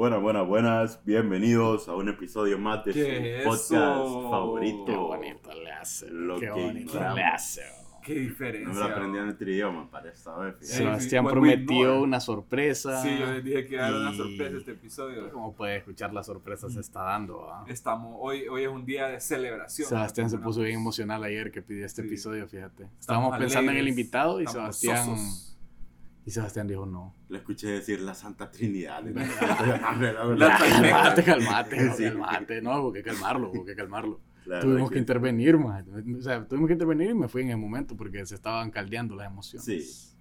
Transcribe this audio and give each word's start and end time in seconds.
Buenas, 0.00 0.22
buenas, 0.22 0.46
buenas. 0.46 1.04
Bienvenidos 1.04 1.86
a 1.86 1.94
un 1.94 2.08
episodio 2.08 2.58
más 2.58 2.86
de 2.86 2.94
¿Qué 2.94 3.04
su 3.04 3.10
es 3.10 3.44
podcast 3.44 3.70
eso? 3.70 4.30
favorito. 4.30 4.86
Qué 4.86 4.96
bonito 4.96 5.52
le 5.62 5.72
hace. 5.72 6.10
Lo 6.10 6.40
qué 6.40 6.46
que 6.46 6.50
bonito 6.52 7.14
le 7.14 7.22
hace. 7.22 7.60
Qué 8.02 8.14
diferencia. 8.14 8.66
No 8.66 8.72
me 8.72 8.80
lo 8.80 8.86
aprendí 8.86 9.18
en 9.18 9.28
otro 9.28 9.50
idioma 9.50 9.90
para 9.90 10.08
esta 10.08 10.38
vez. 10.38 10.54
Sí. 10.62 10.82
Prometió 11.22 11.74
ignore. 11.80 12.00
una 12.00 12.18
sorpresa. 12.18 13.02
Sí, 13.02 13.10
yo 13.18 13.26
les 13.26 13.44
dije 13.44 13.66
que 13.66 13.74
iba 13.74 13.88
a 13.88 13.90
dar 13.90 14.00
una 14.00 14.14
sorpresa 14.14 14.56
este 14.56 14.70
episodio. 14.70 15.30
Como 15.32 15.54
puede 15.54 15.76
escuchar, 15.76 16.14
la 16.14 16.22
sorpresa 16.22 16.70
se 16.70 16.80
está 16.80 17.02
dando. 17.02 17.42
¿va? 17.42 17.66
Estamos, 17.68 18.16
hoy, 18.18 18.48
hoy 18.48 18.62
es 18.62 18.70
un 18.70 18.86
día 18.86 19.06
de 19.08 19.20
celebración. 19.20 19.86
Sebastián 19.86 20.30
se 20.30 20.38
puso 20.38 20.62
bien 20.62 20.76
emocional 20.76 21.22
ayer 21.24 21.52
que 21.52 21.60
pidió 21.60 21.84
este 21.84 22.00
Sí. 22.00 22.08
episodio, 22.08 22.48
fíjate. 22.48 22.88
Estábamos 22.98 23.36
pensando 23.36 23.70
en 23.70 23.76
el 23.76 23.82
alegres, 23.82 23.98
invitado 23.98 24.40
y 24.40 24.44
estamos 24.44 24.78
Sebastián, 24.78 25.18
sosos. 25.18 25.49
Y 26.24 26.30
Sebastián 26.30 26.66
dijo 26.66 26.86
no. 26.86 27.14
Le 27.28 27.38
escuché 27.38 27.68
decir 27.68 28.00
la 28.00 28.14
Santa 28.14 28.50
Trinidad. 28.50 29.02
La 30.36 30.58
calmate, 30.58 31.24
calmate, 31.24 31.92
Sí. 31.94 32.04
calmate. 32.04 32.62
No, 32.62 32.80
hubo 32.82 32.92
que 32.92 33.02
calmarlo, 33.02 33.50
hubo 33.50 33.64
que 33.64 33.74
calmarlo. 33.74 34.20
Tuvimos 34.60 34.90
que 34.90 34.98
intervenir, 34.98 35.58
man. 35.58 35.86
O 36.18 36.22
sea, 36.22 36.46
tuvimos 36.46 36.66
que 36.68 36.72
intervenir 36.72 37.10
y 37.10 37.14
me 37.14 37.28
fui 37.28 37.42
en 37.42 37.50
el 37.50 37.56
momento 37.58 37.96
porque 37.96 38.24
se 38.26 38.34
estaban 38.34 38.70
caldeando 38.70 39.14
las 39.14 39.26
emociones. 39.28 39.64
Sí. 39.64 40.16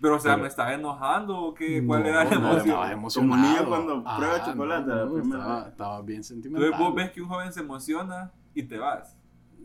Pero, 0.00 0.16
o 0.16 0.18
sea, 0.20 0.32
Pero- 0.32 0.42
¿me 0.42 0.48
estaba 0.48 0.74
enojando 0.74 1.38
o 1.38 1.54
qué? 1.54 1.82
¿Cuál 1.86 2.02
No, 2.02 2.08
era 2.08 2.24
la 2.24 2.30
no, 2.30 2.36
emoción? 2.36 2.66
estabas 2.68 2.92
emocionado. 2.92 3.40
Como 3.42 3.48
niño 3.48 3.68
cuando 3.68 4.04
prueba 4.16 4.34
Ah, 4.36 4.44
chocolate 4.44 4.86
no, 4.90 4.94
la 4.96 5.04
no, 5.06 5.12
primera 5.14 5.38
estaba, 5.38 5.58
vez. 5.60 5.68
estaba 5.70 6.02
bien 6.02 6.24
sentimental. 6.24 6.64
Entonces 6.66 6.86
vos 6.86 6.94
ves 6.94 7.10
que 7.12 7.22
un 7.22 7.28
joven 7.28 7.52
se 7.52 7.60
emociona 7.60 8.32
y 8.54 8.62
te 8.64 8.76
vas. 8.76 9.16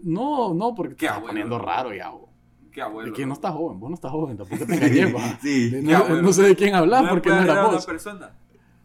No, 0.02 0.54
no, 0.54 0.74
porque 0.76 0.96
te 0.96 1.06
estás 1.08 1.20
poniendo 1.20 1.60
raro 1.60 1.94
ya. 1.94 2.10
bo. 2.12 2.29
Qué 2.72 2.82
abuelo. 2.82 3.12
Es 3.12 3.18
que 3.18 3.26
no 3.26 3.34
estás 3.34 3.54
joven, 3.54 3.80
vos 3.80 3.90
no 3.90 3.96
estás 3.96 4.12
joven, 4.12 4.38
tampoco 4.38 4.66
te 4.66 4.74
engañes. 4.76 5.14
Sí. 5.42 5.72
No, 5.82 6.22
no 6.22 6.34
sé 6.34 6.44
de 6.44 6.56
quién 6.56 6.76
hablas 6.76 7.04
me 7.04 7.10
porque 7.10 7.30
no 7.30 7.42
era 7.42 7.64
vos. 7.66 7.76
una 7.76 7.86
persona. 7.86 8.36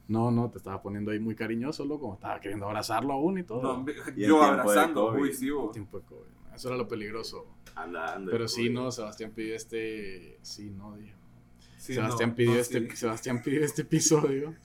No, 0.06 0.30
no, 0.30 0.50
te 0.50 0.58
estabas 0.58 0.80
poniendo 0.80 1.10
ahí 1.10 1.18
muy 1.18 1.34
cariñoso, 1.34 1.84
loco. 1.84 2.14
Estaba 2.14 2.38
queriendo 2.40 2.66
abrazarlo 2.66 3.14
aún 3.14 3.38
y 3.38 3.42
todo. 3.42 3.62
No, 3.62 3.86
Y 4.16 4.26
yo 4.26 4.40
de 4.40 4.46
abrazando, 4.46 5.12
uy, 5.14 5.32
sí, 5.32 5.50
vos. 5.50 5.72
Tiempo 5.72 5.98
de 5.98 6.04
COVID. 6.04 6.54
Eso 6.54 6.68
era 6.68 6.76
lo 6.76 6.86
peligroso. 6.86 7.46
Anda, 7.74 8.14
anda, 8.14 8.30
Pero 8.30 8.46
sí, 8.46 8.70
no, 8.70 8.92
Sebastián 8.92 9.32
pidió 9.32 9.56
este. 9.56 10.38
Sí, 10.42 10.70
no, 10.70 10.96
dijo. 10.96 11.18
Sí, 11.78 11.94
Sebastián, 11.94 12.30
no, 12.30 12.36
pidió 12.36 12.54
no, 12.54 12.60
este, 12.60 12.90
sí. 12.90 12.96
Sebastián 12.96 13.42
pidió 13.42 13.64
este 13.64 13.82
episodio. 13.82 14.54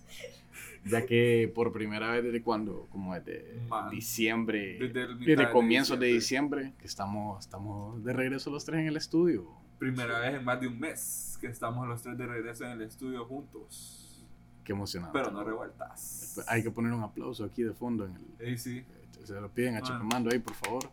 Ya 0.85 1.05
que 1.05 1.52
por 1.53 1.72
primera 1.72 2.11
vez 2.11 2.23
desde 2.23 2.41
cuando, 2.41 2.88
como 2.91 3.13
desde 3.13 3.59
Man. 3.69 3.89
diciembre, 3.89 4.77
Desde 4.80 5.02
el 5.03 5.19
desde 5.19 5.35
de 5.45 5.52
comienzos 5.52 5.99
de 5.99 6.08
diciembre. 6.08 6.61
diciembre, 6.63 6.80
que 6.81 6.88
estamos, 6.88 7.39
estamos 7.44 8.03
de 8.03 8.13
regreso 8.13 8.49
los 8.49 8.63
tres 8.66 8.80
en 8.81 8.88
el 8.88 8.97
estudio. 8.97 9.47
Primera 9.77 10.19
vez 10.19 10.35
en 10.35 10.44
más 10.45 10.59
de 10.59 10.67
un 10.67 10.80
mes 10.80 11.38
que 11.39 11.47
estamos 11.47 11.88
los 11.88 12.02
tres 12.02 12.17
de 12.17 12.25
regreso 12.27 12.66
en 12.66 12.72
el 12.72 12.81
estudio 12.81 13.25
juntos. 13.25 14.25
Qué 14.63 14.73
emocionante. 14.73 15.17
Pero 15.17 15.31
no 15.31 15.44
revueltas. 15.44 16.44
Hay 16.47 16.61
que 16.63 16.69
poner 16.72 16.91
un 16.94 17.02
aplauso 17.03 17.44
aquí 17.44 17.63
de 17.63 17.73
fondo 17.73 18.05
en 18.05 18.16
el. 18.16 18.47
Ey, 18.47 18.57
sí. 18.57 18.83
Se 19.23 19.33
lo 19.39 19.50
piden 19.50 19.75
a 19.75 19.80
Ah. 19.80 19.81
Chapemando 19.81 20.30
ahí, 20.31 20.39
por 20.39 20.53
favor. 20.53 20.89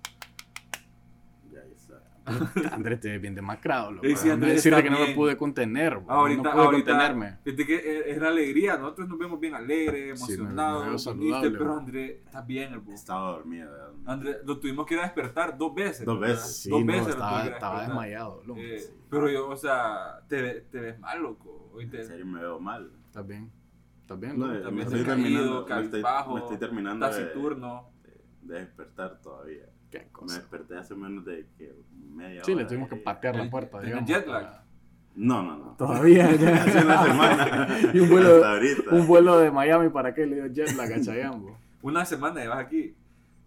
Está. 2.57 2.75
Andrés, 2.75 3.01
te 3.01 3.11
ves 3.11 3.21
bien 3.21 3.35
demacrado, 3.35 3.93
loco. 3.93 4.07
Sí, 4.17 4.29
Andrés 4.31 4.55
decirte 4.57 4.79
está 4.79 4.83
que 4.83 4.91
no 4.91 4.99
me 5.07 5.15
pude 5.15 5.37
contener, 5.37 5.99
bro. 5.99 6.11
Ahorita, 6.11 6.43
no 6.43 6.51
pude 6.53 6.63
ahorita, 6.65 6.91
contenerme. 6.93 7.39
fíjate 7.45 7.67
que 7.67 7.75
es- 7.77 8.07
es 8.07 8.19
la 8.19 8.29
alegría. 8.29 8.77
Nosotros 8.79 9.09
nos 9.09 9.19
vemos 9.19 9.39
bien 9.41 9.55
alegres, 9.55 10.19
Sí, 10.21 10.33
me- 10.33 10.39
me 10.39 10.45
emocionados, 10.89 11.05
pero 11.53 11.65
bro. 11.65 11.77
André, 11.79 12.23
estás 12.25 12.47
bien, 12.47 12.73
el 12.75 12.93
Estaba 12.93 13.31
dormido. 13.33 13.71
ya. 13.77 14.13
André, 14.13 14.37
lo 14.45 14.59
tuvimos 14.59 14.87
que 14.87 14.95
ir 14.95 15.01
a 15.01 15.05
despertar 15.05 15.57
dos 15.57 15.75
veces. 15.75 16.05
Dos 16.05 16.19
veces. 16.21 16.57
Sí, 16.63 16.71
dos 16.71 16.81
no, 16.81 16.87
veces 16.87 17.05
lo 17.07 17.11
estaba, 17.13 17.43
a 17.43 17.47
estaba 17.47 17.83
desmayado, 17.83 18.43
loco. 18.45 18.61
Eh, 18.61 18.79
Sí. 18.81 18.93
Pero 19.09 19.31
yo, 19.31 19.49
o 19.49 19.57
sea, 19.57 20.21
te, 20.29 20.63
te 20.63 20.81
ves 20.81 20.99
mal, 20.99 21.23
loco. 21.23 21.71
Hoy 21.73 21.87
te, 21.89 22.01
En 22.01 22.07
serio 22.07 22.27
me 22.27 22.41
veo 22.41 22.59
mal. 22.59 22.91
¿Estás 23.07 23.27
bien? 23.27 23.51
¿Estás 24.01 24.19
bien, 24.19 24.39
No, 24.39 24.47
loco? 24.47 24.59
me 24.59 24.65
también 24.65 24.87
estoy 24.87 25.01
estás 25.01 25.15
terminando, 25.17 25.65
caído, 25.65 25.81
me 25.81 25.85
estoy, 25.87 26.03
me 26.35 26.41
estoy 26.41 26.57
terminando 26.59 27.07
de, 27.07 27.13
taciturno. 27.13 27.91
de 28.43 28.59
despertar 28.61 29.21
todavía. 29.21 29.67
Qué 29.99 30.05
Me 30.07 30.13
cosa. 30.13 30.39
desperté 30.39 30.77
hace 30.79 30.95
menos 30.95 31.25
de 31.25 31.47
que 31.59 31.73
media 32.15 32.43
Sí, 32.45 32.53
hora. 32.53 32.63
le 32.63 32.69
tuvimos 32.69 32.89
que 32.89 32.97
y- 32.97 33.01
patear 33.01 33.37
la 33.37 33.43
¿El- 33.45 33.51
puerta, 33.51 33.81
digamos. 33.81 34.09
jet 34.09 34.27
lag? 34.27 34.43
para- 34.43 34.65
No, 35.15 35.43
no, 35.43 35.57
no. 35.57 35.77
Todavía, 35.77 36.35
ya. 36.37 36.55
Hace 36.63 36.85
una 36.85 37.03
semana. 37.05 37.69
Y 37.95 37.99
un 38.01 38.09
vuelo, 38.11 38.35
Hasta 38.37 38.51
ahorita. 38.53 38.91
un 38.95 39.07
vuelo 39.07 39.39
de 39.39 39.51
Miami 39.51 39.89
para 39.89 40.13
qué 40.15 40.27
le 40.27 40.37
dio 40.37 40.47
jet 40.49 40.77
lag 40.77 40.93
a 40.93 41.01
Chayambo. 41.01 41.57
Una 41.83 42.05
semana 42.05 42.41
llevas 42.43 42.59
aquí. 42.59 42.95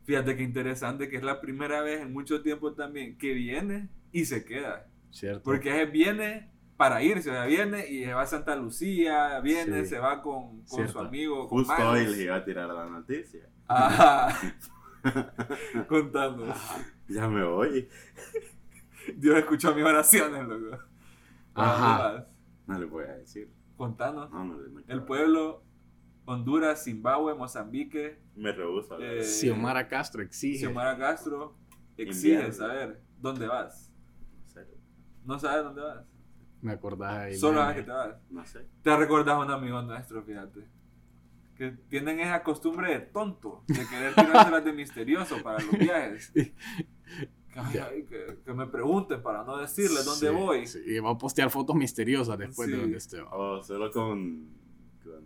Fíjate 0.06 0.36
qué 0.36 0.42
interesante 0.44 1.08
que 1.10 1.18
es 1.18 1.24
la 1.24 1.40
primera 1.42 1.82
vez 1.82 2.02
en 2.02 2.12
mucho 2.12 2.42
tiempo 2.42 2.74
también 2.74 3.18
que 3.18 3.34
viene 3.34 3.90
y 4.12 4.26
se 4.26 4.44
queda. 4.46 4.88
¿Cierto? 5.12 5.44
Porque 5.44 5.82
es 5.84 5.92
viene 5.92 6.50
para 6.78 7.04
irse, 7.04 7.30
o 7.30 7.34
sea, 7.34 7.46
viene 7.46 7.88
y 7.88 8.06
se 8.06 8.14
va 8.14 8.22
a 8.22 8.26
Santa 8.26 8.56
Lucía, 8.56 9.40
viene, 9.42 9.82
Sí. 9.84 9.90
se 9.90 10.00
va 10.00 10.22
con, 10.24 10.62
con 10.64 10.88
su 10.88 10.98
amigo. 11.00 11.48
Con 11.50 11.66
Justo 11.66 11.74
Miles. 11.78 12.08
hoy 12.08 12.16
les 12.16 12.20
iba 12.22 12.36
a 12.38 12.46
tirar 12.46 12.70
la 12.70 12.86
noticia. 12.86 13.42
Ajá. 13.68 14.30
Contando. 15.88 16.54
Ya 17.08 17.28
me 17.28 17.44
voy. 17.44 17.88
Dios 19.16 19.38
escuchó 19.38 19.74
mis 19.74 19.84
oraciones, 19.84 20.48
loco. 20.48 20.78
¿A 21.56 21.64
Ajá. 21.74 22.04
dónde 22.04 22.20
vas? 22.20 22.28
No 22.68 22.80
les 22.80 22.90
voy 22.90 23.04
a 23.06 23.14
decir. 23.14 23.52
Contanos. 23.78 24.30
No, 24.32 24.44
no, 24.46 24.56
no 24.58 24.82
El 24.88 25.04
pueblo, 25.04 25.64
Honduras, 26.26 26.84
Zimbabue, 26.84 27.34
Mozambique, 27.34 28.20
Me 28.36 28.52
rehuso. 28.52 28.96
a 28.96 28.98
ver. 28.98 29.20
Eh, 29.20 29.24
Xiomara 29.24 29.88
Castro 29.88 30.22
exige. 30.22 30.60
Xiomara 30.60 30.98
Castro, 30.98 31.56
exige 31.98 32.52
saber 32.52 33.02
dónde 33.20 33.48
vas. 33.48 33.92
No 34.46 34.50
sé. 34.52 34.68
No 35.26 35.40
sabes 35.40 35.64
dónde 35.64 35.82
vas. 35.82 36.06
Me 36.62 36.74
acordás 36.74 37.14
ahí. 37.18 37.36
Solo 37.36 37.60
sabes 37.60 37.78
que 37.78 37.84
te 37.84 37.92
vas. 37.92 38.16
No 38.30 38.46
sé. 38.46 38.68
Te 38.84 38.96
recordás 38.98 39.36
a 39.36 39.40
un 39.40 39.50
amigo 39.50 39.82
nuestro, 39.82 40.22
fíjate. 40.24 40.68
Que 41.60 41.72
tienen 41.90 42.20
esa 42.22 42.42
costumbre 42.42 42.90
de 42.92 43.00
tonto, 43.02 43.64
de 43.68 43.86
querer 43.86 44.16
tirárselas 44.16 44.64
de 44.66 44.74
misterioso 44.74 45.36
para 45.44 45.60
los 45.62 45.78
viajes. 45.78 46.32
Que, 47.52 47.80
ay, 47.82 48.06
que- 48.06 48.38
que 48.46 48.54
me 48.54 48.68
pregunten 48.68 49.24
para 49.24 49.44
no 49.44 49.58
decirles 49.58 50.06
dónde 50.06 50.30
Sí, 50.30 50.34
voy. 50.34 50.68
sí, 50.68 50.80
y 50.86 51.00
va 51.00 51.10
a 51.10 51.18
postear 51.18 51.50
fotos 51.50 51.76
misteriosas 51.76 52.38
después 52.38 52.68
Sí. 52.70 52.76
de 52.76 52.82
donde 52.82 52.98
esté. 52.98 53.22
O 53.22 53.62
solo 53.64 53.92
con, 53.92 54.48
con, 55.04 55.24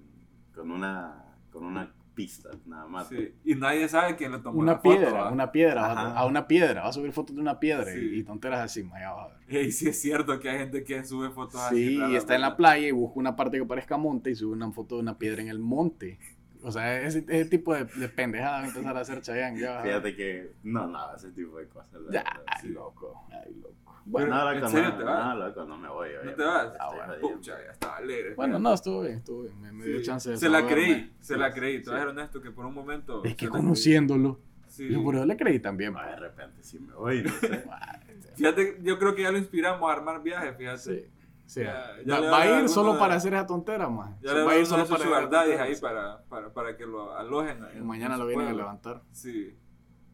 con 0.56 0.72
una, 0.72 1.36
con 1.52 1.66
una 1.66 1.94
pista, 2.14 2.50
nada 2.66 2.86
más. 2.88 3.08
Sí, 3.10 3.34
Y 3.44 3.56
nadie 3.56 3.88
sabe 3.90 4.16
quién 4.16 4.32
le 4.32 4.40
tomó 4.40 4.60
Una 4.60 4.78
foto, 4.78 4.90
piedra, 4.98 5.12
¿va? 5.14 5.32
una 5.32 5.52
piedra, 5.52 5.82
va- 5.82 5.92
Ajá. 5.92 6.20
a 6.20 6.26
una 6.26 6.48
piedra, 6.48 6.82
va 6.84 6.90
a 6.90 6.94
subir 6.94 7.12
fotos 7.12 7.36
de 7.36 7.42
una 7.42 7.60
piedra 7.60 7.86
Sí. 7.92 8.00
y, 8.14 8.20
y 8.20 8.24
tonteras 8.24 8.60
así, 8.62 8.84
ya 9.00 9.12
vas 9.14 9.32
a 9.32 9.38
ver. 9.48 9.58
Ey, 9.58 9.72
sí 9.72 9.90
es 9.90 10.00
cierto 10.02 10.40
que 10.40 10.50
hay 10.50 10.60
gente 10.60 10.84
que 10.84 11.04
sube 11.04 11.30
fotos 11.32 11.60
así. 11.62 11.98
Sí, 11.98 12.02
y 12.12 12.16
está 12.16 12.36
en 12.36 12.42
la 12.42 12.56
playa 12.58 12.88
y 12.88 12.92
busca 12.92 13.20
una 13.20 13.36
parte 13.36 13.58
que 13.58 13.66
parezca 13.66 13.98
monte 13.98 14.32
y 14.32 14.36
sube 14.36 14.54
una 14.54 14.72
foto 14.72 14.96
de 14.96 15.02
una 15.02 15.18
piedra 15.18 15.42
en 15.42 15.48
el 15.50 15.60
monte. 15.60 16.20
O 16.66 16.72
sea, 16.72 17.02
ese, 17.02 17.26
ese 17.28 17.46
tipo 17.50 17.74
de, 17.74 17.84
de 17.84 18.08
pendejadas 18.08 18.62
va 18.62 18.66
a 18.66 18.68
empezar 18.70 18.96
a 18.96 19.00
hacer 19.02 19.22
Chayanne. 19.22 19.58
Fíjate 19.58 20.16
que 20.16 20.54
no, 20.64 20.88
nada, 20.88 21.16
ese 21.18 21.32
tipo 21.32 21.58
de 21.58 21.68
cosas. 21.68 21.90
ya, 22.12 22.24
ay, 22.48 22.70
loco, 22.70 23.22
ay, 23.32 23.54
loco. 23.56 23.93
Pero, 24.12 24.28
no, 24.28 24.52
¿en 24.52 24.60
loco, 24.60 24.70
serio 24.72 24.90
no, 24.90 24.98
te 24.98 25.04
vas? 25.04 25.26
No, 25.26 25.48
loco, 25.48 25.66
no 25.66 25.78
me 25.78 25.88
voy. 25.88 26.10
¿No 26.10 26.20
obviamente, 26.20 26.36
te 26.36 26.44
vas? 26.44 26.74
Ah, 26.80 26.90
bueno. 26.94 27.14
Pucha, 27.22 27.64
ya 27.66 27.72
estaba 27.72 27.98
alegre. 27.98 28.36
Bueno, 28.36 28.60
no, 28.60 28.74
estuvo 28.74 29.02
bien, 29.02 29.18
estuvo 29.18 29.44
bien. 29.44 29.62
Me, 29.62 29.72
me 29.72 29.86
dio 29.86 30.02
chance 30.02 30.30
de 30.32 30.38
Se 30.38 30.50
la 30.50 30.66
creí, 30.68 31.14
se 31.20 31.38
la 31.38 31.54
creí. 31.54 31.82
Te 31.82 31.90
voy 31.90 31.98
a 31.98 32.02
ser 32.02 32.10
honesto 32.10 32.42
que 32.42 32.52
por 32.52 32.66
un 32.66 32.74
momento. 32.74 33.24
Es 33.24 33.36
que 33.36 33.46
la 33.46 33.52
conociéndolo. 33.52 34.40
Sí. 34.68 34.90
yo 34.90 35.04
por 35.04 35.16
eso 35.16 35.26
le 35.26 35.38
creí 35.38 35.60
también. 35.60 35.94
No, 35.94 36.00
de 36.00 36.06
pa. 36.06 36.16
repente 36.16 36.64
sí 36.64 36.80
me 36.80 36.94
voy, 36.94 37.22
no 37.24 37.32
sé. 37.34 37.64
Fíjate, 38.36 38.80
yo 38.82 38.98
creo 38.98 39.14
que 39.14 39.22
ya 39.22 39.32
lo 39.32 39.38
inspiramos 39.38 39.88
a 39.88 39.94
armar 39.94 40.24
viajes, 40.24 40.58
fíjate. 40.58 40.80
Sí, 40.80 41.12
sí. 41.46 41.62
Ya- 41.62 41.96
ya 42.04 42.20
va, 42.22 42.38
a 42.40 42.42
a 42.42 42.62
ir 42.62 42.68
solo 42.70 42.94
de- 42.94 43.00
para 43.00 43.14
hacer 43.16 43.34
esa 43.36 43.46
tontera, 43.46 43.88
más. 43.88 44.20
Ya 44.22 44.34
le 44.34 44.42
va 44.44 44.54
a 44.54 44.56
ir 44.58 44.64
a 44.64 44.66
solo 44.66 44.88
para 44.88 45.04
sugar 45.04 45.30
daddies 45.30 45.60
ahí 45.60 45.76
para, 45.76 46.24
para, 46.24 46.52
para 46.52 46.76
que 46.76 46.86
lo 46.88 47.16
alojen. 47.16 47.64
en- 47.76 47.86
Mañana 47.86 48.16
en 48.16 48.20
lo 48.22 48.26
vienen 48.28 48.48
a 48.48 48.54
levantar. 48.54 49.04
Sí. 49.12 49.56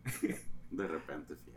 De 0.71 0.87
repente, 0.87 1.35
fíjate. 1.35 1.48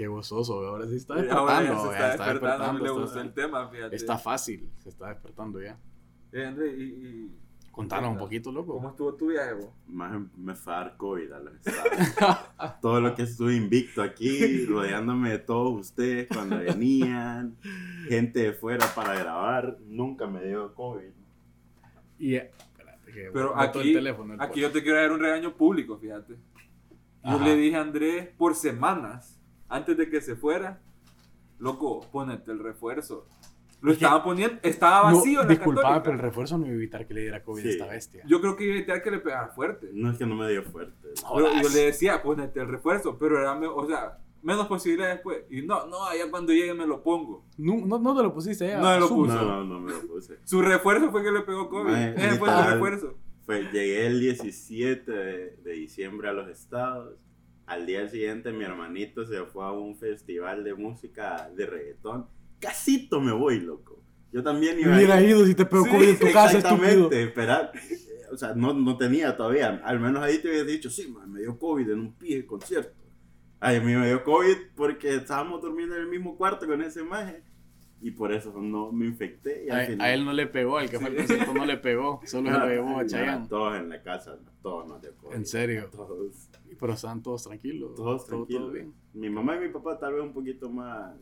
Qué 0.00 0.06
gozoso, 0.06 0.66
ahora 0.66 0.86
sí 0.86 0.96
está 0.96 1.12
ahora 1.12 1.60
despertando. 1.60 1.62
ya 1.62 1.78
se 1.78 1.84
ya 1.84 1.92
está 1.92 2.10
está 2.12 2.24
despertando, 2.32 2.32
despertando, 2.32 2.78
le 2.78 2.88
está- 2.88 3.00
gustó 3.02 3.20
el 3.20 3.32
tema, 3.34 3.68
fíjate. 3.68 3.96
Está 3.96 4.16
fácil, 4.18 4.70
se 4.78 4.88
está 4.88 5.08
despertando 5.08 5.60
ya. 5.60 5.78
Eh, 6.32 6.46
André, 6.46 6.68
y, 6.74 6.82
y 6.82 7.36
Contanos 7.70 8.12
un 8.12 8.16
poquito, 8.18 8.50
loco. 8.50 8.72
¿cómo 8.72 8.88
estuvo 8.88 9.12
tu 9.14 9.26
viaje, 9.28 9.52
vos? 9.52 9.68
Más 9.88 10.18
me 10.38 10.54
fue 10.54 10.72
a 10.72 10.76
dar 10.76 10.96
COVID 10.96 11.32
a 11.32 11.38
los 11.40 11.54
estados. 11.66 12.80
Todo 12.80 13.00
lo 13.02 13.14
que 13.14 13.24
estuve 13.24 13.54
invicto 13.54 14.00
aquí, 14.00 14.64
rodeándome 14.64 15.32
de 15.32 15.38
todos 15.38 15.78
ustedes 15.78 16.28
cuando 16.28 16.56
venían, 16.56 17.56
gente 18.08 18.40
de 18.40 18.52
fuera 18.54 18.86
para 18.94 19.18
grabar, 19.18 19.76
nunca 19.86 20.26
me 20.26 20.42
dio 20.46 20.74
COVID. 20.74 21.10
Y, 22.20 22.36
espérate, 22.36 23.12
que 23.12 23.30
Pero 23.34 23.54
aquí, 23.58 23.80
el 23.80 23.94
teléfono, 23.96 24.32
el 24.32 24.40
aquí 24.40 24.60
yo 24.60 24.70
te 24.70 24.82
quiero 24.82 24.96
dar 24.98 25.12
un 25.12 25.20
regaño 25.20 25.54
público, 25.54 25.98
fíjate. 25.98 26.36
Yo 27.22 27.30
Ajá. 27.36 27.44
le 27.44 27.54
dije 27.56 27.76
a 27.76 27.82
Andrés 27.82 28.28
por 28.38 28.54
semanas, 28.54 29.39
antes 29.70 29.96
de 29.96 30.10
que 30.10 30.20
se 30.20 30.36
fuera, 30.36 30.80
loco, 31.58 32.00
ponete 32.12 32.50
el 32.52 32.58
refuerzo. 32.58 33.26
Lo 33.80 33.88
que- 33.88 33.94
estaba 33.94 34.22
poniendo, 34.22 34.58
estaba 34.62 35.10
No, 35.10 35.16
vacío 35.18 35.40
la 35.42 35.48
disculpame, 35.48 36.00
pero 36.02 36.12
el 36.12 36.18
refuerzo 36.18 36.58
no 36.58 36.66
iba 36.66 36.74
a 36.74 36.76
evitar 36.76 37.06
que 37.06 37.14
le 37.14 37.22
diera 37.22 37.42
COVID 37.42 37.60
a 37.60 37.64
Sí. 37.64 37.70
esta 37.70 37.86
bestia. 37.86 38.22
Yo 38.26 38.40
creo 38.42 38.54
que 38.54 38.64
iba 38.64 38.74
a 38.74 38.76
evitar 38.76 39.02
que 39.02 39.10
le 39.10 39.18
pegara 39.20 39.48
fuerte. 39.48 39.88
No 39.94 40.10
es 40.10 40.18
que 40.18 40.26
no 40.26 40.34
me 40.34 40.50
dio 40.50 40.62
fuerte. 40.64 41.08
Pero 41.34 41.62
yo 41.62 41.68
le 41.70 41.80
decía, 41.86 42.22
ponete 42.22 42.60
el 42.60 42.68
refuerzo, 42.68 43.16
pero 43.18 43.38
era, 43.40 43.58
o 43.58 43.86
sea, 43.86 44.18
menos 44.42 44.66
posibilidades 44.66 45.16
después. 45.16 45.44
Y 45.50 45.62
no, 45.62 45.86
no, 45.86 46.04
allá 46.06 46.30
cuando 46.30 46.52
llegue 46.52 46.74
me 46.74 46.86
lo 46.86 47.02
pongo. 47.02 47.46
No, 47.56 47.76
no, 47.86 47.98
no 47.98 48.14
te 48.16 48.22
lo 48.22 48.34
pusiste 48.34 48.66
ya. 48.68 48.78
No 48.80 48.90
me 48.90 49.00
lo 49.00 49.08
puso. 49.08 49.34
No, 49.34 49.44
no, 49.46 49.64
no 49.64 49.80
me 49.80 49.92
lo 49.92 50.00
puse. 50.06 50.38
Su 50.44 50.60
refuerzo 50.60 51.10
fue 51.10 51.22
que 51.22 51.30
le 51.30 51.40
pegó 51.40 51.70
COVID. 51.70 51.94
Ese 51.94 52.38
fue 52.38 52.48
su 52.50 52.70
refuerzo. 52.70 53.14
Pues 53.46 53.72
llegué 53.72 54.06
el 54.06 54.20
17 54.20 55.10
de, 55.10 55.56
de 55.56 55.72
diciembre 55.72 56.28
a 56.28 56.32
los 56.32 56.48
estados. 56.50 57.14
Al 57.70 57.86
día 57.86 58.08
siguiente 58.08 58.52
mi 58.52 58.64
hermanito 58.64 59.24
se 59.26 59.44
fue 59.44 59.64
a 59.64 59.70
un 59.70 59.96
festival 59.96 60.64
de 60.64 60.74
música 60.74 61.48
de 61.56 61.66
reggaetón. 61.66 62.26
Casito 62.58 63.20
me 63.20 63.32
voy, 63.32 63.60
loco. 63.60 64.02
Yo 64.32 64.42
también 64.42 64.78
iba 64.78 64.88
a 64.94 65.00
ir. 65.00 65.06
Hubiera 65.06 65.22
ido 65.22 65.44
si 65.46 65.54
te 65.54 65.64
pegó 65.64 65.84
Sí, 65.84 65.90
COVID 65.90 66.08
en 66.08 66.18
tu 66.18 66.32
casa, 66.32 66.58
estúpido. 66.58 66.86
Exactamente, 67.10 67.22
espera. 67.22 67.72
O 68.32 68.36
sea, 68.36 68.54
no, 68.54 68.74
no 68.74 68.96
tenía 68.96 69.36
todavía. 69.36 69.80
Al 69.84 69.98
menos 70.00 70.22
ahí 70.22 70.38
te 70.38 70.48
hubiera 70.48 70.64
dicho, 70.64 70.90
sí, 70.90 71.08
man, 71.08 71.32
me 71.32 71.40
dio 71.40 71.58
COVID 71.58 71.90
en 71.90 71.98
un 72.00 72.12
pie 72.14 72.44
concierto. 72.46 72.94
Ay, 73.60 73.76
a 73.76 73.80
mí 73.80 73.94
me 73.94 74.06
dio 74.06 74.22
COVID 74.24 74.56
porque 74.74 75.14
estábamos 75.16 75.60
durmiendo 75.62 75.94
en 75.96 76.02
el 76.02 76.08
mismo 76.08 76.36
cuarto 76.36 76.66
con 76.66 76.80
ese 76.82 77.02
maje. 77.02 77.42
Y 78.02 78.12
por 78.12 78.32
eso 78.32 78.52
no 78.60 78.90
me 78.92 79.04
infecté. 79.06 79.66
Y 79.66 79.70
A, 79.70 79.74
al 79.74 79.80
a 79.80 79.86
final- 79.86 80.10
él 80.14 80.24
no 80.24 80.32
le 80.32 80.46
pegó, 80.46 80.78
al 80.78 80.88
que 80.90 80.98
fue 80.98 81.08
al 81.08 81.16
concierto 81.16 81.52
no 81.54 81.66
le 81.66 81.76
pegó, 81.76 82.20
solo 82.24 82.50
se 82.50 82.58
lo 82.58 82.66
llevó 82.66 82.98
a 82.98 83.00
Ay, 83.02 83.06
Chayanne. 83.08 83.46
Todos 83.48 83.76
en 83.78 83.88
la 83.90 84.02
casa, 84.02 84.38
todos 84.62 84.88
nos 84.88 85.02
dio 85.02 85.14
COVID. 85.16 85.36
En 85.36 85.44
serio. 85.46 85.88
Todos, 85.92 86.48
Pero 86.78 86.92
estaban 86.92 87.22
todos 87.22 87.44
tranquilos. 87.44 87.94
todos 87.94 88.26
todo- 88.26 88.36
tranquilos. 88.46 88.62
Todo 88.64 88.72
bien. 88.72 88.94
Mi 89.14 89.30
mamá 89.30 89.56
y 89.56 89.60
mi 89.60 89.68
papá 89.68 89.98
tal 89.98 90.14
vez 90.14 90.22
un 90.22 90.32
poquito 90.32 90.70
más, 90.70 91.14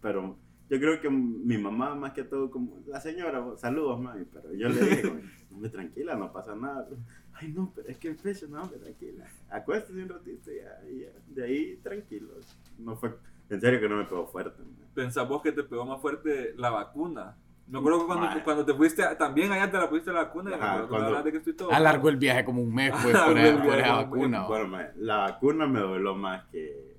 pero 0.00 0.36
yo 0.68 0.78
creo 0.78 1.00
que 1.00 1.08
mi 1.10 1.58
mamá 1.58 1.94
más 1.94 2.12
que 2.12 2.24
todo 2.24 2.50
como 2.50 2.82
la 2.86 3.00
señora, 3.00 3.44
saludos 3.56 4.00
mami, 4.00 4.24
pero 4.24 4.52
yo 4.54 4.68
le 4.68 4.80
dije, 4.80 5.12
no 5.50 5.58
me 5.58 5.68
tranquila, 5.68 6.16
no 6.16 6.32
pasa 6.32 6.56
nada. 6.56 6.88
Ay 7.34 7.52
no, 7.52 7.70
pero 7.74 7.88
es 7.88 7.98
que 7.98 8.08
el 8.08 8.16
pecho, 8.16 8.48
no, 8.48 8.64
me 8.68 8.78
tranquila. 8.78 9.26
Acuéstese 9.50 10.02
un 10.02 10.08
ratito 10.08 10.50
y 10.50 10.56
ya, 10.56 10.80
ya. 11.06 11.12
De 11.28 11.44
ahí 11.44 11.76
tranquilos. 11.82 12.46
No 12.78 12.96
fue, 12.96 13.14
en 13.50 13.60
serio 13.60 13.78
que 13.80 13.88
no 13.88 13.96
me 13.98 14.04
pegó 14.06 14.26
fuerte. 14.26 14.62
man. 14.62 14.88
Pensás 14.94 15.28
vos 15.28 15.42
que 15.42 15.52
te 15.52 15.62
pegó 15.62 15.84
más 15.86 16.00
fuerte 16.00 16.54
la 16.56 16.70
vacuna. 16.70 17.36
Me 17.68 17.78
acuerdo 17.80 18.00
que 18.00 18.06
cuando, 18.06 18.44
cuando 18.44 18.64
te 18.64 18.74
fuiste, 18.74 19.02
también 19.18 19.50
allá 19.50 19.68
te 19.70 19.76
la 19.76 19.88
pusiste 19.88 20.12
la 20.12 20.24
vacuna. 20.24 20.50
y 20.50 20.54
me 20.58 20.60
Ajá, 20.64 20.72
acuerdo 20.74 20.86
que 20.86 20.92
me 20.92 20.98
cuando- 20.98 21.06
hablaste 21.08 21.30
que 21.32 21.38
estoy 21.38 21.52
todo. 21.54 21.72
Alargó 21.72 22.08
el 22.08 22.16
viaje 22.16 22.44
como 22.44 22.62
un 22.62 22.74
mes, 22.74 22.92
pues, 23.02 23.16
por, 23.26 23.38
el 23.38 23.46
esa- 23.46 23.62
por 24.08 24.18
un 24.18 24.30
vacuna. 24.30 24.46
Bueno, 24.46 24.68
ma, 24.68 24.86
la 24.96 25.16
vacuna 25.18 25.66
me 25.66 25.80
dolió 25.80 26.14
más 26.14 26.44
que, 26.46 26.96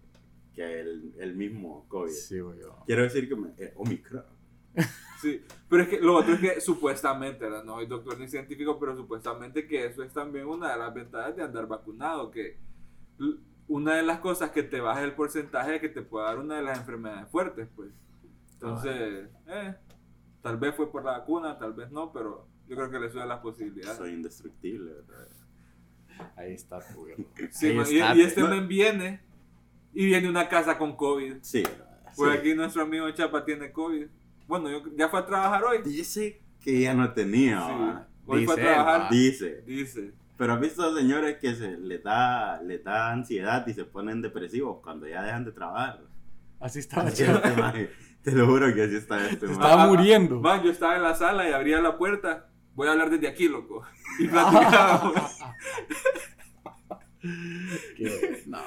que 0.53 0.79
el, 0.81 1.13
el 1.19 1.35
mismo 1.35 1.85
COVID. 1.87 2.11
Sí, 2.11 2.39
güey. 2.39 2.59
yo. 2.59 2.77
Quiero 2.85 3.03
decir 3.03 3.29
que 3.29 3.35
me, 3.35 3.49
eh, 3.57 3.73
Omicron. 3.77 4.23
Sí, 5.19 5.41
pero 5.67 5.81
es 5.81 5.89
que 5.89 5.99
lo 5.99 6.15
otro 6.15 6.35
es 6.35 6.39
que 6.39 6.61
supuestamente, 6.61 7.43
¿verdad? 7.45 7.63
no 7.63 7.73
soy 7.77 7.87
doctor 7.87 8.19
ni 8.19 8.27
científico, 8.27 8.77
pero 8.79 8.95
supuestamente 8.95 9.65
que 9.65 9.87
eso 9.87 10.03
es 10.03 10.13
también 10.13 10.45
una 10.45 10.71
de 10.73 10.77
las 10.77 10.93
ventajas 10.93 11.35
de 11.35 11.41
andar 11.41 11.65
vacunado, 11.65 12.29
que 12.29 12.59
una 13.67 13.95
de 13.95 14.03
las 14.03 14.19
cosas 14.19 14.51
que 14.51 14.61
te 14.61 14.79
baja 14.79 15.03
el 15.03 15.13
porcentaje 15.13 15.71
de 15.71 15.81
que 15.81 15.89
te 15.89 16.03
pueda 16.03 16.27
dar 16.27 16.37
una 16.37 16.57
de 16.57 16.61
las 16.61 16.77
enfermedades 16.77 17.27
fuertes, 17.29 17.67
pues. 17.75 17.89
Entonces, 18.53 19.27
eh, 19.47 19.75
tal 20.47 20.57
vez 20.57 20.75
fue 20.75 20.91
por 20.91 21.03
la 21.03 21.19
vacuna, 21.19 21.57
tal 21.57 21.73
vez 21.73 21.91
no, 21.91 22.11
pero 22.11 22.47
yo 22.67 22.75
creo 22.75 22.89
que 22.89 22.99
le 22.99 23.09
sube 23.09 23.25
las 23.25 23.39
posibilidades. 23.39 23.97
Soy 23.97 24.13
indestructible, 24.13 24.93
¿verdad? 24.93 25.27
Ahí 26.35 26.53
está, 26.53 26.79
tu 26.79 27.01
güey. 27.01 27.15
Sí, 27.51 27.67
Ahí 27.67 27.75
man, 27.75 27.85
y, 27.89 27.95
está, 27.99 28.15
y 28.15 28.21
este 28.21 28.41
no. 28.41 28.47
men 28.49 28.67
viene 28.67 29.21
y 29.93 30.05
viene 30.05 30.29
una 30.29 30.49
casa 30.49 30.77
con 30.77 30.95
COVID. 30.95 31.37
Sí. 31.41 31.63
Pues 32.15 32.31
sí. 32.31 32.37
aquí 32.39 32.53
nuestro 32.55 32.81
amigo 32.83 33.09
Chapa 33.11 33.45
tiene 33.45 33.71
COVID. 33.71 34.07
Bueno, 34.47 34.69
yo, 34.69 34.81
ya 34.95 35.09
fue 35.09 35.19
a 35.19 35.25
trabajar 35.25 35.63
hoy. 35.63 35.81
Dice 35.83 36.41
que 36.59 36.81
ya 36.81 36.93
no 36.93 37.13
tenía, 37.13 37.59
Sí. 37.67 37.73
Hoy 38.25 38.45
fue 38.45 38.53
a 38.53 38.57
Dice 38.57 38.67
trabajar. 38.67 39.01
va. 39.01 39.09
Dice. 39.09 39.61
Dice. 39.65 40.13
Pero 40.37 40.53
has 40.53 40.59
visto 40.61 40.95
señores 40.95 41.37
que 41.37 41.55
se 41.55 41.77
les 41.77 42.03
da, 42.03 42.61
les 42.61 42.83
da 42.83 43.11
ansiedad 43.11 43.65
y 43.67 43.73
se 43.73 43.85
ponen 43.85 44.21
depresivos 44.21 44.81
cuando 44.83 45.07
ya 45.07 45.23
dejan 45.23 45.45
de 45.45 45.51
trabajar. 45.51 46.01
Así 46.59 46.79
estaba 46.79 47.07
Así. 47.07 47.23
Te 48.27 48.33
lo 48.33 48.45
juro 48.45 48.73
que 48.75 48.83
así 48.83 48.95
está 48.97 49.25
este 49.29 49.45
maje. 49.47 49.53
estaba 49.53 49.87
muriendo. 49.87 50.41
Man, 50.41 50.61
yo 50.61 50.69
estaba 50.69 50.97
en 50.97 51.03
la 51.03 51.15
sala 51.15 51.47
y 51.47 51.53
abría 51.53 51.79
la 51.79 51.97
puerta. 51.97 52.49
Voy 52.75 52.89
a 52.89 52.91
hablar 52.91 53.09
desde 53.09 53.25
aquí, 53.29 53.47
loco. 53.47 53.85
Y 54.19 54.27
platicábamos. 54.27 55.13
No. 58.47 58.59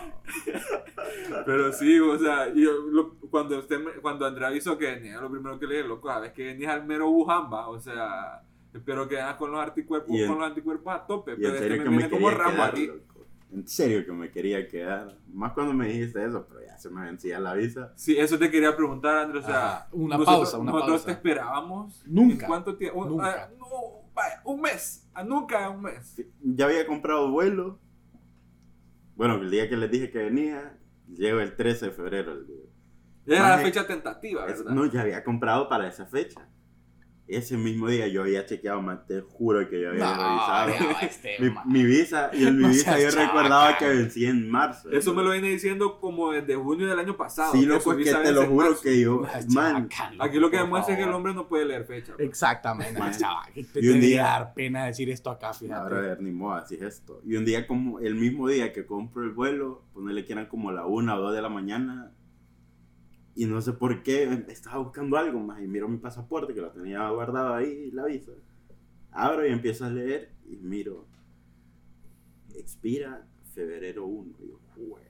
Pero 1.44 1.72
sí, 1.74 1.98
o 2.00 2.18
sea, 2.18 2.52
yo, 2.54 2.72
lo- 2.90 3.16
cuando, 3.30 3.58
usted 3.58 3.78
cuando 4.00 4.24
Andrea 4.26 4.48
avisó 4.48 4.78
que 4.78 4.86
venía, 4.86 5.20
lo 5.20 5.30
primero 5.30 5.58
que 5.58 5.66
le 5.66 5.76
dije, 5.76 5.88
loco, 5.88 6.08
sabes 6.08 6.32
que 6.32 6.44
venís 6.44 6.68
al 6.68 6.86
mero 6.86 7.10
va. 7.26 7.68
O 7.68 7.78
sea, 7.80 8.42
espero 8.74 9.08
que 9.08 9.16
vengas 9.16 9.36
con 9.36 9.50
los 9.52 9.60
anticuerpos, 9.60 10.16
con 10.26 10.38
los 10.38 10.46
anticuerpos 10.48 10.94
a 10.94 11.06
tope. 11.06 11.36
Pero 11.36 11.48
en 11.48 11.54
este 11.64 11.68
que 11.84 11.90
me 11.90 11.96
viene 11.98 12.10
como 12.10 12.30
Rambo 12.30 12.62
aquí. 12.62 12.90
En 13.52 13.66
serio 13.66 14.04
que 14.06 14.12
me 14.12 14.30
quería 14.30 14.68
quedar. 14.68 15.16
Más 15.32 15.52
cuando 15.52 15.72
me 15.74 15.88
dijiste 15.88 16.24
eso, 16.24 16.46
pero 16.48 16.64
ya 16.64 16.78
se 16.78 16.88
me 16.88 17.02
vencía 17.02 17.40
la 17.40 17.54
visa. 17.54 17.92
Sí, 17.96 18.16
eso 18.16 18.38
te 18.38 18.48
quería 18.50 18.76
preguntar, 18.76 19.16
Andrea. 19.18 19.42
O 19.42 19.44
sea, 19.46 19.88
una 19.92 20.16
nosotros, 20.18 20.36
pausa, 20.38 20.58
una 20.58 20.70
nosotros 20.72 20.92
pausa. 21.00 21.06
te 21.06 21.12
esperábamos. 21.12 22.02
Nunca, 22.06 22.44
¿En 22.44 22.48
cuánto 22.48 22.76
tiempo? 22.76 23.00
Un- 23.00 23.08
nunca. 23.08 23.44
ah, 23.44 23.50
no, 23.58 23.66
vaya, 24.14 24.40
un 24.44 24.60
mes. 24.60 25.08
Ah, 25.14 25.24
nunca 25.24 25.68
un 25.68 25.82
mes. 25.82 26.22
Ya 26.42 26.66
había 26.66 26.86
comprado 26.86 27.30
vuelo. 27.30 27.80
Bueno, 29.16 29.34
el 29.34 29.50
día 29.50 29.68
que 29.68 29.76
les 29.76 29.90
dije 29.90 30.10
que 30.10 30.18
venía, 30.18 30.78
llego 31.08 31.40
el 31.40 31.56
13 31.56 31.86
de 31.86 31.92
febrero. 31.92 32.32
el 32.32 32.46
día. 32.46 32.56
Era 33.26 33.56
la 33.56 33.58
fecha 33.58 33.86
tentativa, 33.86 34.46
Es- 34.46 34.58
¿verdad? 34.60 34.72
no, 34.74 34.86
ya 34.86 35.02
había 35.02 35.22
comprado 35.24 35.68
para 35.68 35.88
esa 35.88 36.06
fecha. 36.06 36.48
Ese 37.30 37.56
mismo 37.56 37.86
día 37.88 38.08
yo 38.08 38.22
había 38.22 38.44
chequeado, 38.44 38.82
man, 38.82 39.04
te 39.06 39.20
juro 39.20 39.68
que 39.68 39.80
yo 39.80 39.90
había 39.90 40.04
No, 40.04 40.66
revisado. 40.68 40.96
este 41.02 41.36
Mi, 41.66 41.84
visa, 41.84 42.30
y 42.32 42.44
en 42.46 42.56
mi 42.56 42.62
No 42.62 42.68
visa 42.70 42.98
yo 42.98 43.10
recordaba 43.10 43.78
que 43.78 43.86
vencía 43.88 44.30
en 44.30 44.50
marzo. 44.50 44.90
Eso 44.90 45.14
me 45.14 45.22
lo 45.22 45.30
viene 45.30 45.48
diciendo 45.48 46.00
como 46.00 46.32
desde 46.32 46.56
junio 46.56 46.88
del 46.88 46.98
año 46.98 47.16
pasado. 47.16 47.52
Sí, 47.52 47.60
que 47.60 47.66
loco, 47.66 47.92
su 47.92 47.98
es 48.00 48.04
que 48.08 48.14
te 48.22 48.32
lo 48.32 48.46
juro 48.46 48.68
marzo. 48.70 48.82
que 48.82 49.00
yo, 49.00 49.22
man, 49.54 49.88
Aquí 50.18 50.38
lo 50.38 50.50
que 50.50 50.56
demuestra 50.58 50.94
es 50.94 50.98
que 50.98 51.04
el 51.06 51.12
hombre 51.14 51.32
no 51.32 51.46
puede 51.46 51.64
leer 51.66 51.84
fecha. 51.84 52.14
pues. 52.16 52.28
Exactamente, 52.28 52.98
Man. 52.98 53.12
chaval. 53.16 53.52
Que 53.54 53.64
te 53.64 53.84
Y 53.84 53.88
un 53.90 54.00
día- 54.00 54.22
dar 54.24 54.52
pena 54.54 54.86
decir 54.86 55.08
esto 55.10 55.30
acá, 55.30 55.52
fíjate. 55.54 55.80
Ahora 55.80 56.00
ver, 56.00 56.20
ni 56.20 56.32
modo, 56.32 56.54
así 56.54 56.74
es 56.74 56.82
esto. 56.82 57.20
Y 57.24 57.36
un 57.36 57.44
día 57.44 57.66
como, 57.66 58.00
el 58.00 58.14
mismo 58.16 58.48
día 58.48 58.72
que 58.72 58.84
compro 58.86 59.22
el 59.22 59.30
vuelo, 59.30 59.84
ponerle 59.94 60.24
que 60.24 60.32
eran 60.32 60.46
como 60.46 60.72
la 60.72 60.84
una 60.86 61.16
o 61.16 61.20
dos 61.20 61.34
de 61.34 61.42
la 61.42 61.48
mañana, 61.48 62.10
y 63.42 63.46
no 63.46 63.60
sé 63.60 63.72
por 63.72 64.02
qué, 64.02 64.24
estaba 64.48 64.78
buscando 64.78 65.16
algo 65.16 65.40
más, 65.40 65.62
y 65.62 65.66
miro 65.66 65.88
mi 65.88 65.96
pasaporte, 65.98 66.52
que 66.52 66.60
lo 66.60 66.70
tenía 66.70 67.08
guardado 67.08 67.54
ahí, 67.54 67.90
la 67.92 68.04
visa. 68.04 68.32
Abro 69.12 69.46
y 69.46 69.50
empiezo 69.50 69.84
a 69.86 69.90
leer, 69.90 70.30
y 70.50 70.56
miro, 70.56 71.06
expira 72.54 73.26
febrero 73.54 74.04
1. 74.06 74.32
Y 74.40 74.48
yo, 74.48 74.60
"Jue- 74.76 75.00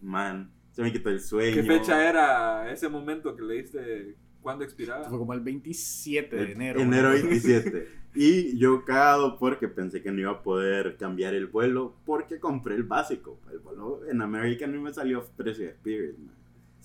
man, 0.00 0.50
se 0.72 0.82
me 0.82 0.92
quitó 0.92 1.10
el 1.10 1.20
sueño. 1.20 1.54
¿Qué 1.54 1.62
fecha 1.62 2.08
era 2.08 2.70
ese 2.70 2.88
momento 2.88 3.34
que 3.34 3.42
leíste? 3.42 4.14
¿Cuándo 4.42 4.62
expiraba? 4.64 5.08
Fue 5.08 5.18
como 5.18 5.32
el 5.32 5.40
27 5.40 6.36
de 6.36 6.42
El- 6.42 6.50
enero. 6.52 6.80
Enero 6.80 7.08
¿no? 7.08 7.14
27. 7.14 7.88
Y 8.18 8.56
yo 8.56 8.82
cagado 8.84 9.38
porque 9.38 9.68
pensé 9.68 10.02
que 10.02 10.10
no 10.10 10.20
iba 10.20 10.30
a 10.30 10.42
poder 10.42 10.96
cambiar 10.96 11.34
el 11.34 11.48
vuelo 11.48 11.96
porque 12.06 12.40
compré 12.40 12.74
el 12.76 12.84
básico. 12.84 13.38
El 13.52 13.58
vuelo 13.58 14.06
en 14.08 14.22
American 14.22 14.72
no 14.74 14.80
me 14.80 14.94
salió 14.94 15.22
precio 15.36 15.64
de 15.66 15.72
Spirit, 15.72 16.16
man. 16.16 16.35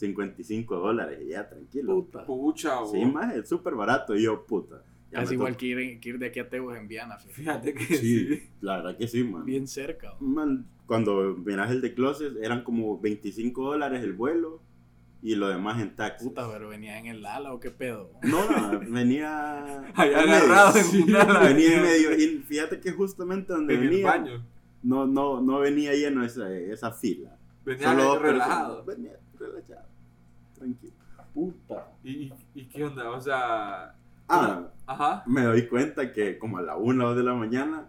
55 0.02 0.76
dólares 0.78 1.20
y 1.26 1.30
ya, 1.30 1.48
tranquilo. 1.48 1.96
Puta. 1.96 2.26
Pucha, 2.26 2.82
o- 2.82 2.92
Sí, 2.92 3.06
más, 3.06 3.36
es 3.36 3.48
súper 3.48 3.76
barato. 3.76 4.16
Y 4.16 4.24
yo, 4.24 4.46
puta. 4.46 4.84
Casi 5.12 5.34
igual 5.34 5.58
que 5.58 5.66
ir, 5.66 6.00
que 6.00 6.10
ir 6.10 6.20
de 6.20 6.28
aquí 6.28 6.40
a 6.40 6.50
Teguas 6.50 6.78
en 6.80 6.88
Viana, 6.88 7.18
fíjate. 7.18 7.74
Fíjate 7.74 7.74
que 7.74 7.96
Sí, 7.98 8.28
sí. 8.28 8.44
la 8.62 8.78
verdad 8.78 8.98
que 8.98 9.08
sí, 9.08 9.24
man. 9.24 9.44
Bien 9.46 9.68
cerca. 9.68 10.14
Man, 10.22 10.66
cuando 10.86 11.36
miras 11.46 11.70
el 11.72 11.82
de 11.82 11.94
Closet, 11.94 12.34
eran 12.42 12.64
como 12.64 12.98
25 13.00 13.64
dólares 13.66 14.04
el 14.04 14.14
vuelo 14.14 14.62
y 15.22 15.36
lo 15.36 15.50
demás 15.50 15.82
en 15.82 15.96
taxi. 15.98 16.24
Puta, 16.30 16.50
pero 16.52 16.70
venías 16.70 16.98
en 16.98 17.08
el 17.08 17.26
ala 17.26 17.54
o 17.54 17.60
qué 17.60 17.72
pedo. 17.72 18.10
No, 18.24 18.50
no, 18.50 18.80
venía. 18.90 19.84
Ahí 19.96 20.10
en 20.12 20.16
medio. 20.16 20.34
agarrado 20.36 20.78
en 20.78 20.84
Sí, 20.86 21.02
una 21.06 21.22
ala. 21.24 21.40
venía 21.42 21.76
en 21.78 21.84
medio. 21.84 22.18
Y 22.18 22.38
fíjate 22.48 22.80
que 22.80 22.92
justamente 22.92 23.52
donde 23.52 23.74
En 23.76 23.82
el 23.84 23.90
venía. 23.90 24.06
baño. 24.08 24.46
no, 24.82 25.06
no, 25.06 25.42
no 25.42 25.60
venía 25.60 25.94
lleno 25.94 26.24
esa, 26.24 26.50
esa 26.56 26.92
fila. 26.92 27.38
Venía 27.66 27.90
Solo 27.90 28.18
relajado. 28.18 28.86
personas. 28.86 28.98
Venía 28.98 29.20
relajado. 29.42 29.88
Tranquilo. 30.58 30.94
Puta. 31.34 31.88
¿Y, 32.04 32.32
y, 32.56 32.66
qué 32.66 32.84
onda? 32.84 33.10
O 33.12 33.22
sea. 33.22 33.96
Ah, 34.28 34.62
Ajá. 34.86 35.24
me 35.26 35.42
doy 35.44 35.68
cuenta 35.68 36.12
que 36.12 36.38
como 36.38 36.58
a 36.58 36.62
la 36.62 36.76
1 36.78 37.04
o 37.06 37.08
2 37.10 37.18
de 37.18 37.24
la 37.24 37.34
mañana, 37.34 37.88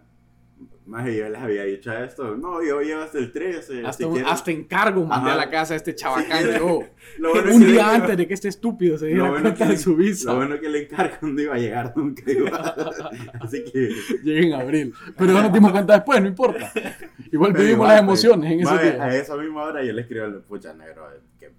más 0.85 1.05
yo 1.05 1.29
les 1.29 1.41
había 1.41 1.63
dicho 1.63 1.91
a 1.91 2.03
esto. 2.03 2.35
No, 2.35 2.61
yo 2.63 2.81
llevo 2.81 3.01
hasta 3.01 3.17
el 3.17 3.31
13. 3.31 3.79
Hasta, 3.85 3.93
si 3.93 4.03
un- 4.03 4.13
quieres". 4.13 4.31
hasta 4.31 4.51
encargo 4.51 5.05
mandé 5.05 5.29
Ajá. 5.31 5.41
a 5.41 5.45
la 5.45 5.49
casa 5.49 5.73
a 5.73 5.77
este 5.77 5.95
chabacán. 5.95 6.43
bueno 6.59 7.49
es 7.49 7.55
un 7.55 7.61
que 7.61 7.67
día 7.67 7.87
le- 7.87 7.95
antes 7.95 8.17
de 8.17 8.27
que 8.27 8.33
este 8.33 8.47
estúpido 8.49 8.97
se 8.97 9.05
diera 9.07 9.23
Lo 9.23 9.29
bueno 9.29 9.43
cuenta 9.43 9.65
que- 9.65 9.71
de 9.71 9.77
su 9.77 9.95
visa. 9.95 10.31
Lo 10.31 10.37
bueno 10.37 10.59
que 10.59 10.67
el 10.67 10.75
encargo 10.75 11.27
no 11.27 11.41
iba 11.41 11.53
a 11.55 11.57
llegar 11.57 11.93
nunca 11.95 12.29
igual. 12.29 12.53
Así 13.41 13.63
que. 13.63 13.89
Llegué 14.23 14.47
en 14.47 14.53
abril. 14.53 14.93
Pero 15.17 15.31
ya 15.33 15.43
nos 15.43 15.53
dimos 15.53 15.71
cuenta 15.71 15.93
después, 15.93 16.21
no 16.21 16.27
importa. 16.27 16.71
Igual 17.31 17.53
vivimos 17.53 17.87
las 17.87 18.03
pues, 18.03 18.23
emociones 18.23 18.51
en 18.51 18.59
esos 18.59 18.73
mae, 18.75 18.83
días. 18.91 18.99
A 18.99 19.15
esa 19.15 19.35
misma 19.37 19.63
hora 19.63 19.83
yo 19.83 19.91
le 19.93 20.01
escribo 20.01 20.25
al 20.25 20.41
pucha 20.41 20.73
negro, 20.73 21.07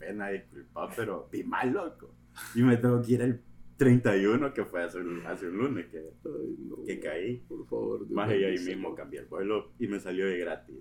pena, 0.05 0.29
disculpa, 0.29 0.91
pero 0.95 1.29
vi 1.31 1.45
mal 1.45 1.73
loco. 1.73 2.15
Y 2.55 2.63
me 2.63 2.77
tengo 2.77 3.01
que 3.03 3.13
ir 3.13 3.23
el 3.23 3.41
31, 3.77 4.53
que 4.53 4.65
fue 4.65 4.83
hace 4.83 4.99
un, 4.99 5.27
hace 5.27 5.49
un 5.49 5.59
lunes 5.59 5.87
que, 5.87 5.99
Ay, 5.99 6.57
no, 6.59 6.85
que 6.85 7.01
caí. 7.01 7.39
Por 7.39 7.67
favor. 7.67 8.01
Dios 8.01 8.11
Más 8.11 8.31
y 8.31 8.45
ahí 8.45 8.59
mismo 8.59 8.95
cambié 8.95 9.21
el 9.21 9.27
vuelo 9.27 9.73
y 9.79 9.87
me 9.87 10.01
salió 10.01 10.27
de 10.27 10.39
gratis. 10.39 10.77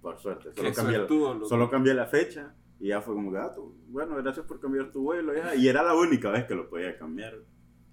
Por 0.00 0.18
suerte. 0.18 0.52
Solo 0.54 0.72
cambié, 0.72 0.96
suertudo, 0.96 1.34
loco. 1.34 1.46
solo 1.46 1.70
cambié 1.70 1.94
la 1.94 2.06
fecha 2.06 2.54
y 2.78 2.88
ya 2.88 3.00
fue 3.00 3.14
como 3.14 3.30
gato. 3.30 3.74
Bueno, 3.88 4.16
gracias 4.16 4.44
por 4.46 4.60
cambiar 4.60 4.90
tu 4.90 5.02
vuelo. 5.02 5.34
ya. 5.34 5.54
Y 5.54 5.68
era 5.68 5.82
la 5.82 5.94
única 5.94 6.30
vez 6.30 6.44
que 6.44 6.54
lo 6.54 6.68
podía 6.68 6.96
cambiar. 6.98 7.34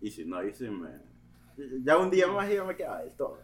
Y 0.01 0.11
si 0.11 0.25
no, 0.25 0.37
ahí 0.37 0.53
sí 0.53 0.69
me. 0.69 0.89
Ya 1.83 1.97
un 1.97 2.09
día 2.09 2.27
más 2.27 2.49
y 2.49 2.55
yo 2.55 2.65
me 2.65 2.75
quedaba 2.75 3.01
del 3.01 3.15
todo. 3.15 3.37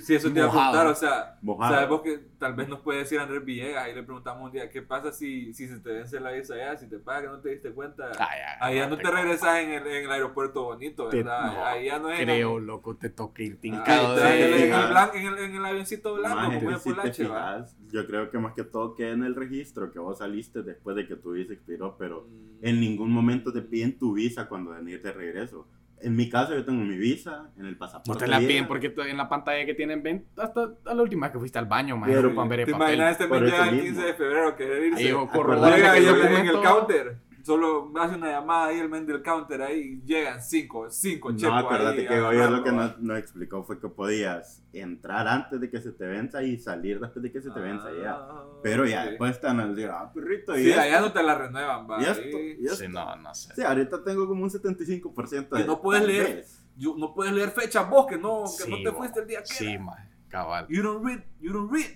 Si 0.00 0.14
eso 0.16 0.32
te 0.32 0.38
iba 0.40 0.48
a 0.48 0.50
preguntar, 0.50 0.86
o 0.88 0.94
sea, 0.94 1.38
Mojado. 1.42 1.74
sabemos 1.74 2.02
que 2.02 2.18
tal 2.38 2.54
vez 2.54 2.68
nos 2.68 2.80
puede 2.80 2.98
decir 3.00 3.20
Andrés 3.20 3.44
Villegas, 3.44 3.84
ahí 3.84 3.94
le 3.94 4.02
preguntamos 4.02 4.44
un 4.46 4.50
día, 4.52 4.68
¿qué 4.68 4.82
pasa 4.82 5.12
si, 5.12 5.54
si 5.54 5.68
se 5.68 5.78
te 5.78 5.90
vence 5.92 6.18
la 6.18 6.32
visa 6.32 6.54
allá? 6.54 6.76
Si 6.76 6.88
te 6.88 6.98
paga 6.98 7.22
que 7.22 7.26
no 7.28 7.38
te 7.40 7.50
diste 7.50 7.70
cuenta, 7.70 8.10
Ay, 8.18 8.38
ay, 8.40 8.56
ahí 8.60 8.76
ya 8.78 8.88
no 8.88 8.96
te 8.96 9.04
te 9.04 9.10
regresas 9.12 9.58
en 9.60 9.70
el, 9.70 9.86
en 9.86 10.04
el 10.06 10.10
aeropuerto 10.10 10.64
bonito, 10.64 11.08
Te- 11.08 11.18
¿verdad? 11.18 11.52
no, 11.52 11.64
ahí 11.64 11.86
ya 11.86 11.98
no 12.00 12.10
es 12.10 12.18
en- 12.18 12.24
Creo, 12.26 12.58
loco, 12.58 12.96
te 12.96 13.10
toca 13.10 13.42
ir 13.42 13.52
Ahí 13.52 13.58
tincado 13.58 14.18
en, 14.18 14.26
el, 14.26 14.42
en 14.42 14.50
de... 14.50 14.64
el 14.64 14.70
blan- 14.72 15.10
en 15.14 15.26
el- 15.26 15.38
en 15.38 15.54
el 15.54 15.64
avioncito 15.64 16.14
blanco, 16.14 16.54
como 16.58 16.70
es 16.72 16.82
si 16.82 16.88
te 16.90 16.94
Polache, 16.96 17.24
fijas, 17.24 17.76
yo 17.92 18.06
creo 18.06 18.30
que 18.30 18.38
más 18.38 18.54
que 18.54 18.64
todo 18.64 18.94
queda 18.96 19.10
en 19.10 19.22
el 19.22 19.34
registro 19.36 19.92
que 19.92 19.98
vos 20.00 20.18
saliste 20.18 20.62
después 20.62 20.96
de 20.96 21.06
que 21.06 21.14
tu 21.16 21.32
visa 21.32 21.52
expiró, 21.52 21.96
pero 21.96 22.26
Mm. 22.28 22.58
en 22.66 22.80
ningún 22.80 23.12
momento 23.12 23.52
te 23.52 23.62
piden 23.62 23.96
tu 23.98 24.14
visa 24.14 24.48
cuando 24.48 24.72
venís 24.72 25.00
de 25.02 25.12
regreso. 25.12 25.68
En 26.02 26.14
mi 26.14 26.28
caso, 26.28 26.54
yo 26.54 26.64
tengo 26.64 26.82
mi 26.84 26.96
visa 26.96 27.48
en 27.58 27.66
el 27.66 27.76
pasaporte. 27.76 28.10
No 28.10 28.16
te 28.16 28.26
la 28.26 28.38
llega. 28.38 28.48
piden 28.48 28.68
porque 28.68 28.94
en 29.08 29.16
la 29.16 29.28
pantalla 29.28 29.64
que 29.64 29.74
tienen 29.74 30.02
ven 30.02 30.26
hasta 30.36 30.68
a 30.84 30.94
la 30.94 31.02
última 31.02 31.26
vez 31.26 31.32
que 31.32 31.38
fuiste 31.38 31.58
al 31.58 31.66
baño, 31.66 31.96
man. 31.96 32.10
Pero, 32.10 32.28
¿Te 32.66 32.72
papel. 32.72 32.94
imaginas 32.96 33.12
este 33.12 33.24
eso 33.24 33.34
llega 33.46 33.64
el 33.68 33.74
mismo. 33.76 33.86
15 33.86 34.06
de 34.06 34.14
febrero 34.14 34.56
querer 34.56 34.82
irse? 34.84 35.00
Ahí 35.02 35.08
yo 35.08 35.26
corro 35.28 35.54
Llega 35.54 35.94
documento. 36.12 36.36
en 36.36 36.46
el 36.46 36.62
counter. 36.62 37.16
Solo 37.46 37.92
hace 38.00 38.16
una 38.16 38.28
llamada 38.28 38.66
ahí 38.66 38.80
el 38.80 38.88
men 38.88 39.06
del 39.06 39.22
counter 39.22 39.62
ahí. 39.62 40.02
Llegan 40.04 40.42
cinco, 40.42 40.90
cinco 40.90 41.30
No, 41.30 41.54
acuérdate 41.54 42.00
ahí 42.00 42.08
que 42.08 42.20
hoy 42.20 42.36
lo 42.38 42.64
que 42.64 42.72
nos, 42.72 42.98
nos 42.98 43.18
explicó 43.18 43.62
fue 43.62 43.78
que 43.78 43.86
podías 43.88 44.64
entrar 44.72 45.28
antes 45.28 45.60
de 45.60 45.70
que 45.70 45.80
se 45.80 45.92
te 45.92 46.06
venza 46.06 46.42
y 46.42 46.58
salir 46.58 46.98
después 46.98 47.22
de 47.22 47.30
que 47.30 47.40
se 47.40 47.50
te 47.52 47.60
venza 47.60 47.86
ya. 48.02 48.14
Ah, 48.14 48.44
Pero 48.64 48.84
ya 48.84 49.06
después 49.06 49.30
están 49.30 49.60
al 49.60 49.76
decir, 49.76 49.90
ah, 49.92 50.10
perrito, 50.12 50.58
y 50.58 50.64
Sí, 50.64 50.70
esto, 50.70 50.80
allá 50.80 51.00
no 51.00 51.12
te 51.12 51.22
la 51.22 51.34
renuevan, 51.38 51.88
va. 51.88 52.02
y 52.02 52.04
ahí. 52.06 52.10
esto, 52.10 52.38
y 52.40 52.64
esto. 52.64 52.76
Sí, 52.78 52.88
no, 52.88 53.14
no 53.14 53.32
sé. 53.32 53.54
Sí, 53.54 53.62
ahorita 53.62 54.02
tengo 54.02 54.26
como 54.26 54.42
un 54.42 54.50
75% 54.50 55.48
Que 55.50 55.58
de 55.62 55.66
no 55.68 55.80
puedes 55.80 56.04
leer. 56.04 56.36
vez. 56.38 56.64
Yo- 56.76 56.96
no 56.98 57.14
puedes 57.14 57.32
leer 57.32 57.50
fechas 57.50 57.88
vos, 57.88 58.08
que 58.08 58.18
no, 58.18 58.42
que 58.42 58.64
Sí, 58.64 58.70
no 58.72 58.78
te 58.78 58.88
bo. 58.88 58.98
fuiste 58.98 59.20
el 59.20 59.26
día 59.28 59.38
que 59.42 59.54
Sí, 59.54 59.78
man. 59.78 60.10
Cabal. 60.28 60.66
You 60.68 60.82
don't 60.82 61.06
read, 61.06 61.20
you 61.40 61.52
don't 61.52 61.72
read. 61.72 61.92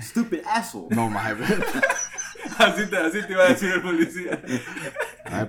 Stupid 0.00 0.40
asshole. 0.46 0.88
No, 0.96 1.10
más. 1.10 1.34
Así 2.58 2.88
te, 2.88 2.96
así 2.96 3.22
te 3.26 3.32
iba 3.32 3.44
a 3.44 3.48
decir 3.48 3.70
el 3.70 3.82
policía. 3.82 4.40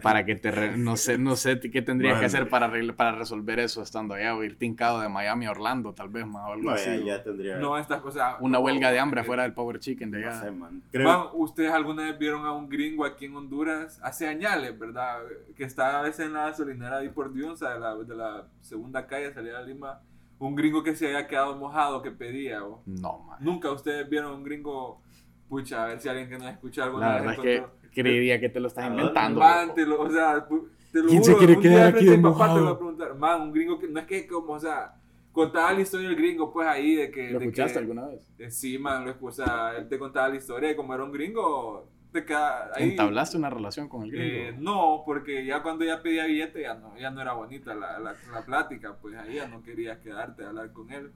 para 0.01 0.25
que 0.25 0.35
te. 0.35 0.51
re- 0.51 0.77
no 0.77 0.97
sé, 0.97 1.17
no 1.17 1.35
sé 1.35 1.59
qué 1.59 1.81
tendrías 1.81 2.13
que 2.15 2.25
Bueno. 2.25 2.27
hacer 2.27 2.49
para, 2.49 2.71
para 2.95 3.11
resolver 3.13 3.59
eso 3.59 3.81
estando 3.81 4.13
allá 4.15 4.35
o 4.35 4.43
ir 4.43 4.57
tincado 4.57 4.99
de 5.01 5.09
Miami 5.09 5.45
a 5.45 5.51
Orlando, 5.51 5.93
tal 5.93 6.09
vez, 6.09 6.25
más 6.25 6.43
o 6.49 6.53
algo 6.53 6.63
No, 6.63 6.71
así. 6.71 6.89
ya, 6.99 7.17
ya 7.17 7.23
tendría. 7.23 7.57
No, 7.57 7.77
estas 7.77 8.01
cosas. 8.01 8.35
Una 8.39 8.57
no, 8.57 8.63
huelga 8.65 8.91
de 8.91 8.99
hambre 8.99 9.21
eh, 9.21 9.23
afuera 9.23 9.43
del 9.43 9.53
Power 9.53 9.79
Chicken 9.79 10.11
de 10.11 10.19
no 10.21 10.27
allá. 10.29 10.41
sé, 10.41 10.51
man. 10.51 10.81
Creo, 10.91 11.07
Man, 11.07 11.27
¿ustedes 11.33 11.71
alguna 11.71 12.03
vez 12.03 12.17
vieron 12.17 12.45
a 12.45 12.51
un 12.51 12.67
gringo 12.69 13.05
aquí 13.05 13.25
en 13.25 13.35
Honduras 13.35 13.99
hace 14.03 14.27
añales, 14.27 14.77
verdad? 14.77 15.19
Que 15.55 15.63
está 15.63 15.99
a 15.99 16.01
veces 16.01 16.25
en 16.25 16.33
la 16.33 16.45
gasolinera 16.47 16.97
ahí 16.97 17.09
por 17.09 17.33
Dionza, 17.33 17.73
de 17.73 17.79
la, 17.79 17.95
de 17.95 18.15
la 18.15 18.47
segunda 18.61 19.05
calle, 19.07 19.33
salida 19.33 19.59
de 19.63 19.73
Lima. 19.73 20.01
Un 20.39 20.55
gringo 20.55 20.83
que 20.83 20.95
se 20.95 21.07
había 21.07 21.25
quedado 21.27 21.55
mojado, 21.55 22.01
que 22.01 22.11
pedía. 22.11 22.63
o- 22.63 22.81
No, 22.85 23.19
man. 23.19 23.37
Nunca 23.41 23.71
ustedes 23.71 24.07
vieron 24.09 24.33
un 24.33 24.43
gringo. 24.43 25.01
Pucha, 25.49 25.83
a 25.83 25.87
ver 25.87 25.99
si 26.01 26.09
alguien 26.09 26.29
que 26.29 26.37
nos 26.37 26.47
escucha 26.51 26.83
alguna 26.83 27.19
La 27.19 27.21
vez 27.21 27.31
es 27.31 27.39
que 27.39 27.63
creería 27.93 28.39
que 28.39 28.49
te 28.49 28.59
lo 28.59 28.67
estás 28.67 28.83
¿A 28.85 28.87
inventando. 28.87 29.39
Man, 29.39 29.73
te 29.73 29.85
lo- 29.85 30.01
o 30.01 30.09
sea, 30.09 30.45
te 30.91 30.99
lo 30.99 31.07
¿Quién 31.07 31.23
se 31.23 31.31
juro, 31.33 31.37
quiere 31.39 31.53
un 31.55 31.61
día 31.61 31.71
quedar 31.71 31.93
de 31.93 31.99
aquí 31.99 32.05
de 32.05 32.17
mi 32.17 32.23
papá 32.23 32.53
te 32.53 32.59
va 32.61 32.69
a 32.71 32.77
preguntar. 32.77 33.15
Man, 33.15 33.41
un 33.41 33.53
gringo 33.53 33.79
que 33.79 33.87
no 33.87 33.99
es 33.99 34.05
que 34.05 34.27
como, 34.27 34.53
o 34.53 34.59
sea, 34.59 34.93
contaba 35.31 35.71
la 35.73 35.81
historia 35.81 36.09
del 36.09 36.17
gringo, 36.17 36.51
pues 36.51 36.67
ahí 36.67 36.95
de 36.95 37.11
que. 37.11 37.31
¿Lo 37.31 37.39
de 37.39 37.45
escuchaste 37.45 37.73
que- 37.73 37.79
alguna 37.79 38.07
vez? 38.07 38.27
eh, 38.39 38.51
Sí, 38.51 38.77
man, 38.77 39.05
lo 39.05 39.15
o 39.21 39.31
sea, 39.31 39.73
él 39.77 39.87
te 39.87 39.97
contaba 39.97 40.27
la 40.29 40.35
historia 40.35 40.71
y 40.71 40.75
como 40.75 40.93
era 40.93 41.03
un 41.03 41.11
gringo, 41.11 41.87
te 42.11 42.25
queda 42.25 42.71
ahí. 42.75 42.89
¿Entablaste 42.91 43.37
una 43.37 43.49
relación 43.49 43.87
con 43.87 44.03
el 44.03 44.13
Eh, 44.15 44.47
gringo? 44.51 44.61
no, 44.63 45.03
porque 45.05 45.45
ya 45.45 45.61
cuando 45.63 45.85
ya 45.85 46.01
pedía 46.01 46.25
billete 46.25 46.61
ya 46.61 46.73
no, 46.73 46.97
ya 46.97 47.09
no 47.11 47.21
era 47.21 47.33
bonita 47.33 47.73
la, 47.75 47.99
la, 47.99 48.15
la 48.33 48.45
plática, 48.45 48.97
pues 49.01 49.15
ahí 49.15 49.35
ya 49.35 49.47
no 49.47 49.61
querías 49.61 49.97
quedarte 49.99 50.43
a 50.43 50.49
hablar 50.49 50.71
con 50.73 50.89
él. 50.91 51.11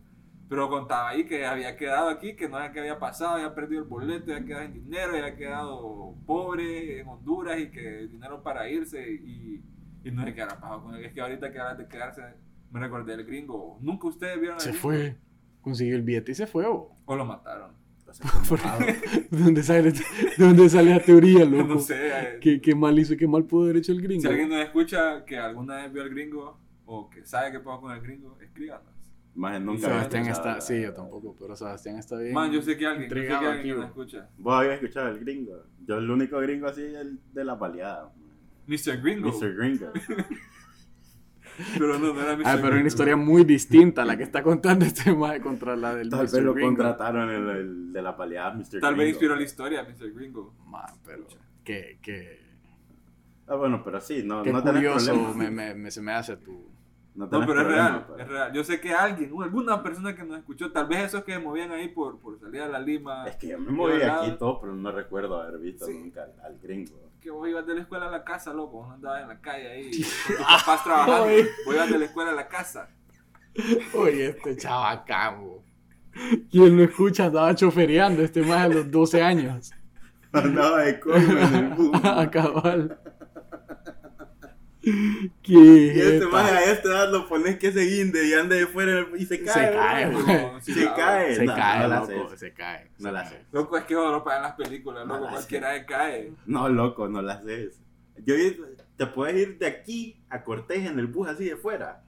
Pero 0.51 0.69
contaba 0.69 1.07
ahí 1.07 1.23
que 1.23 1.45
había 1.45 1.77
quedado 1.77 2.09
aquí, 2.09 2.35
que 2.35 2.49
no 2.49 2.57
sabía 2.57 2.73
qué 2.73 2.79
había 2.81 2.99
pasado, 2.99 3.35
había 3.35 3.55
perdido 3.55 3.83
el 3.83 3.87
boleto, 3.87 4.33
había 4.33 4.45
quedado 4.45 4.63
en 4.65 4.73
dinero, 4.73 5.11
había 5.13 5.33
quedado 5.37 6.13
pobre 6.25 6.99
en 6.99 7.07
Honduras 7.07 7.57
y 7.57 7.71
que 7.71 8.07
dinero 8.07 8.43
para 8.43 8.69
irse 8.69 9.13
y, 9.13 9.63
y 10.03 10.11
no 10.11 10.25
sé 10.25 10.33
qué 10.33 10.41
era 10.41 10.59
pasado 10.59 10.83
con 10.83 10.95
él. 10.95 11.05
Es 11.05 11.13
que 11.13 11.21
ahorita 11.21 11.53
que 11.53 11.57
hablas 11.57 11.77
de 11.77 11.87
quedarse, 11.87 12.21
me 12.69 12.81
recordé 12.81 13.15
del 13.15 13.25
gringo. 13.25 13.77
Nunca 13.79 14.07
ustedes 14.09 14.41
vieron 14.41 14.55
al 14.55 14.61
Se 14.61 14.71
gringo? 14.71 14.81
fue. 14.81 15.15
Consiguió 15.61 15.95
el 15.95 16.01
billete 16.01 16.33
y 16.33 16.35
se 16.35 16.47
fue. 16.47 16.65
¿o? 16.65 16.93
O 17.05 17.15
lo 17.15 17.23
mataron. 17.23 17.71
¿De 19.31 19.39
dónde 19.39 19.63
sale, 19.63 19.93
de 19.93 20.03
dónde 20.37 20.67
sale 20.67 20.89
la 20.89 20.99
teoría, 20.99 21.45
loco? 21.49 21.63
No 21.75 21.79
sé. 21.79 21.95
eh, 22.09 22.39
¿Qué, 22.41 22.59
qué 22.59 22.75
mal 22.75 22.99
hizo, 22.99 23.15
qué 23.15 23.25
mal 23.25 23.45
pudo 23.45 23.63
haber 23.63 23.77
hecho 23.77 23.93
el 23.93 24.01
gringo? 24.01 24.21
Si 24.23 24.27
alguien 24.27 24.49
nos 24.49 24.59
escucha 24.59 25.23
que 25.23 25.37
alguna 25.37 25.77
vez 25.77 25.93
vio 25.93 26.01
al 26.03 26.09
gringo 26.09 26.59
o 26.85 27.09
que 27.09 27.23
sabe 27.25 27.53
qué 27.53 27.59
pasó 27.61 27.79
con 27.79 27.93
el 27.93 28.01
gringo, 28.01 28.37
escríbanos. 28.41 28.90
Más 29.33 29.61
nunca 29.61 29.87
Sebastián 29.87 30.27
está, 30.27 30.59
sí, 30.59 30.81
yo 30.81 30.93
tampoco, 30.93 31.35
pero 31.39 31.55
Sebastián 31.55 31.97
está 31.97 32.17
bien. 32.17 32.33
Man, 32.33 32.51
yo 32.51 32.61
sé 32.61 32.75
que 32.77 32.85
alguien, 32.85 33.09
yo 33.09 33.15
sé 33.15 33.27
que 33.27 33.33
alguien 33.33 33.77
que 33.79 33.85
escucha. 33.85 34.29
Vos 34.37 34.53
habías 34.55 34.73
escuchado 34.75 35.07
el 35.07 35.19
gringo. 35.19 35.63
Yo 35.85 35.97
el 35.97 36.09
único 36.11 36.37
gringo 36.39 36.67
así 36.67 36.81
es 36.83 36.95
el 36.95 37.19
de 37.33 37.43
la 37.45 37.55
baleada. 37.55 38.11
Mr. 38.67 39.01
Gringo. 39.01 39.31
Mr. 39.31 39.55
Gringo. 39.55 39.91
Pero 41.77 41.99
no, 41.99 42.13
no 42.13 42.21
era 42.21 42.35
Mr. 42.37 42.43
Ah, 42.45 42.51
pero 42.53 42.61
Gringo. 42.67 42.79
una 42.79 42.87
historia 42.87 43.15
muy 43.17 43.43
distinta 43.43 44.01
a 44.03 44.05
la 44.05 44.17
que 44.17 44.23
está 44.23 44.41
contando 44.41 44.85
este 44.85 45.13
mae 45.13 45.41
contra 45.41 45.75
la 45.75 45.93
del 45.95 46.09
Tal 46.09 46.21
vez 46.21 46.33
Mr. 46.33 46.43
lo 46.43 46.53
Gringo. 46.53 46.69
contrataron 46.75 47.29
el, 47.29 47.49
el 47.49 47.93
de 47.93 48.01
la 48.01 48.11
baleada, 48.13 48.53
Mr. 48.53 48.79
Tal 48.79 48.95
vez 48.95 48.95
Gringo. 48.95 49.09
inspiró 49.09 49.35
la 49.35 49.43
historia, 49.43 49.83
Mr. 49.83 50.11
Gringo. 50.13 50.53
Man, 50.65 50.85
pero 51.05 51.25
qué, 51.63 51.99
qué, 52.01 52.39
Ah, 53.47 53.55
bueno, 53.55 53.81
pero 53.83 53.99
sí, 53.99 54.23
no, 54.23 54.43
qué 54.43 54.51
no 54.53 54.63
tenés 54.63 54.81
curioso 54.81 55.11
problema. 55.13 55.33
me, 55.35 55.51
me, 55.51 55.75
me- 55.75 55.91
se 55.91 56.01
me 56.01 56.13
hace 56.13 56.37
tu... 56.37 56.70
No, 57.13 57.29
pero 57.29 57.61
es 57.61 57.67
real, 57.67 58.05
pero- 58.07 58.19
es 58.19 58.27
real. 58.27 58.53
Yo 58.53 58.63
sé 58.63 58.79
que 58.79 58.93
alguien, 58.93 59.31
alguna 59.41 59.83
persona 59.83 60.15
que 60.15 60.23
nos 60.23 60.37
escuchó, 60.39 60.71
tal 60.71 60.87
vez 60.87 61.05
esos 61.07 61.23
que 61.25 61.33
se 61.33 61.39
movían 61.39 61.71
ahí 61.71 61.89
por, 61.89 62.19
por 62.19 62.39
salir 62.39 62.61
a 62.61 62.67
la 62.69 62.79
Lima, 62.79 63.25
Es 63.27 63.35
que 63.35 63.49
yo 63.49 63.59
me 63.59 63.69
moví 63.71 64.01
aquí 64.01 64.31
todo, 64.39 64.61
pero 64.61 64.73
no 64.73 64.91
recuerdo 64.91 65.41
haber 65.41 65.59
visto 65.59 65.85
Sí. 65.85 65.93
nunca 65.93 66.23
al, 66.23 66.33
al 66.45 66.57
gringo. 66.59 66.97
que 67.19 67.29
vos 67.29 67.47
ibas 67.49 67.67
de 67.67 67.75
la 67.75 67.81
escuela 67.81 68.07
a 68.07 68.11
la 68.11 68.23
casa, 68.23 68.53
loco, 68.53 68.83
vos 68.83 68.93
andabas 68.93 69.23
en 69.23 69.27
la 69.27 69.39
calle 69.41 69.69
ahí 69.69 69.91
con 70.27 70.35
tus 70.37 70.45
papás 70.45 70.83
trabajando, 70.83 71.25
vos 71.65 71.75
ibas 71.75 71.89
de 71.91 71.99
la 71.99 72.05
escuela 72.05 72.31
a 72.31 72.35
la 72.35 72.47
casa. 72.47 72.89
Oye, 73.93 74.27
este 74.27 74.55
chabacán, 74.57 75.41
bo. 75.41 75.63
Quien 76.49 76.77
lo 76.77 76.83
escucha 76.83 77.25
andaba 77.25 77.53
chofereando 77.55 78.21
este 78.21 78.41
más 78.41 78.61
a 78.61 78.67
los 78.69 78.89
12 78.89 79.21
años. 79.21 79.71
Andaba 80.33 80.77
de 80.83 80.97
coño 80.97 81.17
en 81.39 81.55
el 81.55 81.67
boom. 81.73 81.91
a 82.05 82.29
cabal. 82.31 83.00
Y 84.83 85.29
¿Qué? 85.43 86.15
este 86.15 86.25
más 86.27 86.51
a 86.51 86.63
este 86.71 86.87
edad 86.87 87.11
lo 87.11 87.27
pones 87.27 87.57
que 87.59 87.71
se 87.71 87.81
guinde 87.81 88.27
y 88.27 88.33
ande 88.33 88.55
de 88.57 88.67
fuera 88.67 89.05
y 89.17 89.25
se 89.25 89.43
cae. 89.43 89.67
Se 89.67 89.73
cae, 89.73 90.61
Se 90.61 90.85
cae. 90.95 91.35
Se 91.35 91.45
No, 91.45 91.55
cae, 91.55 91.79
no 91.81 91.87
la 91.87 91.99
loco, 91.99 92.25
haces. 92.27 92.39
se 92.39 92.53
cae. 92.53 92.89
No 92.97 93.09
se 93.09 93.11
la 93.11 93.19
haces. 93.21 93.39
Loco, 93.51 93.77
es 93.77 93.83
que 93.85 93.93
no 93.93 94.23
pagan 94.23 94.41
las 94.43 94.53
películas, 94.55 95.05
No 95.05 95.13
loco, 95.13 95.25
la 95.25 95.31
cualquiera 95.33 95.73
se 95.75 95.85
cae. 95.85 96.31
No, 96.45 96.67
loco, 96.69 97.07
no 97.07 97.21
la 97.21 97.33
haces. 97.33 97.79
Yo 98.25 98.35
te 98.97 99.05
puedes 99.07 99.35
ir 99.35 99.57
de 99.59 99.67
aquí 99.67 100.21
a 100.29 100.43
Cortés 100.43 100.85
en 100.85 100.97
el 100.99 101.07
bus 101.07 101.27
así 101.27 101.45
de 101.45 101.55
fuera. 101.57 102.03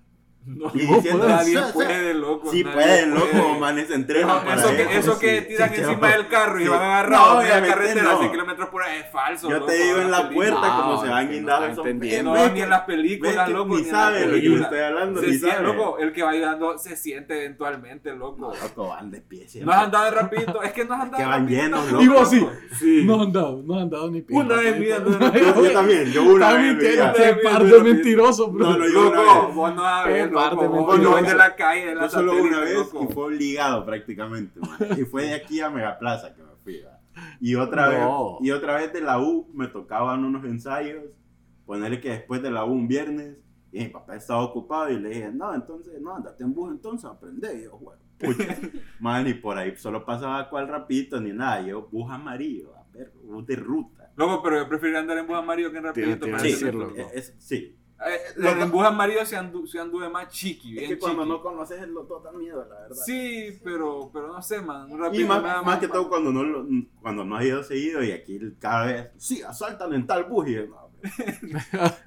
No, 0.45 0.69
Y 0.73 0.85
no 0.85 0.95
diciendo, 0.97 1.25
nadie 1.25 1.53
"Sa, 1.53 1.67
sa". 1.67 1.73
puede, 1.73 2.13
loco. 2.15 2.51
Sí 2.51 2.65
puede. 2.65 3.05
loco, 3.07 3.57
manes 3.61 3.89
entrenan 3.91 4.27
No, 4.39 4.43
para 4.43 4.55
eso, 4.61 4.69
que, 4.75 4.97
eso 4.97 5.17
que 5.19 5.39
sí, 5.41 5.47
tiran 5.47 5.69
sí, 5.73 5.81
encima 5.81 6.07
del 6.09 6.27
carro 6.27 6.59
y 6.59 6.63
Sí. 6.63 6.69
van 6.69 6.79
No, 6.79 6.85
agarrados 6.85 7.27
en 7.27 7.33
la 7.33 7.39
obviamente 7.39 7.69
carretera 7.75 8.03
no. 8.03 8.09
a 8.09 8.17
100 8.19 8.31
kilómetros 8.31 8.69
por 8.69 8.81
hora 8.81 8.95
es 8.97 9.09
falso. 9.11 9.49
Yo 9.49 9.55
loco, 9.55 9.65
te 9.67 9.83
digo 9.83 9.97
en 9.99 10.11
la 10.11 10.29
puerta 10.29 10.59
No, 10.67 10.81
como 10.81 11.01
se 11.01 11.09
van 11.09 11.25
no 11.27 11.31
guindados. 11.31 11.77
No, 11.77 11.83
ves 11.83 12.53
ni 12.53 12.61
en 12.61 12.69
las 12.69 12.81
películas, 12.81 13.49
loco. 13.49 13.75
ni 13.77 13.83
la 13.85 13.89
sabe 13.91 14.19
lo 14.19 14.25
que 14.25 14.25
le 14.25 14.33
película. 14.41 14.63
estoy 14.63 14.79
hablando, 14.79 15.21
Se 15.21 15.27
ni 15.27 15.33
siente, 15.37 15.55
sabe. 15.55 15.67
loco, 15.67 15.97
el 15.99 16.11
que 16.11 16.23
va 16.23 16.29
ayudando 16.31 16.77
se 16.77 16.97
siente 16.97 17.37
eventualmente, 17.37 18.13
loco. 18.13 18.35
No, 18.41 18.47
loco, 18.61 18.89
van 18.89 19.11
de 19.11 19.21
pie 19.21 19.47
No 19.61 19.71
has 19.71 19.83
andado 19.83 20.03
de 20.05 20.11
rapidito, 20.11 20.61
es 20.61 20.73
que 20.73 20.83
no 20.83 20.93
has 20.95 21.01
andado 21.03 21.17
Que 21.17 21.23
de 21.23 21.29
van 21.29 21.47
llenos, 21.47 21.85
loco. 21.91 22.03
Y 22.03 22.07
vos 22.09 22.29
sí. 22.29 23.01
No 23.05 23.21
han 23.21 23.31
dado, 23.31 23.61
no 23.65 23.79
han 23.79 23.89
dado 23.89 24.11
ni 24.11 24.21
pie. 24.21 24.35
Una 24.37 24.55
vez 24.57 24.77
de 24.79 24.89
Yo, 24.89 25.63
yo 25.63 25.71
también, 25.71 26.11
yo 26.11 26.23
una 26.23 26.53
vez. 26.53 26.71
Una 26.73 27.13
qué 27.13 27.21
vez 27.21 27.37
par 27.43 27.63
viendo 27.63 27.65
de 27.65 27.77
el 27.77 27.83
mentiroso, 27.95 28.51
bro. 28.51 28.65
No, 28.71 28.77
no, 28.77 28.87
yo 28.89 29.11
vez. 29.11 29.55
vos 29.55 29.75
no 29.75 29.83
Qué 29.83 30.11
par 30.27 30.32
loco, 30.33 30.61
mentiroso. 30.69 31.21
no 31.21 31.27
de 31.29 31.35
la 31.35 31.55
calle, 31.55 31.85
de 31.87 31.95
la 31.95 32.01
Yo 32.03 32.09
solo 32.09 32.33
una 32.41 32.59
vez 32.59 32.75
loco. 32.75 33.07
y 33.09 33.13
fue 33.13 33.23
obligado 33.25 33.85
prácticamente, 33.85 34.59
man. 34.59 34.77
Y 34.99 35.03
fue 35.03 35.23
de 35.27 35.33
aquí 35.35 35.59
a 35.61 35.69
Megaplaza 35.69 36.33
que 36.35 36.41
me 36.43 36.49
fui. 36.63 36.81
Y 37.39 37.55
otra 37.55 37.87
No. 37.99 38.37
vez, 38.39 38.47
y 38.47 38.51
otra 38.51 38.75
vez 38.77 38.91
de 38.93 39.01
la 39.01 39.19
U 39.19 39.49
me 39.53 39.67
tocaban 39.67 40.23
unos 40.25 40.43
ensayos, 40.45 41.03
ponerle 41.65 41.99
que 42.01 42.09
después 42.09 42.41
de 42.41 42.51
la 42.51 42.65
U 42.65 42.71
un 42.71 42.87
viernes, 42.87 43.37
y 43.71 43.79
mi 43.79 43.87
papá 43.87 44.15
estaba 44.15 44.41
ocupado 44.43 44.89
y 44.91 44.99
le 44.99 45.09
dije, 45.09 45.31
no, 45.33 45.53
entonces, 45.53 45.99
no, 46.01 46.15
andate 46.15 46.43
en 46.43 46.53
bus 46.53 46.71
entonces, 46.71 47.09
aprende. 47.09 47.55
Y 47.59 47.63
yo, 47.63 47.77
bueno, 47.79 48.01
pucha. 48.19 48.55
Man, 48.99 49.27
y 49.27 49.33
por 49.33 49.57
ahí 49.57 49.75
solo 49.77 50.05
pasaba 50.05 50.47
cual 50.49 50.67
rapito 50.67 51.19
ni 51.19 51.33
nada, 51.33 51.61
yo 51.61 51.87
bus 51.91 52.11
amarillo, 52.11 52.75
a 52.75 52.83
ver, 52.95 53.11
bus 53.23 53.45
de 53.47 53.55
ruta. 53.55 54.11
Loco, 54.15 54.43
pero 54.43 54.57
yo 54.57 54.69
preferiría 54.69 54.99
andar 54.99 55.17
en 55.17 55.25
bus 55.25 55.35
amarillo 55.37 55.71
que 55.71 55.77
en 55.77 55.83
rapidito. 55.85 56.25
A 56.25 56.29
para 56.31 56.43
decir, 56.43 56.67
entender. 56.67 56.87
loco. 56.97 57.11
es- 57.15 57.29
es- 57.29 57.35
sí. 57.39 57.75
Eh, 58.05 58.19
Loco. 58.35 58.59
en 58.61 58.71
bus 58.71 58.85
amarillo 58.85 59.25
se, 59.25 59.37
andu, 59.37 59.65
se 59.65 59.79
anduve 59.79 60.09
más 60.09 60.27
chiqui, 60.27 60.73
Es 60.73 60.79
bien 60.79 60.89
que 60.91 60.99
cuando 60.99 61.21
chiqui. 61.23 61.31
no 61.31 61.41
conoces 61.41 61.81
el 61.81 61.91
loto 61.93 62.19
da 62.19 62.33
miedo, 62.33 62.65
la 62.69 62.81
verdad. 62.81 62.95
Sí, 63.05 63.59
pero, 63.63 64.09
pero 64.11 64.27
no 64.27 64.41
sé, 64.41 64.61
man. 64.61 64.91
un 64.91 64.97
Y 64.99 65.01
rápido 65.01 65.27
más, 65.27 65.43
da 65.43 65.61
más 65.61 65.79
que 65.79 65.87
más- 65.87 65.93
todo 65.93 66.09
cuando 66.09 66.33
no, 66.33 66.43
lo- 66.43 66.67
cuando 67.01 67.23
no 67.23 67.37
has 67.37 67.45
ido 67.45 67.63
seguido 67.63 68.03
y 68.03 68.11
aquí 68.11 68.39
cada 68.59 68.85
vez, 68.87 69.09
sí, 69.17 69.41
asaltan 69.41 69.93
en 69.93 70.05
tal 70.05 70.25
bus 70.25 70.49
y 70.49 70.53
yo, 70.55 70.67
no, 70.67 70.75
hombre. 70.85 71.01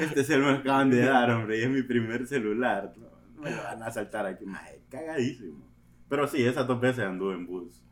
Este 0.00 0.24
celular 0.24 0.54
me 0.54 0.58
acaban 0.60 0.90
de 0.90 1.04
dar, 1.04 1.30
hombre, 1.30 1.58
y 1.58 1.62
es 1.62 1.70
mi 1.70 1.82
primer 1.82 2.26
celular. 2.26 2.92
No, 2.96 3.08
me 3.42 3.50
lo 3.50 3.62
van 3.62 3.82
a 3.82 3.90
saltar 3.90 4.26
aquí. 4.26 4.44
Mae, 4.46 4.82
cagadísimo. 4.90 5.66
Pero 6.08 6.26
sí, 6.28 6.44
esas 6.44 6.66
dos 6.66 6.80
veces 6.80 7.04
anduve 7.04 7.34
en 7.34 7.46
bus. 7.46 7.82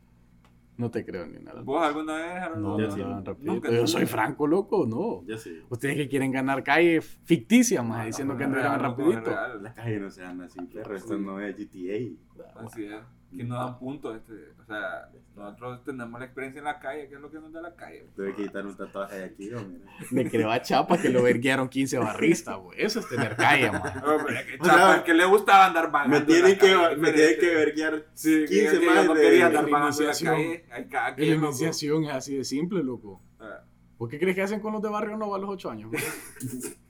No 0.83 0.91
te 0.91 1.05
creo 1.05 1.25
ni 1.25 1.39
nada. 1.39 1.61
¿Vos 1.61 1.81
alguna 1.81 2.17
vez, 2.17 2.25
Harold? 2.41 2.61
No, 2.61 2.77
no, 2.77 2.91
sí. 2.91 2.99
no. 2.99 3.15
Nunca, 3.15 3.35
Yo 3.69 3.75
nunca. 3.75 3.87
soy 3.87 4.05
franco, 4.05 4.45
loco, 4.45 4.85
no. 4.85 5.23
Yo 5.25 5.37
sí. 5.37 5.61
Ustedes 5.69 5.95
que 5.95 6.09
quieren 6.09 6.29
ganar 6.31 6.61
calle 6.61 6.99
ficticia, 7.01 7.81
más 7.83 7.99
No, 7.99 8.05
diciendo 8.05 8.33
no, 8.33 8.39
que 8.39 8.47
no, 8.47 8.77
rapidito. 8.77 9.17
es 9.19 9.25
real. 9.25 9.63
La 9.63 9.73
calle 9.73 9.99
no 9.99 10.11
se 10.11 10.25
anda 10.25 10.43
así, 10.45 10.59
perro. 10.65 10.93
Esto 10.93 11.17
no 11.17 11.39
es 11.39 11.55
GTA. 11.55 12.61
Así 12.65 12.83
es. 12.83 12.95
Que 13.35 13.43
nos 13.43 13.57
dan 13.59 13.79
puntos. 13.79 14.15
Este, 14.15 14.33
o 14.61 14.65
sea, 14.65 15.09
nosotros 15.35 15.83
tenemos 15.83 16.19
la 16.19 16.25
experiencia 16.25 16.59
en 16.59 16.65
la 16.65 16.79
calle, 16.79 17.07
que 17.09 17.15
es 17.15 17.21
lo 17.21 17.31
que 17.31 17.39
nos 17.39 17.51
da 17.51 17.61
la 17.61 17.75
calle. 17.75 18.05
Tuve 18.15 18.35
que 18.35 18.43
quitar 18.43 18.65
un 18.65 18.75
tatuaje 18.77 19.15
de 19.17 19.23
aquí, 19.25 19.51
hombre. 19.53 19.81
Me 20.11 20.29
creo 20.29 20.51
a 20.51 20.61
Chapa 20.61 20.97
que 21.01 21.09
lo 21.09 21.23
verguiaron 21.23 21.67
15 21.67 21.97
barristas, 21.97 22.57
güey. 22.57 22.81
Eso 22.81 22.99
es 22.99 23.09
tener 23.09 23.35
calle, 23.35 23.71
man. 23.71 23.81
Pero 24.01 24.29
es 24.29 24.45
que 24.45 24.57
O 24.59 24.65
sea, 24.65 24.73
chapa, 24.75 25.03
que 25.03 25.13
le 25.13 25.25
gustaba 25.25 25.65
andar 25.65 25.91
vagando. 25.91 26.11
Me 26.15 26.17
en 26.21 26.25
tienen 26.27 26.51
la 26.51 26.57
que, 26.57 26.71
calle, 26.73 26.97
me 26.97 27.11
tienen 27.13 27.39
que 27.39 27.55
verguiar 27.55 28.05
Sí, 28.13 28.45
15 28.47 28.79
que, 28.79 28.85
más 28.85 29.05
no 29.05 29.13
de- 29.15 29.43
andar 29.43 29.63
la 29.63 29.67
en 29.69 29.71
la 29.73 29.79
iniciación. 29.87 30.35
calle. 30.35 31.15
La 31.17 31.35
iniciación 31.35 32.03
es 32.05 32.11
así 32.11 32.35
de 32.37 32.43
simple, 32.43 32.83
loco. 32.83 33.21
Ah. 33.39 33.61
¿Por 33.97 34.09
qué 34.09 34.19
crees 34.19 34.35
que 34.35 34.41
hacen 34.43 34.59
con 34.59 34.73
los 34.73 34.81
de 34.81 34.89
Barrio 34.89 35.17
Nova 35.17 35.37
a 35.37 35.39
los 35.39 35.49
8 35.49 35.69
años? 35.71 35.91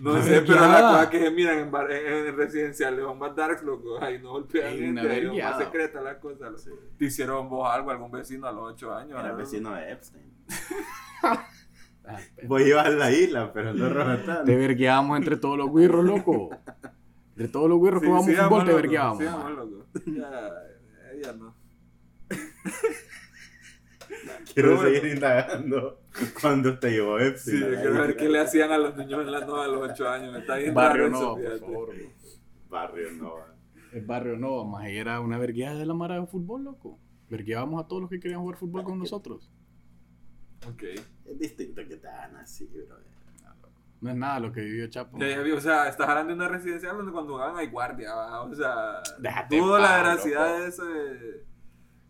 No 0.00 0.22
sé, 0.22 0.42
pero 0.42 0.60
la 0.60 0.80
cosa 0.80 1.10
que 1.10 1.18
se 1.20 1.30
miran 1.30 1.58
en, 1.58 1.70
bar- 1.70 1.90
en, 1.90 2.26
en 2.26 2.36
residenciales 2.36 3.00
son 3.04 3.18
más 3.18 3.34
darks, 3.34 3.62
loco. 3.62 4.00
Ahí 4.02 4.18
no 4.20 4.30
golpean 4.30 4.70
gente, 4.70 4.88
una 4.90 5.02
ahí 5.02 5.26
son 5.26 5.36
más 5.36 5.58
las 6.04 6.16
cosas. 6.18 6.40
loco. 6.52 6.58
Sí. 6.58 6.70
¿Te 6.98 7.04
hicieron 7.06 7.48
vos 7.48 7.68
algo, 7.68 7.90
algún 7.90 8.10
vecino 8.10 8.46
a 8.46 8.52
los 8.52 8.72
8 8.74 8.94
años? 8.94 9.10
Era 9.12 9.20
Harold? 9.20 9.38
vecino 9.40 9.72
de 9.74 9.92
Epstein. 9.92 10.32
Ah, 12.10 12.16
Vos 12.44 12.62
ibas 12.62 12.86
a 12.86 12.88
la 12.88 13.12
isla, 13.12 13.52
pero 13.52 13.74
no 13.74 13.86
Roatán. 13.90 14.46
Te 14.46 14.56
vergueamos 14.56 15.18
entre 15.18 15.36
todos 15.36 15.58
los 15.58 15.70
guirros, 15.74 16.02
loco. 16.06 16.48
Entre 17.32 17.48
todos 17.48 17.68
los 17.68 17.78
guirros 17.82 18.00
Sí, 18.00 18.06
que 18.06 18.06
jugamos 18.06 18.26
sigamos, 18.30 18.48
fútbol, 18.48 18.64
te 18.66 18.72
man. 18.72 18.80
loco. 19.56 19.86
Ya, 20.06 21.22
ya 21.22 21.32
no. 21.34 21.54
Quiero 24.54 24.70
Pero 24.70 24.76
bueno. 24.76 24.90
seguir 24.90 25.12
indagando 25.14 26.00
cuando 26.40 26.78
te 26.78 26.90
llevó 26.90 27.18
Epstein. 27.18 27.58
Sí, 27.58 27.64
quiero 27.64 27.94
ver 27.94 28.16
qué 28.16 28.28
le 28.28 28.40
hacían 28.40 28.70
a 28.72 28.78
los 28.78 28.96
niños 28.96 29.20
en 29.20 29.32
la 29.32 29.40
nova 29.40 29.64
a 29.64 29.68
los 29.68 29.90
8 29.90 30.08
años. 30.08 30.36
Está 30.36 30.56
bien 30.56 30.74
Barrio 30.74 31.08
Nova, 31.08 31.34
por 31.36 31.58
favor. 31.60 31.94
Barrio 32.68 33.12
Nova. 33.12 33.54
El 33.92 34.04
Barrio 34.04 34.36
Nova, 34.36 34.64
más 34.70 34.84
ahí 34.84 34.98
era 34.98 35.20
una 35.20 35.38
vergueada 35.38 35.78
de 35.78 35.86
la 35.86 35.94
mara 35.94 36.20
de 36.20 36.26
fútbol, 36.26 36.64
loco. 36.64 36.98
Vergueábamos 37.30 37.82
a 37.84 37.88
todos 37.88 38.02
los 38.02 38.10
que 38.10 38.20
querían 38.20 38.40
jugar 38.40 38.56
fútbol 38.56 38.84
con 38.84 38.98
nosotros. 38.98 39.50
Ok. 40.66 40.82
Es 41.24 41.38
distinto 41.38 41.82
que 41.86 41.96
te 41.96 42.08
hagan 42.08 42.36
así, 42.36 42.66
bro. 42.66 42.96
No 44.00 44.10
es 44.10 44.16
nada 44.16 44.38
lo 44.38 44.52
que 44.52 44.60
vivió 44.60 44.86
Chapo. 44.88 45.18
Ya, 45.18 45.40
o 45.56 45.60
sea, 45.60 45.88
estás 45.88 46.08
hablando 46.08 46.28
de 46.28 46.34
una 46.36 46.48
residencial 46.48 46.96
donde 46.96 47.10
cuando 47.10 47.34
van 47.34 47.56
hay 47.56 47.66
guardia, 47.66 48.14
¿va? 48.14 48.42
o 48.42 48.54
sea, 48.54 49.02
Déjate 49.18 49.58
en 49.58 49.70
la 49.70 49.96
veracidad 49.96 50.58
de 50.60 50.66
ese. 50.68 51.47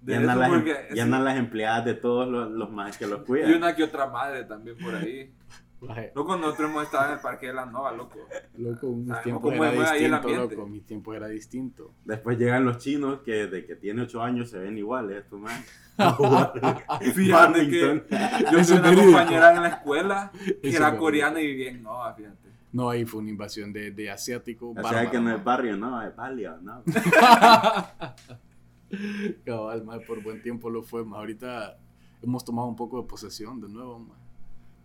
De 0.01 0.13
Y 0.13 0.17
andan, 0.17 0.39
las, 0.39 0.49
em- 0.49 0.55
porque. 0.55 0.71
y 0.91 1.01
sí, 1.01 1.09
las 1.09 1.37
empleadas 1.37 1.85
de 1.85 1.95
todos 1.95 2.29
los, 2.29 2.51
los 2.51 2.71
más 2.71 2.97
que 2.97 3.07
los 3.07 3.21
y 3.23 3.25
cuidan. 3.25 3.55
una 3.55 3.75
que 3.75 3.85
otra 3.85 4.07
madre 4.07 4.45
también 4.45 4.77
por 4.79 4.95
ahí. 4.95 5.33
Loco, 6.15 6.37
nosotros 6.37 6.71
hemos 6.71 6.85
estado 6.85 7.07
en 7.07 7.13
el 7.15 7.21
parque 7.21 7.47
de 7.47 7.53
la 7.53 7.65
Nova, 7.65 7.93
loco. 7.93 8.19
Loco, 8.57 8.89
mis 8.89 9.09
Sabemos 9.09 9.23
tiempos 9.23 9.55
era 9.55 9.93
distinto, 9.93 10.29
loco. 10.29 10.67
Mis 10.67 10.85
tiempos 10.87 11.17
era 11.17 11.29
distinto. 11.29 11.95
Después 12.05 12.37
llegan 12.37 12.65
los 12.65 12.79
chinos 12.79 13.21
que 13.21 13.47
desde 13.47 13.65
que 13.65 13.77
tiene 13.77 14.03
8 14.03 14.23
años 14.23 14.51
se 14.51 14.59
ven 14.59 14.77
iguales, 14.77 15.19
estos 15.19 15.39
más. 15.39 15.65
Fíjate 17.15 17.69
que 17.69 18.05
yo 18.51 18.67
tuve 18.67 18.79
una 18.79 18.95
compañera 18.95 19.55
en 19.55 19.63
la 19.63 19.69
escuela 19.69 20.33
que 20.35 20.69
Eso 20.69 20.79
era 20.79 20.97
coreana 20.97 21.41
y 21.41 21.47
vivía 21.47 21.71
en 21.71 21.83
Nova, 21.85 22.13
fíjate. 22.15 22.49
No, 22.73 22.91
ahí 22.91 23.05
fue 23.05 23.21
una 23.21 23.31
invasión 23.31 23.73
de, 23.73 23.93
de 23.93 24.11
asiático. 24.11 24.71
O 24.71 24.75
sea 24.75 24.83
bárbaro, 24.83 25.11
que 25.11 25.21
no 25.21 25.35
es 25.35 25.45
barrio, 25.45 25.77
no, 25.77 26.03
es 26.03 26.15
barrio, 26.15 26.59
no. 26.61 26.83
Cabal, 29.45 29.85
mae, 29.85 30.01
por 30.01 30.23
buen 30.23 30.43
tiempo 30.43 30.71
lo 30.71 30.83
fue. 30.83 31.05
mae. 31.05 31.21
Ahorita 31.21 31.79
hemos 32.23 32.45
tomado 32.45 32.69
un 32.69 32.77
poco 32.77 33.01
de 33.03 33.09
posesión 33.09 33.61
de 33.61 33.69
nuevo. 33.69 33.99
mae. 33.99 34.17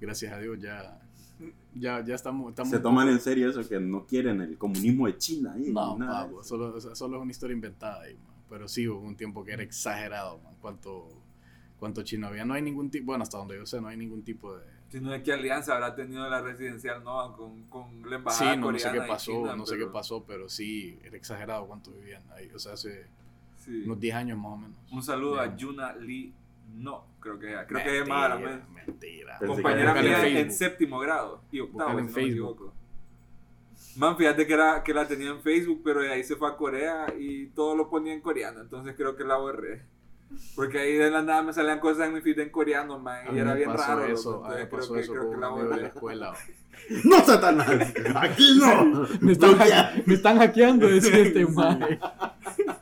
Gracias 0.01 0.33
a 0.33 0.39
Dios 0.39 0.59
ya, 0.59 0.99
ya, 1.73 2.03
ya 2.03 2.15
estamos, 2.15 2.49
estamos 2.49 2.71
Se 2.71 2.79
toman 2.79 3.05
poco- 3.05 3.13
en 3.15 3.21
serio 3.21 3.49
eso 3.49 3.67
que 3.67 3.79
no 3.79 4.05
quieren 4.05 4.41
el 4.41 4.57
comunismo 4.57 5.07
de 5.07 5.17
China. 5.17 5.53
ahí, 5.53 5.71
No, 5.71 5.97
nada 5.97 6.23
de 6.23 6.27
pavo, 6.29 6.43
solo, 6.43 6.79
solo 6.79 7.17
es 7.17 7.21
una 7.23 7.31
historia 7.31 7.53
inventada 7.53 8.01
ahí, 8.01 8.15
mae. 8.15 8.33
Pero 8.49 8.67
sí 8.67 8.87
hubo 8.87 8.99
un 8.99 9.15
tiempo 9.15 9.43
que 9.43 9.53
era 9.53 9.63
exagerado, 9.63 10.39
man. 10.39 10.53
Cuánto, 10.61 11.07
cuánto 11.79 12.03
chino 12.03 12.27
había. 12.27 12.45
No 12.45 12.53
hay 12.53 12.61
ningún 12.61 12.89
tipo, 12.89 13.07
bueno, 13.07 13.23
hasta 13.23 13.37
donde 13.37 13.55
yo 13.55 13.65
sé, 13.65 13.79
no 13.81 13.87
hay 13.87 13.97
ningún 13.97 14.23
tipo 14.23 14.55
de... 14.55 14.63
Si 14.89 14.99
no 15.01 15.11
es 15.11 15.23
que 15.23 15.33
Alianza 15.33 15.73
habrá 15.73 15.95
tenido 15.95 16.29
la 16.29 16.39
residencial 16.41 17.03
Nova 17.03 17.35
con, 17.35 17.63
con 17.63 18.01
la 18.03 18.09
Sí, 18.09 18.13
embajada 18.15 18.55
no, 18.57 18.71
no 18.71 18.77
sé 18.77 18.85
coreana 18.89 19.05
qué 19.05 19.11
pasó, 19.11 19.31
China, 19.31 19.55
no 19.55 19.65
sé 19.65 19.73
qué 19.73 19.79
pero- 19.79 19.91
pasó, 19.91 20.23
pero 20.23 20.49
sí, 20.49 20.99
era 21.03 21.17
exagerado 21.17 21.65
cuánto 21.65 21.91
vivían 21.91 22.21
ahí. 22.31 22.47
O 22.53 22.59
sea, 22.59 22.73
hace 22.73 23.07
Sí. 23.63 23.83
unos 23.85 23.99
10 23.99 24.15
años 24.15 24.37
más 24.37 24.51
o 24.51 24.57
menos. 24.57 24.77
Un 24.91 25.03
saludo 25.03 25.39
a. 25.39 25.55
Yuna 25.55 25.93
Lee. 25.95 26.33
No, 26.75 27.05
creo 27.19 27.39
que 27.39 27.55
creo 27.67 27.83
que 27.83 27.99
es 27.99 28.07
más 28.07 28.29
la 28.29 28.35
Mentira, 28.35 28.67
mentira. 28.73 29.39
Compañera 29.45 29.91
era 29.91 30.01
mía 30.01 30.27
en 30.27 30.37
en, 30.37 30.51
séptimo 30.51 30.99
grado 30.99 31.43
y 31.51 31.59
octavo, 31.59 31.91
si 31.91 31.97
en 31.99 32.05
no 32.07 32.11
me 32.11 32.23
equivoco. 32.23 32.73
Man, 33.95 34.17
fíjate 34.17 34.47
que, 34.47 34.53
era, 34.53 34.81
que 34.83 34.93
la 34.93 35.07
tenía 35.07 35.29
en 35.29 35.41
Facebook, 35.41 35.81
pero 35.83 36.01
de 36.01 36.11
ahí 36.11 36.23
se 36.23 36.35
fue 36.35 36.49
a 36.49 36.55
Corea 36.55 37.13
y 37.17 37.47
todo 37.47 37.75
lo 37.75 37.89
ponía 37.89 38.13
en 38.13 38.21
coreano, 38.21 38.61
entonces 38.61 38.95
creo 38.97 39.15
que 39.15 39.23
la 39.23 39.37
borré. 39.37 39.85
Porque 40.55 40.79
ahí 40.79 40.93
de 40.93 41.11
la 41.11 41.21
nada 41.21 41.43
me 41.43 41.53
salían 41.53 41.79
cosas 41.79 42.07
en 42.07 42.15
mi 42.15 42.21
feed 42.21 42.39
en 42.39 42.49
coreano, 42.49 42.97
man, 42.97 43.35
y 43.35 43.37
era 43.37 43.53
bien 43.53 43.69
pasó 43.69 43.99
raro. 43.99 44.05
eso, 44.11 44.43
a 44.43 44.49
mí 44.49 44.55
me 44.55 44.61
entonces 44.61 44.67
creo 44.67 44.79
pasó 44.79 44.93
que, 44.95 44.99
eso 45.01 45.13
creo 45.13 45.31
que 45.31 45.37
la 45.37 45.47
borré. 45.49 45.85
escuela. 45.85 46.33
¡No, 47.03 47.19
Satanás! 47.19 47.93
¡Aquí 48.15 48.57
no! 48.59 49.05
Están, 49.29 49.57
me 50.07 50.13
están 50.15 50.37
hackeando, 50.39 50.87
decía 50.87 51.19
este 51.19 51.45
man. 51.45 51.79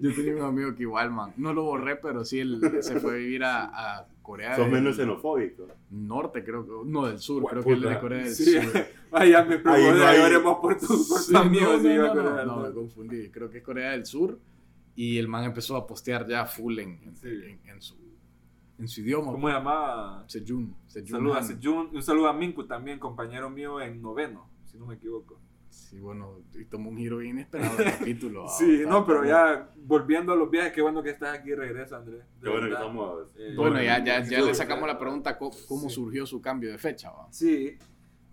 Yo 0.00 0.14
tenía 0.14 0.34
un 0.36 0.42
amigo 0.42 0.74
que 0.74 0.82
igual, 0.82 1.10
man, 1.10 1.32
no 1.36 1.52
lo 1.52 1.64
borré, 1.64 1.96
pero 1.96 2.24
sí 2.24 2.40
él 2.40 2.60
se 2.80 2.98
fue 3.00 3.12
a 3.12 3.16
vivir 3.16 3.44
a, 3.44 3.98
a 4.00 4.06
Corea 4.22 4.56
del 4.56 4.70
menos 4.70 4.96
xenofóbico. 4.96 5.66
Norte, 5.90 6.42
creo 6.44 6.64
que, 6.64 6.88
no, 6.90 7.06
del 7.06 7.18
sur, 7.18 7.44
creo 7.44 7.62
que 7.64 7.72
él 7.72 7.84
es 7.84 7.90
de 7.90 7.98
Corea 8.00 8.18
del 8.24 8.34
Sí, 8.34 8.52
Sur. 8.52 8.62
ay, 9.12 9.30
ya 9.30 9.44
me 9.44 9.54
Ahí 9.56 9.60
preocupé, 9.62 9.98
no 9.98 10.06
hay- 10.06 10.42
por 10.60 10.78
tu, 10.78 10.86
por 10.86 11.18
Sí, 11.20 11.34
amigo, 11.36 11.76
no, 11.78 12.14
no, 12.14 12.44
no, 12.44 12.56
me 12.68 12.72
confundí. 12.72 13.30
Creo 13.30 13.50
que 13.50 13.58
es 13.58 13.64
Corea 13.64 13.90
del 13.92 14.06
Sur 14.06 14.38
y 14.94 15.18
el 15.18 15.28
man 15.28 15.44
empezó 15.44 15.76
a 15.76 15.86
postear 15.86 16.26
ya 16.28 16.44
full 16.46 16.78
en, 16.78 17.00
en, 17.02 17.16
Sí. 17.16 17.28
en- 17.28 17.60
en 17.68 17.80
su, 17.82 17.96
en 18.78 18.88
su 18.88 19.00
idioma. 19.00 19.32
¿Cómo 19.32 19.48
se 19.48 19.54
llamaba? 19.54 20.24
Sejun. 20.28 20.74
Sejun 20.86 21.08
Saludos 21.08 21.36
a. 21.38 21.42
Sejun, 21.42 21.90
un 21.92 22.02
saludo 22.02 22.28
a 22.28 22.32
Minku 22.32 22.64
también, 22.64 22.98
compañero 22.98 23.50
mío 23.50 23.80
en 23.80 24.00
noveno, 24.00 24.48
si 24.64 24.76
no 24.78 24.86
me 24.86 24.94
equivoco. 24.94 25.38
Sí, 25.72 25.98
bueno, 26.00 26.40
y 26.54 26.66
tomó 26.66 26.90
un 26.90 26.98
giro 26.98 27.16
bien 27.18 27.32
inesperado 27.36 27.78
el 27.78 27.84
capítulo. 27.98 28.44
ah, 28.46 28.48
Sí, 28.58 28.82
no, 28.86 29.06
pero 29.06 29.24
está- 29.24 29.54
ya 29.54 29.70
volviendo 29.76 30.32
a 30.32 30.36
los 30.36 30.50
viajes, 30.50 30.72
qué 30.72 30.82
bueno 30.82 31.02
que 31.02 31.10
estás 31.10 31.38
aquí, 31.38 31.54
regresa, 31.54 31.96
Andrés. 31.96 32.24
Qué 32.42 32.48
bueno 32.50 32.66
que 32.66 32.72
estamos. 32.74 33.26
Eh, 33.36 33.54
Bueno, 33.56 33.82
ya, 33.82 34.04
ya, 34.04 34.22
ya 34.22 34.40
le 34.42 34.54
sacamos 34.54 34.86
la 34.86 34.98
pregunta 34.98 35.38
co- 35.38 35.50
cómo 35.68 35.88
Sí. 35.88 35.94
surgió 35.94 36.26
su 36.26 36.40
cambio 36.42 36.70
de 36.70 36.78
fecha. 36.78 37.10
¿va? 37.10 37.26
Sí. 37.30 37.78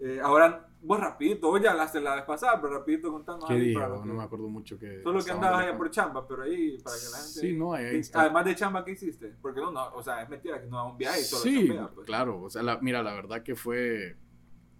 Eh, 0.01 0.19
ahora, 0.21 0.65
vos 0.81 0.99
rapidito, 0.99 1.47
vos 1.49 1.61
ya 1.61 1.71
hablaste 1.71 1.99
la 2.01 2.15
vez 2.15 2.23
pasada, 2.25 2.59
pero 2.61 2.73
rapidito 2.79 3.11
contanos 3.11 3.45
¿Qué 3.45 3.53
ahí 3.53 3.59
dije? 3.59 3.73
para 3.75 3.87
No 3.89 4.01
que- 4.03 4.09
me 4.09 4.23
acuerdo 4.23 4.47
mucho 4.49 4.77
que... 4.79 5.01
Solo 5.03 5.23
que 5.23 5.31
andabas 5.31 5.63
allá 5.65 5.77
por 5.77 5.89
chamba, 5.91 6.25
pero 6.27 6.43
ahí, 6.43 6.77
para 6.83 6.95
que 6.97 7.03
la 7.11 7.17
gente... 7.17 7.39
Sí, 7.39 7.53
no, 7.53 7.73
ahí- 7.73 7.85
ahí 7.85 7.91
¿Qué- 7.91 7.99
está. 7.99 8.21
Además 8.21 8.45
de 8.45 8.55
chamba, 8.55 8.83
¿qué 8.85 8.91
hiciste? 8.91 9.33
Porque 9.41 9.59
no, 9.61 9.71
no, 9.71 9.87
o 9.93 10.03
sea, 10.03 10.21
es 10.23 10.29
mentira 10.29 10.59
que 10.61 10.67
no 10.67 10.85
es 10.87 10.91
un 10.93 10.97
viaje 10.97 11.21
y 11.21 11.23
solo 11.23 11.43
Sí, 11.43 11.67
chambea, 11.67 11.87
pues. 11.93 12.05
claro. 12.05 12.41
O 12.41 12.49
sea, 12.49 12.63
la- 12.63 12.79
mira, 12.81 13.01
la 13.03 13.13
verdad 13.13 13.43
que 13.43 13.55
fue, 13.55 14.15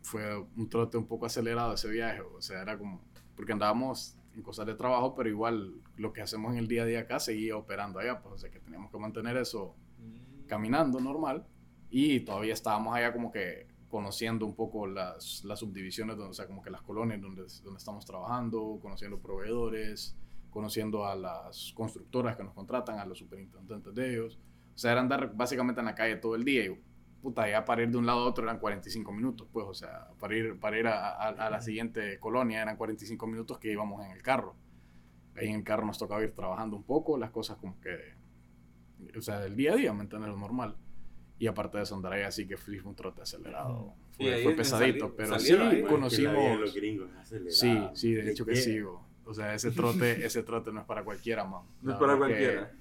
fue 0.02 0.38
un 0.38 0.70
trote 0.70 0.98
un 0.98 1.06
poco 1.08 1.26
acelerado 1.26 1.74
ese 1.74 1.90
viaje. 1.90 2.22
O 2.22 2.42
sea, 2.42 2.62
era 2.62 2.78
como... 2.78 3.02
Porque 3.36 3.54
andábamos 3.54 4.18
en 4.36 4.42
cosas 4.42 4.66
de 4.66 4.76
trabajo, 4.76 5.16
pero 5.16 5.30
igual 5.30 5.74
lo 5.96 6.14
que 6.14 6.22
hacemos 6.22 6.54
en 6.54 6.60
el 6.60 6.68
día 6.68 6.84
a 6.84 6.86
día 6.86 7.00
acá 7.02 7.20
seguía 7.20 7.58
operando 7.58 8.00
allá. 8.00 8.22
Pues, 8.22 8.36
o 8.36 8.38
sea, 8.38 8.50
que 8.50 8.60
teníamos 8.60 8.92
que 8.92 8.98
mantener 8.98 9.38
eso 9.38 9.76
Mm. 10.00 10.48
caminando 10.48 11.00
normal 11.00 11.46
y 11.90 12.22
todavía 12.22 12.54
estábamos 12.54 12.96
allá 12.96 13.12
como 13.14 13.32
que 13.32 13.68
conociendo 13.90 14.46
un 14.46 14.56
poco 14.56 14.86
las, 14.86 15.44
las 15.46 15.60
subdivisiones, 15.60 16.16
donde, 16.16 16.32
o 16.32 16.34
sea, 16.34 16.46
como 16.46 16.62
que 16.62 16.70
las 16.70 16.82
colonias 16.84 17.20
donde, 17.20 17.44
donde 17.64 17.78
estamos 17.78 18.06
trabajando, 18.06 18.78
conociendo 18.82 19.20
proveedores, 19.20 20.16
conociendo 20.52 21.06
a 21.06 21.16
las 21.16 21.74
constructoras 21.76 22.38
que 22.38 22.44
nos 22.44 22.54
contratan, 22.54 23.00
a 23.00 23.06
los 23.06 23.18
superintendentes 23.18 23.94
de 23.96 24.12
ellos. 24.12 24.40
O 24.76 24.78
sea, 24.78 24.92
era 24.92 25.02
andar 25.02 25.36
básicamente 25.36 25.82
en 25.82 25.86
la 25.86 25.96
calle 25.96 26.18
todo 26.18 26.36
el 26.36 26.44
día 26.44 26.66
y 26.66 26.80
puta, 27.22 27.50
ya 27.50 27.66
para 27.66 27.84
ir 27.84 27.90
de 27.92 27.98
un 27.98 28.06
lado 28.06 28.20
a 28.22 28.26
otro 28.26 28.44
eran 28.44 28.60
45 28.60 29.12
minutos, 29.12 29.48
pues, 29.52 29.66
o 29.68 29.74
sea, 29.74 30.08
para 30.20 30.36
ir, 30.36 30.60
para 30.60 30.80
ir 30.80 30.88
a, 30.88 31.10
a- 31.10 31.30
a 31.30 31.50
la 31.50 31.62
siguiente 31.62 32.20
colonia 32.20 32.62
eran 32.62 32.78
45 32.78 33.28
minutos 33.28 33.58
que 33.60 33.72
íbamos 33.72 34.04
en 34.06 34.12
el 34.12 34.22
carro. 34.22 34.56
Ahí 35.36 35.48
en 35.50 35.56
el 35.56 35.64
carro 35.64 35.86
nos 35.86 35.98
tocaba 35.98 36.22
ir 36.24 36.32
trabajando 36.34 36.76
un 36.76 36.84
poco, 36.84 37.18
las 37.18 37.32
cosas 37.32 37.58
como 37.58 37.80
que, 37.80 37.98
o 39.18 39.22
sea, 39.22 39.40
del 39.40 39.56
día 39.56 39.74
a 39.74 39.76
día, 39.76 39.94
mantenerlo 39.94 40.38
normal. 40.38 40.76
Y 41.38 41.48
aparte 41.48 41.78
de 41.78 41.84
eso, 41.84 41.96
andar 41.96 42.12
ahí 42.14 42.24
así 42.24 42.46
que 42.46 42.58
fue 42.58 42.82
un 42.82 42.96
trote 42.96 43.22
acelerado. 43.22 43.94
Y 44.18 44.24
Fue, 44.24 44.34
ahí 44.34 44.44
fue 44.44 44.54
pesadito, 44.56 45.06
sali- 45.06 45.14
pero 45.16 45.40
sí 45.40 45.54
ahí, 45.54 45.82
Que 45.82 45.88
conocimos... 45.88 46.60
los 46.60 46.76
gringos. 46.76 47.10
Sí, 47.50 47.80
sí, 47.94 48.14
de 48.14 48.32
hecho 48.32 48.46
que 48.46 48.56
sí. 48.58 48.82
O 49.26 49.34
sea, 49.34 49.54
ese 49.54 49.72
trote, 49.72 50.26
ese 50.26 50.44
trote 50.44 50.72
no 50.74 50.82
es 50.82 50.86
para 50.86 51.04
cualquiera, 51.04 51.46
man. 51.46 51.64
No 51.82 51.94
es 51.94 51.98
para 52.00 52.18
cualquiera. 52.18 52.72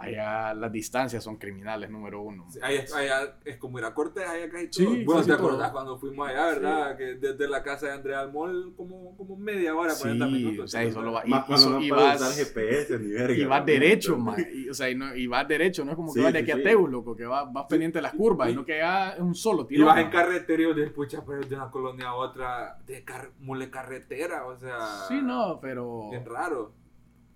Allá 0.00 0.54
las 0.54 0.70
distancias 0.70 1.24
son 1.24 1.36
criminales, 1.38 1.90
número 1.90 2.22
uno. 2.22 2.46
Sí, 2.50 2.60
Allá, 2.62 2.84
allá 2.96 3.36
es 3.44 3.56
como 3.56 3.80
ir 3.80 3.84
a 3.84 3.92
Cortés, 3.92 4.28
allá 4.28 4.48
casi 4.48 4.68
Sí, 4.70 4.84
todo. 4.84 4.94
bueno, 4.94 5.12
casi 5.16 5.30
¿te 5.30 5.36
todo. 5.36 5.46
acordás 5.48 5.70
cuando 5.72 5.98
fuimos 5.98 6.28
allá, 6.28 6.46
verdad? 6.46 6.96
Que 6.96 7.04
desde 7.16 7.48
la 7.48 7.62
casa 7.64 7.86
de 7.86 7.92
Andrea 7.94 8.20
al 8.20 8.32
mall, 8.32 8.74
como, 8.76 9.16
como 9.16 9.36
media 9.36 9.74
hora, 9.74 9.92
40 9.98 10.26
Sí, 10.26 10.32
minutos. 10.32 10.64
o 10.64 10.68
sea, 10.68 10.84
y 10.84 10.92
solo 10.92 11.12
va- 11.12 11.22
y- 11.26 11.30
Más 11.30 11.48
y 11.48 11.68
no 11.68 11.80
y 11.80 11.90
vas- 11.90 12.20
usar 12.20 12.32
GPS 12.46 12.98
ni 13.00 13.08
verga. 13.12 13.34
Y 13.34 13.44
vas 13.44 13.66
derecho, 13.66 14.16
man. 14.18 14.36
Y, 14.54 14.68
o 14.68 14.74
sea, 14.74 14.88
y, 14.88 14.94
no, 14.94 15.14
y 15.16 15.26
vas 15.26 15.48
derecho, 15.48 15.84
no 15.84 15.90
es 15.90 15.96
como 15.96 16.12
que 16.14 16.20
Sí, 16.20 16.24
vas 16.24 16.32
de 16.32 16.38
sí, 16.38 16.42
aquí 16.44 16.52
a 16.52 16.56
sí. 16.56 16.62
Teus, 16.62 16.88
loco, 16.90 17.16
que 17.16 17.26
vas, 17.26 17.52
vas 17.52 17.66
pendiente 17.68 17.98
de 17.98 18.02
las 18.02 18.14
curvas, 18.14 18.46
Sí. 18.46 18.52
y 18.52 18.56
no 18.56 18.64
que 18.64 18.78
ya 18.78 19.10
es 19.10 19.20
un 19.20 19.34
solo 19.34 19.62
Y 19.64 19.66
tiro. 19.66 19.86
vas 19.86 19.98
en 19.98 20.10
carretera 20.10 20.62
y 20.62 20.90
pucha, 20.90 21.24
pero 21.26 21.40
de 21.40 21.56
una 21.56 21.70
colonia 21.72 22.06
a 22.10 22.14
otra, 22.14 22.78
de 22.86 23.02
car 23.02 23.32
mule 23.40 23.68
carretera, 23.68 24.46
o 24.46 24.56
sea. 24.56 24.78
Sí, 25.08 25.20
no, 25.20 25.58
pero. 25.60 26.08
Bien 26.10 26.24
raro. 26.24 26.72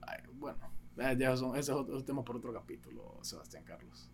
Ay, 0.03 0.19
bueno, 0.35 0.59
eh, 0.99 1.17
ya 1.19 1.37
son, 1.37 1.51
ese 1.57 1.73
es 1.73 1.77
otro 1.79 2.03
tema 2.05 2.25
por 2.25 2.37
otro 2.37 2.53
capítulo, 2.53 3.19
Sebastián 3.23 3.65
Carlos. 3.65 4.11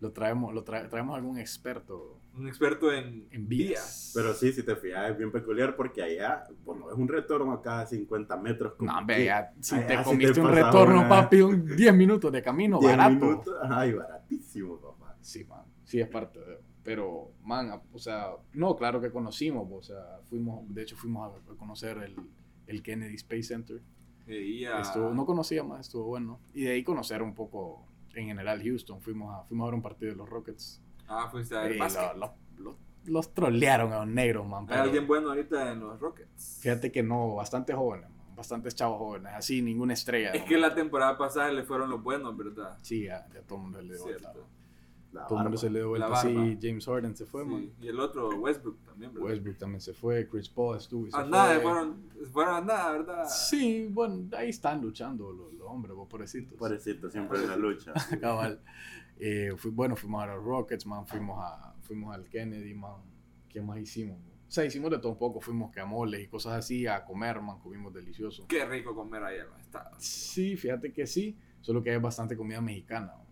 Lo 0.00 0.10
traemos, 0.12 0.52
lo 0.52 0.64
trae- 0.64 0.88
traemos 0.88 1.14
algún 1.14 1.38
experto 1.38 2.18
Un 2.36 2.48
experto 2.48 2.92
en, 2.92 3.28
en 3.30 3.46
vías. 3.48 3.68
vías. 3.68 4.12
Pero 4.14 4.34
sí, 4.34 4.52
si 4.52 4.64
te 4.64 4.74
fijas, 4.74 5.12
es 5.12 5.16
bien 5.16 5.30
peculiar 5.30 5.76
porque 5.76 6.02
allá, 6.02 6.42
bueno, 6.64 6.90
es 6.90 6.96
un 6.98 7.06
retorno 7.06 7.52
a 7.52 7.62
cada 7.62 7.86
50 7.86 8.36
metros. 8.38 8.74
como 8.74 8.90
No, 8.90 8.98
hombre, 8.98 9.16
que 9.18 9.24
ya, 9.26 9.52
si 9.60 9.76
allá 9.76 9.86
te 9.86 10.02
comiste 10.02 10.40
un 10.40 10.46
pasas 10.48 10.64
retorno, 10.64 10.98
una- 11.00 11.08
papi, 11.08 11.40
un 11.42 11.76
10 11.76 11.94
minutos 11.94 12.32
de 12.32 12.42
camino, 12.42 12.80
10 12.80 12.96
barato. 12.96 13.14
minutos, 13.14 13.54
ay, 13.62 13.92
baratísimo, 13.92 14.76
papá. 14.80 15.16
Sí, 15.20 15.44
man, 15.44 15.64
sí 15.84 16.00
es 16.00 16.08
parte 16.08 16.40
de. 16.40 16.58
Pero, 16.82 17.30
man, 17.44 17.80
o 17.92 17.98
sea, 18.00 18.30
no, 18.54 18.74
claro 18.74 19.00
que 19.00 19.12
conocimos, 19.12 19.68
o 19.70 19.82
sea, 19.82 20.18
fuimos, 20.24 20.64
de 20.74 20.82
hecho, 20.82 20.96
fuimos 20.96 21.32
a, 21.32 21.52
a 21.52 21.56
conocer 21.56 21.98
el, 21.98 22.16
el 22.66 22.82
Kennedy 22.82 23.14
Space 23.14 23.44
Center. 23.44 23.80
Y 24.26 24.64
Estuvo, 24.64 25.10
no 25.12 25.26
conocía 25.26 25.62
más, 25.64 25.80
estuvo 25.80 26.04
bueno. 26.04 26.40
Y 26.54 26.62
de 26.64 26.72
ahí 26.72 26.84
conocer 26.84 27.22
un 27.22 27.34
poco, 27.34 27.86
en 28.14 28.26
general, 28.26 28.62
Houston. 28.62 29.00
Fuimos 29.00 29.34
a, 29.34 29.44
fuimos 29.44 29.64
a 29.64 29.66
ver 29.68 29.74
un 29.74 29.82
partido 29.82 30.12
de 30.12 30.16
los 30.18 30.28
Rockets. 30.28 30.80
Ah, 31.08 31.28
fuiste 31.30 31.56
a 31.56 31.62
ver 31.62 31.78
básquet. 31.78 32.14
lo- 32.14 32.18
lo- 32.18 32.34
lo- 32.58 32.76
los 33.04 33.34
trolearon 33.34 33.92
a 33.92 33.98
los 33.98 34.06
negros, 34.06 34.46
man. 34.46 34.62
Hay 34.62 34.68
pero 34.68 34.82
alguien 34.82 35.06
bueno 35.08 35.28
ahorita 35.30 35.72
en 35.72 35.80
los 35.80 35.98
Rockets. 35.98 36.58
fíjate 36.62 36.92
que 36.92 37.02
no, 37.02 37.34
bastante 37.34 37.74
jóvenes, 37.74 38.08
man, 38.10 38.36
bastantes 38.36 38.74
chavos 38.76 38.98
jóvenes, 38.98 39.32
así 39.34 39.60
ninguna 39.60 39.94
estrella. 39.94 40.30
Es 40.30 40.42
¿no? 40.42 40.46
que 40.46 40.56
la 40.56 40.72
temporada 40.74 41.18
pasada 41.18 41.50
le 41.50 41.64
fueron 41.64 41.90
los 41.90 42.00
buenos, 42.02 42.36
¿verdad? 42.36 42.78
Sí, 42.82 43.04
ya, 43.04 43.26
ya 43.34 43.42
todo 43.42 43.56
el 43.58 43.62
mundo 43.64 43.82
le 43.82 43.94
dio. 43.96 44.04
La 45.12 45.26
Todo 45.26 45.38
el 45.38 45.44
mundo 45.44 45.58
se 45.58 45.68
le 45.68 45.78
dio 45.80 45.90
vuelta. 45.90 46.16
Sí. 46.16 46.58
James 46.60 46.86
Harden 46.86 47.14
se 47.14 47.26
fue, 47.26 47.42
Sí. 47.44 47.48
man. 47.50 47.70
Y 47.80 47.88
el 47.88 48.00
otro, 48.00 48.30
Westbrook 48.30 48.82
también, 48.84 49.12
¿verdad? 49.12 49.28
Westbrook 49.28 49.58
también 49.58 49.80
se 49.82 49.92
fue, 49.92 50.26
Chris 50.28 50.48
Paul 50.48 50.76
estuvo 50.78 51.06
y 51.06 51.10
se 51.10 51.16
A 51.18 51.24
nada, 51.26 51.54
fue. 51.54 51.62
fueron, 51.62 52.02
fueron 52.32 52.54
a 52.54 52.60
nada, 52.62 52.92
¿verdad? 52.92 53.24
Sí, 53.28 53.88
bueno, 53.90 54.26
ahí 54.36 54.48
están 54.48 54.80
luchando 54.80 55.30
los, 55.32 55.52
los 55.52 55.66
hombres, 55.68 55.94
vos 55.94 56.08
pobrecitos. 56.08 56.54
Pobrecito, 56.58 57.10
siempre 57.10 57.38
en 57.40 57.48
la 57.48 57.56
lucha. 57.56 57.92
Cabal. 58.20 58.62
Eh, 59.18 59.52
fui- 59.56 59.70
bueno, 59.70 59.94
fuimos 59.96 60.22
a 60.24 60.34
los 60.34 60.42
Rockets, 60.44 60.86
man, 60.86 61.06
fuimos, 61.06 61.38
a, 61.40 61.74
fuimos 61.82 62.14
al 62.14 62.24
Kennedy, 62.28 62.72
man. 62.74 62.96
¿Qué 63.48 63.60
más 63.60 63.78
hicimos? 63.78 64.18
O 64.18 64.50
sea, 64.54 64.64
hicimos 64.64 64.90
de 64.90 64.98
todo 64.98 65.12
un 65.12 65.18
poco, 65.18 65.40
fuimos 65.40 65.70
que 65.70 65.80
a 65.80 65.84
moles 65.86 66.22
y 66.22 66.26
cosas 66.28 66.54
así, 66.54 66.86
a 66.86 67.04
comer, 67.04 67.40
man, 67.42 67.58
comimos 67.60 67.92
delicioso. 67.92 68.46
Qué 68.48 68.64
rico 68.64 68.94
comer 68.94 69.22
ahí 69.24 69.38
en 69.40 69.46
los 69.48 69.60
estados. 69.60 69.96
Sí, 70.02 70.56
fíjate 70.56 70.92
que 70.92 71.06
sí, 71.06 71.36
solo 71.60 71.82
que 71.82 71.90
hay 71.90 71.98
bastante 71.98 72.34
comida 72.36 72.60
mexicana. 72.62 73.08
man. 73.16 73.26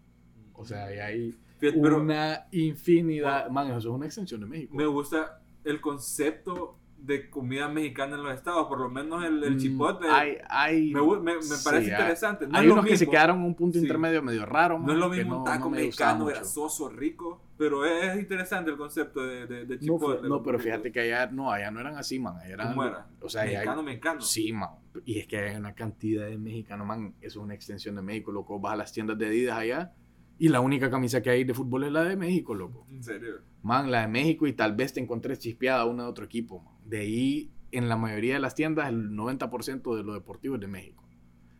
O 0.54 0.64
sea, 0.66 0.84
ahí 0.84 0.98
hay 0.98 1.30
Fíjate, 1.32 1.49
pero 1.60 2.00
una 2.00 2.46
infinidad. 2.52 3.48
Man, 3.50 3.68
eso 3.68 3.78
es 3.78 3.86
una 3.86 4.06
extensión 4.06 4.40
de 4.40 4.46
México. 4.46 4.74
me 4.76 4.86
gusta 4.86 5.40
el 5.64 5.80
concepto 5.80 6.76
de 7.02 7.30
comida 7.30 7.66
mexicana 7.66 8.16
en 8.16 8.22
los 8.22 8.34
estados, 8.34 8.66
por 8.66 8.78
lo 8.78 8.90
menos 8.90 9.24
el, 9.24 9.42
el 9.42 9.54
Mm, 9.54 9.58
chipotle. 9.58 10.08
Hay, 10.10 10.36
hay, 10.50 10.92
me, 10.92 11.00
me, 11.00 11.34
me 11.36 11.42
sí, 11.42 11.62
parece 11.64 11.86
hay- 11.94 11.98
interesante. 11.98 12.46
No 12.46 12.58
hay 12.58 12.68
unos 12.68 12.84
que 12.84 12.96
se 12.98 13.06
quedaron 13.08 13.38
en 13.38 13.44
un 13.46 13.54
punto 13.54 13.78
Sí. 13.78 13.84
intermedio 13.84 14.22
medio 14.22 14.44
raro. 14.44 14.78
No 14.78 14.92
es 14.92 14.98
lo 14.98 15.08
man, 15.08 15.16
mismo 15.16 15.38
un 15.38 15.44
taco 15.44 15.64
no 15.64 15.76
mexicano 15.76 16.26
grasoso, 16.26 16.90
rico, 16.90 17.40
pero 17.56 17.86
es, 17.86 18.04
es 18.04 18.20
interesante 18.20 18.70
el 18.70 18.76
concepto 18.76 19.22
de, 19.22 19.46
de, 19.46 19.64
de 19.64 19.76
No, 19.76 19.80
chipotle. 19.80 20.28
no, 20.28 20.42
pero 20.42 20.58
fíjate 20.58 20.92
que 20.92 21.00
allá 21.00 21.26
no, 21.32 21.50
allá 21.50 21.70
no 21.70 21.80
eran 21.80 21.96
así, 21.96 22.18
man. 22.18 22.36
Allá 22.36 22.52
eran, 22.52 22.68
¿Cómo 22.68 22.84
era? 22.84 23.06
O 23.22 23.30
sea, 23.30 23.44
mexicano, 23.44 23.82
mexicano. 23.82 24.20
Sí, 24.20 24.52
man. 24.52 24.68
Y 25.06 25.20
es 25.20 25.26
que 25.26 25.38
hay 25.38 25.56
una 25.56 25.74
cantidad 25.74 26.26
de 26.26 26.36
mexicanos, 26.36 26.86
man. 26.86 27.14
Eso 27.22 27.40
es 27.40 27.44
una 27.44 27.54
extensión 27.54 27.96
de 27.96 28.02
México, 28.02 28.30
loco. 28.30 28.60
Vas 28.60 28.74
a 28.74 28.76
las 28.76 28.92
tiendas 28.92 29.16
de 29.16 29.26
Adidas 29.26 29.56
allá 29.56 29.92
y 30.40 30.48
la 30.48 30.60
única 30.60 30.90
camisa 30.90 31.20
que 31.20 31.28
hay 31.28 31.44
de 31.44 31.52
fútbol 31.52 31.84
es 31.84 31.92
la 31.92 32.02
de 32.02 32.16
México, 32.16 32.54
loco. 32.54 32.86
En 32.90 33.04
serio. 33.04 33.42
Man, 33.62 33.90
la 33.90 34.00
de 34.00 34.08
México 34.08 34.46
y 34.46 34.54
tal 34.54 34.74
vez 34.74 34.94
te 34.94 34.98
encontres 34.98 35.38
chispeada 35.38 35.84
una 35.84 36.04
de 36.04 36.08
otro 36.08 36.24
equipo, 36.24 36.60
man. 36.60 36.76
De 36.86 37.00
ahí, 37.00 37.52
en 37.72 37.90
la 37.90 37.98
mayoría 37.98 38.32
de 38.32 38.40
las 38.40 38.54
tiendas, 38.54 38.88
el 38.88 39.10
90% 39.10 39.94
de 39.94 40.02
lo 40.02 40.14
deportivo 40.14 40.54
es 40.54 40.62
de 40.62 40.66
México. 40.66 41.06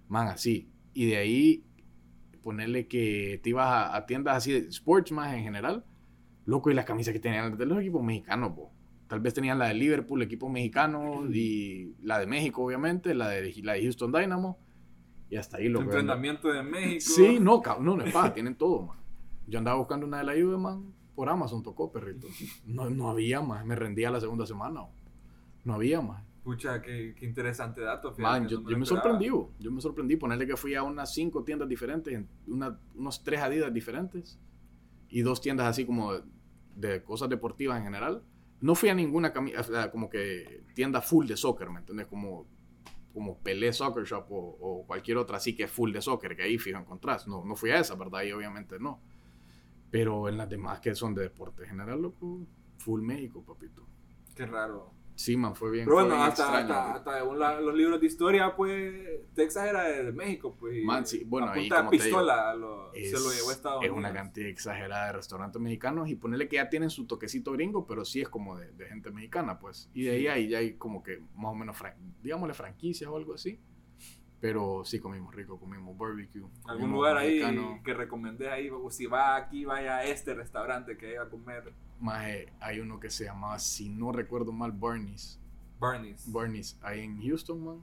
Man, 0.09 0.29
así. 0.29 0.71
Y 0.95 1.05
de 1.11 1.19
ahí, 1.19 1.67
ponerle 2.43 2.89
que 2.89 3.39
te 3.43 3.51
ibas 3.51 3.67
a, 3.67 3.95
a 3.95 4.07
tiendas 4.07 4.39
así 4.39 4.53
de 4.53 4.61
sports 4.69 5.13
más 5.13 5.35
en 5.35 5.43
general, 5.43 5.85
loco, 6.47 6.71
y 6.71 6.75
las 6.75 6.87
camisas 6.87 7.13
que 7.13 7.21
tenían 7.21 7.59
de 7.59 7.67
los 7.67 7.79
equipos 7.81 8.03
mexicanos, 8.03 8.53
po. 8.55 8.73
Tal 9.09 9.21
vez 9.21 9.35
tenían 9.35 9.59
la 9.59 9.69
de 9.69 9.75
Liverpool, 9.75 10.23
equipo 10.23 10.49
mexicano, 10.49 11.27
y 11.31 11.97
la 12.03 12.19
de 12.19 12.27
México, 12.27 12.65
obviamente, 12.65 13.15
la 13.15 13.29
de, 13.29 13.53
la 13.63 13.75
de 13.75 13.83
Houston 13.83 14.11
Dynamo, 14.11 14.59
y 15.31 15.37
hasta 15.37 15.57
ahí, 15.59 15.69
loco. 15.69 15.85
Entrenamiento 15.85 16.49
de 16.49 16.63
México. 16.63 17.13
Sí, 17.15 17.39
no, 17.41 17.63
no, 17.81 17.97
no 17.97 18.03
es 18.03 18.13
paja, 18.13 18.35
tienen 18.35 18.55
todo, 18.57 18.83
man. 18.83 18.99
Yo 19.47 19.59
andaba 19.59 19.79
buscando 19.79 20.07
una 20.07 20.19
de 20.19 20.25
la 20.25 20.33
Juve, 20.33 20.59
man, 20.59 20.93
por 21.15 21.29
Amazon 21.29 21.63
tocó, 21.63 21.91
perrito. 21.91 22.27
No, 22.67 22.89
no 22.91 23.09
había 23.11 23.41
más, 23.41 23.65
me 23.65 23.75
rendía 23.77 24.11
la 24.11 24.21
segunda 24.21 24.47
semana. 24.47 24.83
No 25.65 25.75
había 25.75 26.01
más. 26.01 26.23
Pucha, 26.43 26.81
qué, 26.81 27.15
qué 27.19 27.27
interesante 27.27 27.81
dato. 27.83 28.13
fíjate, 28.13 28.23
Man, 28.33 28.43
no 28.45 28.49
yo, 28.49 28.61
lo 28.63 28.71
yo 28.71 28.79
me 28.79 28.87
sorprendí, 28.87 29.27
yo 29.59 29.71
me 29.71 29.81
sorprendí 29.81 30.17
ponerle 30.17 30.47
que 30.47 30.57
fui 30.57 30.75
a 30.75 30.83
unas 30.83 31.13
cinco 31.13 31.45
tiendas 31.45 31.69
diferentes, 31.69 32.13
en 32.15 32.27
una- 32.47 32.79
unos 32.97 33.23
tres 33.23 33.41
Adidas 33.41 33.73
diferentes 33.73 34.39
y 35.11 35.21
dos 35.21 35.41
tiendas 35.41 35.67
así 35.67 35.85
como 35.85 36.15
de, 36.15 36.23
de 36.77 37.03
cosas 37.03 37.29
deportivas 37.29 37.77
en 37.79 37.85
general. 37.85 38.23
No 38.63 38.75
fui 38.75 38.89
a 38.89 38.95
ninguna 38.95 39.33
como 39.91 40.09
que 40.09 40.63
tienda 40.75 41.01
full 41.03 41.27
de 41.27 41.37
soccer, 41.37 41.71
¿me 41.71 41.81
entiendes? 41.81 42.07
Como, 42.07 42.47
como 43.13 43.39
Pelé 43.39 43.73
Soccer 43.73 44.05
Shop 44.05 44.27
o, 44.31 44.85
cualquier 44.87 45.17
otra 45.17 45.37
así 45.37 45.55
que 45.55 45.65
es 45.65 45.71
full 45.71 45.93
de 45.93 46.01
soccer, 46.01 46.37
que 46.37 46.43
ahí 46.43 46.59
fijo 46.59 46.79
encontrás. 46.79 47.27
No, 47.27 47.45
no 47.45 47.57
fui 47.57 47.71
a 47.71 47.81
esa, 47.81 47.95
¿verdad? 47.95 48.21
Ahí 48.21 48.33
obviamente 48.33 48.79
no. 48.79 49.01
Pero 49.91 50.29
en 50.29 50.37
las 50.37 50.49
demás 50.49 50.81
que 50.81 50.95
son 50.95 51.15
de 51.15 51.23
deporte 51.23 51.67
general, 51.67 52.01
loco, 52.01 52.47
full 52.79 53.03
México, 53.03 53.45
papito. 53.45 53.87
Qué 54.35 54.47
raro. 54.47 54.93
Sí, 55.21 55.37
man, 55.37 55.55
fue 55.55 55.71
bien. 55.71 55.85
Pero 55.85 55.97
bueno, 55.97 56.15
bien 56.15 56.21
hasta, 56.23 56.45
extraño, 56.45 56.73
hasta, 56.75 56.95
hasta 56.95 57.19
según 57.19 57.39
la- 57.39 57.61
los 57.61 57.75
libros 57.75 58.01
de 58.01 58.07
historia, 58.07 58.57
pues 58.57 58.95
Texas 59.35 59.69
era 59.69 59.83
de, 59.85 60.13
México, 60.13 60.57
pues. 60.59 60.83
Man, 60.83 61.07
sí, 61.07 61.25
bueno, 61.27 61.49
ahí, 61.51 61.69
como 61.69 61.91
te 61.91 61.97
digo, 61.97 62.05
pistola 62.07 62.55
lo- 62.55 62.93
es, 62.95 63.11
se 63.11 63.19
lo 63.23 63.31
llevó 63.31 63.51
a 63.51 63.53
Estados 63.53 63.85
es 63.85 63.91
Unidos. 63.91 63.99
una 64.11 64.13
cantidad 64.19 64.49
exagerada 64.49 65.07
de 65.09 65.13
restaurantes 65.13 65.61
mexicanos 65.61 66.09
y 66.09 66.15
ponerle 66.17 66.49
que 66.49 66.57
ya 66.57 66.71
tienen 66.71 66.89
su 66.89 67.07
toquecito 67.07 67.53
gringo, 67.53 67.87
pero 67.87 68.07
sí 68.07 68.23
es 68.23 68.31
como 68.31 68.57
de, 68.57 68.73
de 68.73 68.87
gente 68.87 69.11
mexicana, 69.11 69.59
pues. 69.59 69.91
Y 69.93 70.05
de 70.05 70.13
ahí 70.13 70.27
hay, 70.27 70.49
ya 70.49 70.57
hay 70.59 70.75
como 70.79 71.03
que 71.03 71.23
más 71.37 71.53
o 71.53 71.55
menos, 71.55 71.77
digámosle 72.23 72.55
franquicias 72.55 73.11
o 73.11 73.15
algo 73.17 73.35
así. 73.35 73.61
Pero 74.41 74.85
sí 74.87 74.99
comimos 75.01 75.35
rico, 75.35 75.61
comimos 75.61 75.99
barbecue. 75.99 76.41
¿Algún 76.65 76.65
comimos 76.65 76.91
lugar 76.93 77.19
ahí 77.19 77.41
mexicano. 77.41 77.81
que 77.85 77.93
recomendé 77.93 78.49
ahí? 78.49 78.71
o 78.71 78.91
Si 78.91 79.05
va 79.05 79.37
aquí, 79.37 79.67
vaya 79.67 79.99
a 79.99 80.05
este 80.05 80.33
restaurante 80.33 80.97
que 80.97 81.13
iba 81.13 81.25
a 81.25 81.29
comer 81.29 81.75
Maje, 82.01 82.49
hay 82.61 82.81
uno 82.81 82.99
que 82.99 83.11
se 83.11 83.25
llamaba, 83.25 83.59
si 83.59 83.89
no 83.89 84.13
recuerdo 84.13 84.53
mal, 84.53 84.73
Barney's. 84.73 85.39
Barney's. 85.79 86.31
Barney's, 86.31 86.79
ahí 86.83 87.01
en 87.01 87.21
Houston, 87.23 87.65
man. 87.65 87.79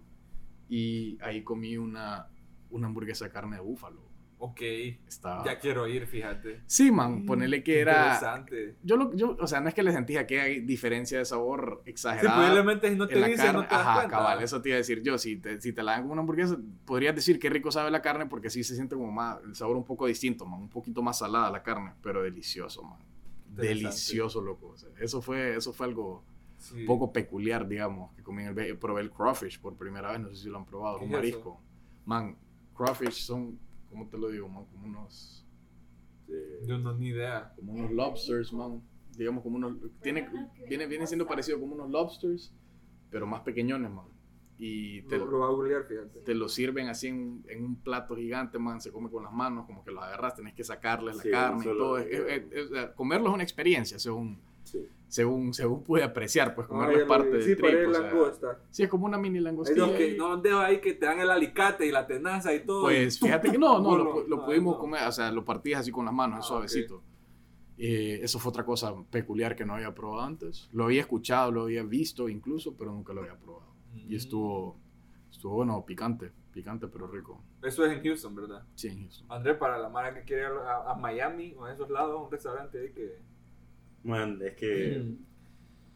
Y 0.70 1.18
ahí 1.22 1.44
comí 1.44 1.78
una, 1.78 2.28
una 2.70 2.88
hamburguesa 2.88 3.26
de 3.26 3.32
carne 3.32 3.56
de 3.58 3.62
búfalo. 3.62 4.06
Ok, 4.40 4.62
Estaba... 5.08 5.44
ya 5.44 5.58
quiero 5.58 5.88
ir, 5.88 6.06
fíjate. 6.06 6.62
Sí, 6.68 6.92
man, 6.92 7.26
ponerle 7.26 7.64
que 7.64 7.80
era... 7.80 7.94
Interesante. 8.14 8.76
Yo, 8.84 8.96
lo, 8.96 9.12
yo, 9.16 9.36
o 9.40 9.48
sea, 9.48 9.62
no 9.62 9.68
es 9.70 9.74
que 9.74 9.82
le 9.82 9.92
sentía 9.92 10.28
que 10.28 10.40
hay 10.40 10.60
diferencia 10.62 11.18
de 11.18 11.26
sabor 11.26 11.82
Sí, 11.86 11.90
exagerada. 11.90 12.36
probablemente 12.38 12.88
si 12.92 12.96
no 12.96 13.08
te 13.08 13.16
dicen, 13.16 13.36
carne. 13.38 13.54
no 13.54 13.68
te 13.68 13.74
das 13.74 13.82
Ajá, 13.82 13.94
cuenta. 13.96 14.12
cabal, 14.18 14.44
eso 14.44 14.62
te 14.62 14.70
iba 14.70 14.76
a 14.76 14.78
decir 14.78 15.02
yo. 15.02 15.18
Si 15.18 15.38
te, 15.38 15.60
si 15.60 15.74
te 15.74 15.82
la 15.82 15.94
dan 15.94 16.02
como 16.02 16.14
una 16.14 16.22
hamburguesa, 16.22 16.56
podrías 16.86 17.16
decir 17.16 17.40
qué 17.40 17.50
rico 17.50 17.72
sabe 17.72 17.90
la 17.90 18.04
carne 18.04 18.28
porque 18.28 18.52
sí 18.52 18.64
se 18.64 18.76
siente 18.76 18.94
como 18.96 19.12
más, 19.12 19.40
el 19.44 19.56
sabor 19.56 19.76
un 19.76 19.86
poco 19.86 20.06
distinto, 20.06 20.46
man, 20.46 20.62
un 20.62 20.70
poquito 20.70 21.02
más 21.02 21.18
salada 21.18 21.50
la 21.50 21.64
carne, 21.64 21.94
pero 22.04 22.22
delicioso, 22.22 22.84
man. 22.84 23.00
Delicioso, 23.62 24.42
loco. 24.42 24.68
o 24.70 24.78
sea, 24.78 24.90
eso, 25.00 25.22
fue, 25.22 25.56
eso 25.56 25.74
fue 25.74 25.88
algo 25.88 26.24
Sí. 26.58 26.86
poco 26.86 27.14
peculiar, 27.14 27.68
digamos, 27.68 28.12
que 28.16 28.24
comí 28.24 28.42
en 28.44 28.58
el 28.58 28.78
probé 28.80 29.02
el 29.02 29.12
crawfish 29.12 29.60
por 29.60 29.76
primera 29.76 30.12
vez, 30.12 30.20
no 30.22 30.30
sé 30.30 30.36
si 30.44 30.50
lo 30.50 30.58
han 30.58 30.66
probado, 30.66 30.98
¿Qué 30.98 31.06
un 31.06 31.12
es 31.12 31.16
marisco. 31.18 31.62
Man, 32.06 32.36
crawfish 32.76 33.24
son, 33.26 33.60
¿cómo 33.90 34.08
te 34.08 34.18
lo 34.18 34.30
digo, 34.30 34.50
man? 34.50 34.66
Como 34.66 34.88
unos, 34.88 35.44
Eh, 36.30 36.64
Yo 36.68 36.78
no 36.80 36.94
ni 36.94 37.10
idea. 37.10 37.54
como 37.56 37.74
unos 37.74 37.92
lobsters, 37.92 38.52
man. 38.54 38.82
Digamos 39.16 39.44
como 39.44 39.56
unos, 39.58 39.78
tiene, 40.02 40.28
viene, 40.68 40.86
viene 40.88 41.06
siendo 41.08 41.26
parecido 41.28 41.60
como 41.60 41.74
unos 41.76 41.90
lobsters, 41.92 42.52
pero 43.12 43.26
más 43.28 43.42
pequeñones, 43.42 43.90
man. 43.92 44.06
Y 44.60 45.04
te, 45.04 45.18
Lo, 45.20 45.26
lo 45.28 45.38
voy 45.38 45.48
a 45.48 45.52
googlear, 45.52 45.84
fíjate. 45.84 46.20
te 46.22 46.34
lo 46.34 46.50
sirven 46.50 46.88
así 46.90 47.08
en, 47.10 47.44
en 47.48 47.64
un 47.64 47.76
plato 47.76 48.16
gigante, 48.16 48.58
man, 48.58 48.82
se 48.82 48.92
come 48.92 49.10
con 49.12 49.24
las 49.24 49.32
manos, 49.32 49.66
como 49.68 49.84
que 49.84 49.92
los 49.92 50.04
agarras, 50.04 50.34
tenés 50.36 50.56
que 50.56 50.64
sacarles 50.64 51.18
Sí, 51.20 51.30
la 51.30 51.38
carne 51.50 51.66
y 51.66 51.78
todo. 51.78 51.98
Es- 52.00 52.08
es- 52.10 52.44
es- 52.72 52.90
comerlo 52.96 53.28
es 53.30 53.34
una 53.36 53.44
experiencia, 53.44 53.98
un, 54.12 54.40
Sí. 54.64 54.80
según, 55.08 55.54
según 55.54 55.84
pude 55.84 56.04
apreciar, 56.04 56.56
pues 56.56 56.66
como 56.68 56.82
Ah, 56.82 56.86
no 56.88 56.92
ya 56.92 56.98
es 56.98 57.04
lo 57.04 57.08
parte 57.08 57.28
vi. 57.28 57.34
del 57.34 57.44
Sí, 57.44 57.56
trip, 57.56 57.88
o 57.88 57.94
sea, 57.94 58.02
langosta. 58.02 58.60
sí, 58.72 58.84
es 58.84 58.90
como 58.90 59.06
una 59.06 59.18
mini 59.20 59.38
Hay 59.38 59.44
langostilla. 59.44 59.80
dos 59.86 59.92
que, 59.92 60.14
y- 60.14 60.18
no, 60.18 60.34
un 60.34 60.42
dedo 60.42 60.60
ahí 60.60 60.82
que 60.82 60.94
te 60.96 61.06
dan 61.06 61.20
el 61.20 61.30
alicate 61.30 61.86
y 61.86 61.92
la 61.92 62.08
tenaza 62.08 62.52
y 62.54 62.66
todo. 62.66 62.82
Pues 62.82 63.16
y 63.22 63.26
fíjate 63.26 63.52
que 63.52 63.58
no, 63.60 63.80
no, 63.80 63.96
lo, 63.96 64.06
Bolo. 64.06 64.16
pu- 64.24 64.28
lo 64.28 64.38
No, 64.38 64.46
pudimos 64.46 64.74
no. 64.76 64.80
comer, 64.82 65.08
o 65.08 65.12
sea, 65.12 65.32
lo 65.32 65.46
partías 65.46 65.82
así 65.82 65.92
con 65.92 66.04
las 66.06 66.14
manos, 66.16 66.38
Ah, 66.38 66.40
es 66.40 66.46
suavecito. 66.48 67.04
Eh, 67.78 68.22
eso 68.24 68.40
fue 68.40 68.50
otra 68.50 68.66
cosa 68.66 68.92
peculiar 69.12 69.56
que 69.56 69.64
no 69.64 69.76
había 69.76 69.94
probado 69.94 70.22
antes. 70.24 70.68
Lo 70.74 70.86
había 70.86 71.02
escuchado, 71.02 71.52
lo 71.52 71.62
había 71.62 71.84
visto 71.84 72.28
incluso, 72.28 72.76
pero 72.76 72.92
nunca 72.92 73.14
lo 73.14 73.22
había 73.22 73.36
probado. 73.38 73.68
Y 74.08 74.14
Mm. 74.14 74.16
estuvo, 74.18 74.78
estuvo 75.32 75.56
bueno, 75.56 75.84
picante, 75.86 76.32
picante 76.54 76.88
pero 76.88 77.08
rico. 77.08 77.42
Eso 77.64 77.86
es 77.86 77.92
en 77.92 78.04
Houston, 78.04 78.36
¿verdad? 78.36 78.64
Sí, 78.76 78.88
en 78.90 79.02
Houston. 79.04 79.26
André, 79.32 79.56
para 79.56 79.78
la 79.78 79.90
mara 79.90 80.14
que 80.14 80.22
quiere 80.24 80.44
ir 80.44 80.48
a, 80.48 80.92
a 80.92 80.96
Miami 80.96 81.54
o 81.58 81.66
a 81.66 81.74
esos 81.74 81.90
lados, 81.90 82.22
un 82.26 82.32
restaurante 82.32 82.80
ahí 82.80 82.92
que. 82.92 83.20
Man, 84.04 84.40
es 84.42 84.54
que 84.56 85.16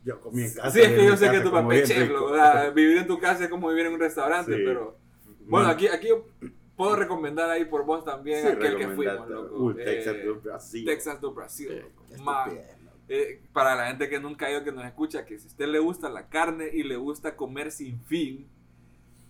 yo 0.03 0.19
comí 0.19 0.41
en 0.43 0.53
casa. 0.53 0.71
sí, 0.71 0.81
es 0.81 0.89
que 0.89 1.05
yo 1.05 1.15
sé 1.15 1.29
que 1.31 1.39
tu 1.41 1.51
bien 1.51 1.83
es 1.83 2.11
o 2.11 2.33
sea, 2.35 2.69
vivir 2.71 2.97
en 2.97 3.07
tu 3.07 3.19
casa 3.19 3.43
es 3.43 3.49
como 3.49 3.69
vivir 3.69 3.85
en 3.85 3.93
un 3.93 3.99
restaurante, 3.99 4.53
Sí. 4.55 4.61
pero. 4.65 4.97
Bueno, 5.47 5.67
Man, 5.67 5.75
aquí, 5.75 5.87
aquí 5.87 6.07
yo 6.09 6.25
puedo 6.75 6.95
recomendar 6.95 7.49
ahí 7.49 7.65
por 7.65 7.85
vos 7.85 8.03
también 8.03 8.41
sí, 8.41 8.47
aquel 8.47 8.77
que 8.77 8.87
fuimos, 8.89 9.29
loco. 9.29 9.55
Uy, 9.65 9.75
Eh, 9.79 9.83
Texas 9.85 10.15
do 10.25 10.35
Brasil. 10.41 10.85
Texas 10.85 11.21
do 11.21 11.33
Brasil, 11.33 11.81
loco. 11.81 12.05
Eh, 13.13 13.41
para 13.51 13.75
la 13.75 13.87
gente 13.87 14.07
que 14.07 14.21
nunca 14.21 14.45
ha 14.45 14.51
ido, 14.51 14.63
que 14.63 14.71
nos 14.71 14.85
escucha, 14.85 15.25
que 15.25 15.37
si 15.37 15.43
a 15.45 15.47
usted 15.51 15.67
le 15.67 15.79
gusta 15.79 16.07
la 16.09 16.29
carne 16.29 16.69
y 16.71 16.83
le 16.83 16.95
gusta 16.95 17.35
comer 17.35 17.69
sin 17.73 17.99
fin, 18.05 18.47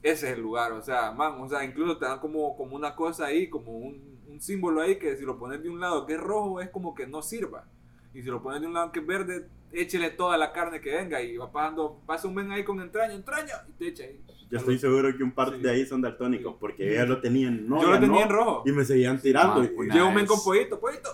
ese 0.04 0.28
es 0.30 0.36
el 0.36 0.41
lugar. 0.44 0.72
O 0.74 0.84
sea, 0.84 1.12
man, 1.12 1.41
o 1.41 1.50
sea, 1.50 1.63
incluso 1.65 1.98
te 1.98 2.06
dan 2.06 2.20
como, 2.20 2.56
como 2.56 2.76
una 2.76 2.96
cosa 2.96 3.26
ahí, 3.26 3.50
como 3.50 3.72
un, 3.76 4.20
un 4.28 4.39
símbolo 4.39 4.82
ahí 4.82 5.00
que 5.00 5.17
si 5.17 5.26
lo 5.26 5.39
pones 5.39 5.63
de 5.63 5.70
un 5.70 5.80
lado 5.80 6.06
que 6.06 6.13
es 6.13 6.20
rojo 6.20 6.62
es 6.62 6.70
como 6.70 6.94
que 6.94 7.08
no 7.08 7.24
sirva. 7.24 7.65
Y 8.13 8.22
si 8.22 8.28
lo 8.30 8.44
pones 8.44 8.62
de 8.62 8.67
un 8.67 8.74
lado 8.74 8.91
que 8.91 9.00
es 9.00 9.08
verde, 9.08 9.48
échele 9.72 10.12
toda 10.12 10.38
la 10.38 10.52
carne 10.54 10.80
que 10.80 10.91
venga 10.96 11.20
y 11.22 11.38
va 11.38 11.52
pasando, 11.52 12.02
pasa 12.06 12.28
un 12.28 12.36
men 12.36 12.52
ahí 12.52 12.63
con 12.63 12.80
entraña, 12.82 13.13
entraña, 13.15 13.54
y 13.67 13.72
te 13.72 13.88
echa 13.88 14.04
ahí. 14.04 14.20
Yo 14.52 14.60
estoy 14.60 14.78
seguro 14.78 15.15
que 15.17 15.24
un 15.24 15.32
par 15.32 15.56
Sí. 15.56 15.58
de 15.62 15.72
ahí 15.72 15.86
son 15.88 16.02
daltónicos, 16.02 16.52
Sí. 16.54 16.58
porque 16.60 16.94
ellos 16.94 17.08
lo 17.10 17.20
tenían, 17.20 17.67
no, 17.67 17.82
Yo 17.82 17.88
lo 17.89 18.00
tenía 18.00 18.20
no, 18.20 18.22
en 18.26 18.30
rojo. 18.30 18.63
y 18.67 18.72
me 18.74 18.84
seguían 18.86 19.20
tirando. 19.20 19.62
Ah, 19.62 19.65
y- 19.96 20.00
un 20.00 20.13
men 20.13 20.28
con 20.28 20.44
pollito, 20.44 20.80
pollito. 20.80 21.10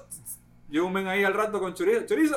Llega 0.70 0.84
un 0.86 0.92
men 0.94 1.08
ahí 1.08 1.24
al 1.24 1.34
rato 1.34 1.60
con 1.60 1.74
chorizo, 1.74 2.06
chorizo, 2.06 2.36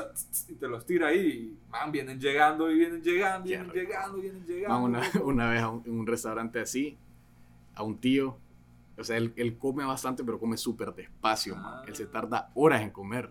y 0.48 0.54
te 0.54 0.68
los 0.68 0.86
tira 0.86 1.08
ahí. 1.08 1.18
Y, 1.66 1.70
man, 1.70 1.90
vienen 1.90 2.20
llegando 2.20 2.70
y 2.70 2.76
vienen 2.78 3.02
llegando, 3.02 3.48
vienen 3.48 3.70
llegando, 3.72 4.18
vienen 4.18 4.46
llegando. 4.46 4.78
Man, 4.78 4.82
una, 4.90 5.02
una 5.24 5.50
vez 5.50 5.62
a 5.62 5.68
un- 5.68 5.82
en 5.84 5.98
un 5.98 6.06
restaurante 6.06 6.60
así, 6.60 6.96
a 7.74 7.82
un 7.82 7.98
tío, 7.98 8.38
o 8.96 9.02
sea, 9.04 9.16
él, 9.16 9.32
él 9.36 9.58
come 9.58 9.84
bastante, 9.84 10.22
pero 10.22 10.38
come 10.38 10.56
súper 10.56 10.94
despacio, 10.94 11.56
man. 11.56 11.64
Ah. 11.78 11.84
Él 11.88 11.96
se 11.96 12.06
tarda 12.06 12.50
horas 12.54 12.82
en 12.82 12.90
comer. 12.90 13.30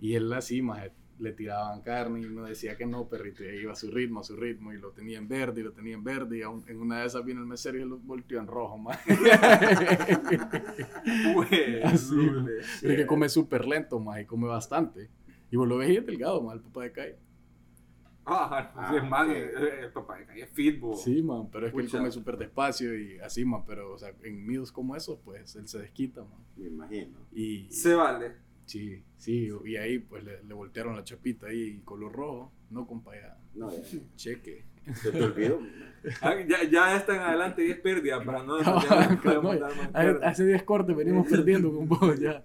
Y 0.00 0.14
él 0.14 0.32
así, 0.32 0.60
más 0.62 0.82
le 1.20 1.32
tiraban 1.32 1.82
carne 1.82 2.20
y 2.20 2.24
uno 2.24 2.44
decía 2.44 2.76
que 2.76 2.86
no, 2.86 3.08
perrito, 3.08 3.44
y 3.44 3.48
iba 3.60 3.72
a 3.72 3.76
su 3.76 3.90
ritmo, 3.90 4.20
a 4.20 4.24
su 4.24 4.36
ritmo, 4.36 4.72
y 4.72 4.78
lo 4.78 4.90
tenía 4.92 5.18
en 5.18 5.28
verde, 5.28 5.60
y 5.60 5.64
lo 5.64 5.72
tenía 5.72 5.94
en 5.94 6.02
verde, 6.02 6.38
y 6.38 6.42
aún- 6.42 6.64
en 6.66 6.80
una 6.80 7.00
de 7.00 7.06
esas 7.06 7.24
vino 7.24 7.40
el 7.40 7.46
mesero 7.46 7.78
y 7.78 7.84
lo 7.84 7.98
volteó 7.98 8.40
en 8.40 8.46
rojo, 8.46 8.78
man. 8.78 8.96
Güey, 11.34 11.82
Así. 11.82 12.16
Pero 12.82 12.96
que 12.96 13.06
come 13.06 13.28
súper 13.28 13.66
lento, 13.66 13.98
más, 14.00 14.20
y 14.20 14.24
come 14.26 14.46
bastante. 14.48 15.10
Y 15.50 15.56
vos 15.56 15.68
lo 15.68 15.76
ves 15.78 15.90
y 15.90 15.96
es 15.96 16.06
delgado, 16.06 16.42
más, 16.42 16.54
el 16.56 16.60
papá 16.62 16.82
de 16.84 16.92
calle. 16.92 17.16
Ah, 18.26 18.70
Ah, 18.76 19.02
man, 19.08 19.30
ok. 19.30 19.36
eh, 19.36 19.50
eh, 19.56 19.80
el 19.86 19.92
papá 19.92 20.18
de 20.18 20.26
calle 20.26 20.42
es 20.42 20.50
fitbo. 20.50 20.94
Sí, 20.94 21.20
man, 21.22 21.48
pero 21.50 21.66
es 21.66 21.72
que 21.72 21.80
él 21.80 21.90
come 21.90 22.10
súper 22.12 22.36
despacio 22.36 22.96
y 22.96 23.18
así, 23.18 23.44
man, 23.44 23.64
pero, 23.66 23.92
o 23.92 23.98
sea, 23.98 24.12
en 24.22 24.46
meals 24.46 24.70
como 24.70 24.94
esos, 24.94 25.18
pues, 25.24 25.56
él 25.56 25.66
se 25.66 25.80
desquita, 25.80 26.22
man. 26.22 26.38
Me 26.56 26.66
imagino. 26.68 27.18
Y 27.32 27.68
Se 27.72 27.94
vale. 27.94 28.36
Sí, 28.70 29.02
sí, 29.16 29.48
y 29.64 29.76
ahí, 29.76 29.98
pues, 29.98 30.22
le, 30.24 30.42
le 30.44 30.54
voltearon 30.54 30.96
la 30.96 31.04
chapita 31.04 31.46
ahí, 31.48 31.80
color 31.84 32.12
rojo, 32.12 32.52
no, 32.70 32.86
compa, 32.86 33.14
ya, 33.14 33.36
No, 33.54 33.70
ya, 33.70 33.82
cheque. 34.16 34.64
se 34.94 35.10
te 35.12 35.22
olvidó. 35.22 35.60
Ah, 36.22 36.34
Ya, 36.48 36.62
ya 36.64 36.96
está 36.96 37.14
en 37.14 37.20
adelante 37.20 37.66
y 37.66 37.70
es 37.72 37.78
pérdida 37.78 38.24
para 38.24 38.42
no. 38.42 38.58
No, 38.62 38.62
no 39.24 39.42
no, 39.42 39.50
Hace- 39.50 39.92
pérdida. 39.92 40.28
Hace 40.28 40.46
10 40.46 40.62
cortes 40.62 40.96
venimos 40.96 41.28
perdiendo 41.28 41.70
con 41.74 41.86
vos, 41.88 42.18
ya. 42.18 42.42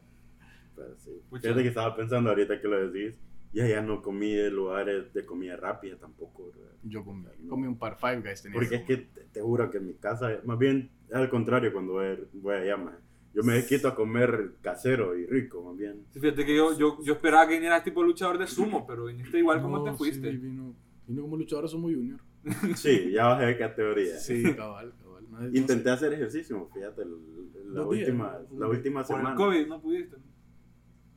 Pero 0.75 0.97
sí. 0.97 1.11
Fíjate 1.41 1.61
que 1.63 1.69
estaba 1.69 1.95
pensando 1.95 2.31
ahorita 2.31 2.59
que 2.59 2.67
lo 2.67 2.89
decís. 2.91 3.17
Ya 3.53 3.65
ya 3.65 3.81
no 3.81 4.01
comí 4.01 4.33
de 4.33 4.51
lugares 4.51 5.13
de 5.13 5.25
comida 5.25 5.55
rápida 5.55 5.95
tampoco. 5.95 6.47
¿verdad? 6.51 6.73
Yo 6.83 7.05
comí, 7.05 7.23
comí 7.47 7.65
un 7.67 7.77
par 7.77 7.95
Five 7.97 8.19
Guys, 8.19 8.41
tenía 8.41 8.59
Porque 8.59 8.75
es 8.75 8.81
que 8.83 8.97
te, 8.97 9.21
te 9.31 9.39
juro 9.41 9.71
que 9.71 9.77
en 9.77 9.87
mi 9.87 9.93
casa, 9.93 10.41
más 10.43 10.59
bien 10.59 10.89
al 11.13 11.29
contrario 11.29 11.71
cuando 11.71 11.93
voy, 11.93 12.07
a- 12.07 12.17
voy 12.33 12.55
allá, 12.55 12.75
más. 12.75 12.95
Yo 13.35 13.43
me 13.43 13.65
quito 13.65 13.87
a 13.89 13.95
comer 13.95 14.53
casero 14.61 15.17
y 15.17 15.25
rico, 15.25 15.61
más 15.61 15.75
bien. 15.77 16.05
Sí, 16.11 16.19
Fíjate 16.19 16.45
que 16.45 16.55
yo, 16.55 16.77
yo, 16.77 16.97
yo 17.03 17.13
esperaba 17.13 17.47
que 17.47 17.55
vinieras 17.55 17.83
tipo 17.83 18.01
luchador 18.01 18.37
de 18.37 18.47
sumo, 18.47 18.87
pero 18.87 19.05
viniste 19.05 19.37
igual 19.39 19.61
como 19.61 19.79
No, 19.79 19.83
te 19.83 19.93
fuiste. 19.93 20.31
Sí, 20.31 20.37
vino, 20.37 20.73
vino 21.05 21.21
como 21.23 21.35
luchador, 21.37 21.67
somos 21.69 21.91
junior. 21.93 22.19
Sí, 22.75 23.11
ya 23.11 23.25
bajé 23.27 23.45
de 23.47 23.57
categoría. 23.57 24.17
Sí, 24.17 24.41
cabal, 24.55 24.93
cabal. 25.01 25.25
No, 25.29 25.39
no 25.41 25.47
Intenté 25.47 25.83
sé. 25.83 25.89
hacer 25.89 26.13
ejercicio, 26.13 26.69
fíjate, 26.73 27.03
la 27.05 27.81
días. 27.81 27.85
última, 27.87 28.39
la 28.57 28.67
última 28.69 29.03
Por 29.03 29.15
el 29.15 29.21
semana. 29.21 29.35
COVID 29.35 29.67
no 29.67 29.81
pudiste. 29.81 30.15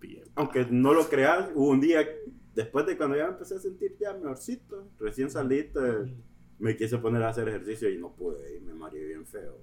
Pie- 0.00 0.24
Aunque 0.35 0.66
no 0.70 0.94
lo 0.94 1.09
creas, 1.09 1.50
hubo 1.54 1.68
un 1.70 1.81
día 1.81 2.07
después 2.54 2.87
de 2.87 2.96
cuando 2.96 3.16
ya 3.16 3.24
me 3.26 3.31
empecé 3.33 3.54
a 3.57 3.59
sentir 3.61 3.96
ya 4.00 4.14
mejorcito, 4.14 4.88
recién 4.98 5.31
salito, 5.31 5.81
me 6.59 6.76
quise 6.76 6.98
poner 6.98 7.22
a 7.22 7.28
hacer 7.28 7.48
ejercicio 7.48 7.88
y 7.90 7.98
no 7.98 8.12
pude 8.14 8.57
y 8.57 8.61
me 8.61 8.74
mareé 8.74 9.04
bien 9.07 9.24
feo. 9.26 9.57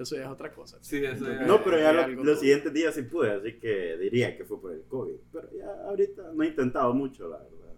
Eso 0.00 0.16
ya 0.16 0.22
es 0.22 0.28
otra 0.28 0.50
cosa. 0.52 0.78
Sí, 0.80 0.96
eso 1.04 1.26
ya- 1.26 1.46
No, 1.46 1.62
pero 1.62 1.78
ya 1.78 1.92
lo- 1.92 2.08
los 2.08 2.24
todo. 2.24 2.36
siguientes 2.36 2.72
días 2.72 2.94
sí 2.94 3.02
pude, 3.02 3.32
así 3.32 3.58
que 3.58 3.98
diría 3.98 4.36
que 4.36 4.44
fue 4.44 4.60
por 4.60 4.72
el 4.72 4.82
COVID. 4.84 5.14
Pero 5.32 5.48
ya 5.56 5.66
ahorita 5.88 6.32
no 6.34 6.42
he 6.42 6.48
intentado 6.48 6.94
mucho, 6.94 7.28
la 7.28 7.38
verdad. 7.38 7.74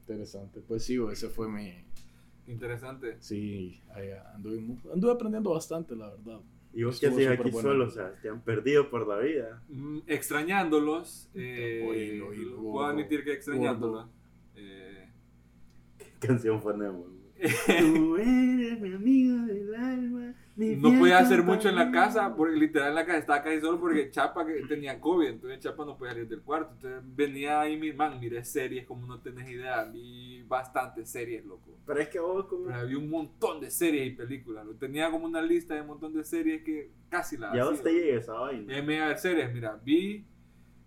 Interesante. 0.00 0.60
Pues 0.66 0.84
sí, 0.84 0.98
ese 1.12 1.28
fue 1.28 1.48
mi... 1.48 1.84
Interesante. 2.46 3.16
Sí, 3.20 3.80
ahí 3.94 4.08
anduve, 4.34 4.64
anduve 4.92 5.12
aprendiendo 5.12 5.50
bastante, 5.50 5.94
la 5.94 6.10
verdad. 6.10 6.40
¿Y 6.72 6.82
vos 6.82 6.96
hacías 6.96 7.12
súper 7.12 7.32
aquí 7.40 7.50
bueno. 7.50 7.68
solo? 7.68 7.86
O 7.86 7.90
sea, 7.90 8.14
te 8.20 8.28
han 8.28 8.40
perdido 8.42 8.88
por 8.90 9.06
la 9.06 9.18
vida. 9.18 9.62
Mm, 9.68 9.98
extrañándolos. 10.06 11.28
Eh, 11.34 11.86
Oílo, 11.88 12.28
oílo, 12.28 12.56
puedo 12.62 12.86
admitir 12.86 13.22
que 13.24 13.32
extrañándolos. 13.32 14.06
Eh, 14.56 15.08
¿Qué 15.98 16.26
canción 16.26 16.60
ponemos? 16.60 17.06
Tú 17.38 18.16
eres 18.18 18.80
mi 18.80 18.92
amigo 18.92 19.36
del 19.46 19.74
alma. 19.74 20.34
no 20.56 20.98
podía 20.98 21.18
hacer 21.18 21.42
mucho 21.42 21.68
en 21.68 21.76
la 21.76 21.90
casa, 21.92 22.34
porque 22.34 22.56
literal 22.56 22.88
en 22.88 22.94
la 22.96 23.06
casa 23.06 23.18
estaba 23.18 23.42
casi 23.42 23.60
solo 23.60 23.78
porque 23.78 24.10
Chapa 24.10 24.44
que 24.44 24.62
tenía 24.66 25.00
COVID, 25.00 25.28
entonces 25.28 25.60
Chapa 25.60 25.84
no 25.84 25.96
podía 25.96 26.14
salir 26.14 26.28
del 26.28 26.42
cuarto. 26.42 26.74
Entonces 26.74 27.02
venía 27.14 27.60
ahí 27.60 27.76
mi 27.76 27.92
man, 27.92 28.18
miré 28.18 28.44
series 28.44 28.86
como 28.86 29.06
no 29.06 29.20
tenés 29.20 29.48
idea, 29.48 29.84
vi 29.84 30.42
bastantes 30.48 31.08
series, 31.10 31.44
loco. 31.44 31.78
Pero 31.86 32.00
es 32.00 32.08
que 32.08 32.18
vos 32.18 32.46
como... 32.46 32.66
Pero 32.66 32.78
había 32.78 32.98
un 32.98 33.08
montón 33.08 33.60
de 33.60 33.70
series 33.70 34.08
y 34.08 34.10
películas. 34.10 34.66
lo 34.66 34.74
Tenía 34.74 35.10
como 35.10 35.26
una 35.26 35.40
lista 35.40 35.74
de 35.74 35.82
un 35.82 35.88
montón 35.88 36.12
de 36.14 36.24
series 36.24 36.62
que 36.62 36.90
casi 37.08 37.36
la 37.36 37.54
Ya 37.54 37.64
vos 37.64 37.82
te 37.82 37.92
llega 37.92 38.18
esa 38.18 38.32
vaina. 38.32 38.76
Eh, 38.76 38.82
me 38.82 39.00
a 39.00 39.08
ver 39.08 39.18
series, 39.18 39.52
mira, 39.52 39.78
vi 39.84 40.26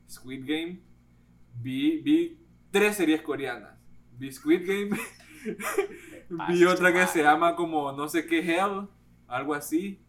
Squid 0.09 0.45
Game, 0.45 0.81
vi, 1.61 1.99
vi 2.01 2.37
tres 2.71 2.97
series 2.97 3.21
coreanas. 3.21 3.79
Vi 4.17 4.31
Squid 4.31 4.67
Game, 4.67 4.97
vi 6.49 6.65
otra 6.65 6.93
que 6.93 7.05
se 7.07 7.23
llama 7.23 7.55
como 7.55 7.91
no 7.91 8.07
sé 8.07 8.25
qué 8.25 8.39
Hell, 8.39 8.87
algo 9.27 9.53
así, 9.53 9.99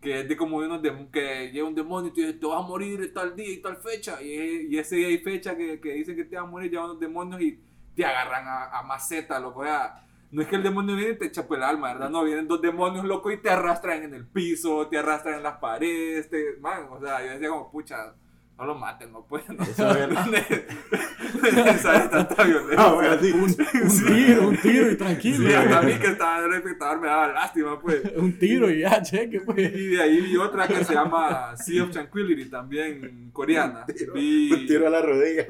que 0.00 0.20
es 0.20 0.28
de 0.28 0.36
como 0.36 0.60
de 0.60 0.68
unos 0.68 1.08
que 1.10 1.50
llega 1.52 1.66
un 1.66 1.74
demonio 1.74 2.10
y 2.10 2.14
te 2.14 2.20
dice, 2.20 2.34
te 2.34 2.46
vas 2.46 2.62
a 2.62 2.66
morir 2.66 3.12
tal 3.14 3.34
día 3.34 3.50
y 3.50 3.62
tal 3.62 3.76
fecha, 3.78 4.22
y, 4.22 4.68
y 4.68 4.78
ese 4.78 4.96
día 4.96 5.10
y 5.10 5.18
fecha 5.18 5.56
que, 5.56 5.80
que 5.80 5.92
dicen 5.94 6.16
que 6.16 6.24
te 6.24 6.36
vas 6.36 6.44
a 6.44 6.48
morir, 6.48 6.70
llegan 6.70 6.86
unos 6.86 7.00
demonios 7.00 7.40
y 7.40 7.60
te 7.96 8.04
agarran 8.04 8.46
a, 8.46 8.78
a 8.78 8.82
maceta, 8.82 9.38
loco, 9.40 9.60
o 9.60 9.64
sea, 9.64 10.06
no 10.30 10.42
es 10.42 10.48
que 10.48 10.56
el 10.56 10.62
demonio 10.64 10.96
viene 10.96 11.12
y 11.12 11.18
te 11.18 11.26
echa 11.26 11.46
por 11.46 11.58
el 11.58 11.62
alma, 11.62 11.92
¿verdad? 11.92 12.10
No, 12.10 12.24
vienen 12.24 12.48
dos 12.48 12.60
demonios, 12.60 13.04
loco, 13.04 13.30
y 13.30 13.40
te 13.40 13.50
arrastran 13.50 14.02
en 14.02 14.14
el 14.14 14.26
piso, 14.26 14.88
te 14.88 14.98
arrastran 14.98 15.36
en 15.36 15.44
las 15.44 15.58
paredes, 15.58 16.28
te, 16.28 16.56
man, 16.60 16.88
o 16.90 17.00
sea, 17.00 17.24
yo 17.24 17.32
decía 17.32 17.48
como, 17.48 17.70
pucha, 17.70 18.14
no 18.56 18.66
lo 18.66 18.74
maten, 18.76 19.12
no 19.12 19.26
pueden, 19.26 19.56
no, 19.56 19.64
Eso 19.64 19.90
es- 19.90 20.08
no 20.08 20.20
es 20.20 21.52
necesaria 21.54 22.08
tanta 22.08 22.44
violencia. 22.44 22.76
Ah, 22.78 22.92
bueno, 22.92 23.18
sí. 23.20 23.32
Un 23.32 23.50
Sí. 23.90 24.04
tiro, 24.06 24.48
un 24.48 24.56
tiro 24.56 24.90
y 24.90 24.96
tranquilo. 24.96 25.48
Sí, 25.48 25.54
a 25.54 25.82
mí 25.82 25.92
que 25.94 26.06
estaba 26.12 26.38
en 26.38 26.44
el 26.44 26.54
espectador 26.58 27.00
me 27.00 27.08
daba 27.08 27.28
lástima, 27.32 27.80
pues. 27.80 28.02
Un 28.16 28.38
tiro 28.38 28.70
y 28.70 28.80
ya, 28.80 29.02
cheque, 29.02 29.40
pues. 29.40 29.58
Y 29.74 29.86
de 29.88 30.02
ahí 30.02 30.20
vi 30.20 30.36
otra 30.36 30.68
que 30.68 30.84
se 30.84 30.94
llama 30.94 31.56
Sea 31.56 31.82
of 31.82 31.90
Tranquility, 31.90 32.46
también 32.48 33.30
coreana. 33.32 33.84
Vi... 34.14 34.52
Un 34.52 34.66
tiro 34.66 34.86
a 34.86 34.90
la 34.90 35.02
rodilla, 35.02 35.46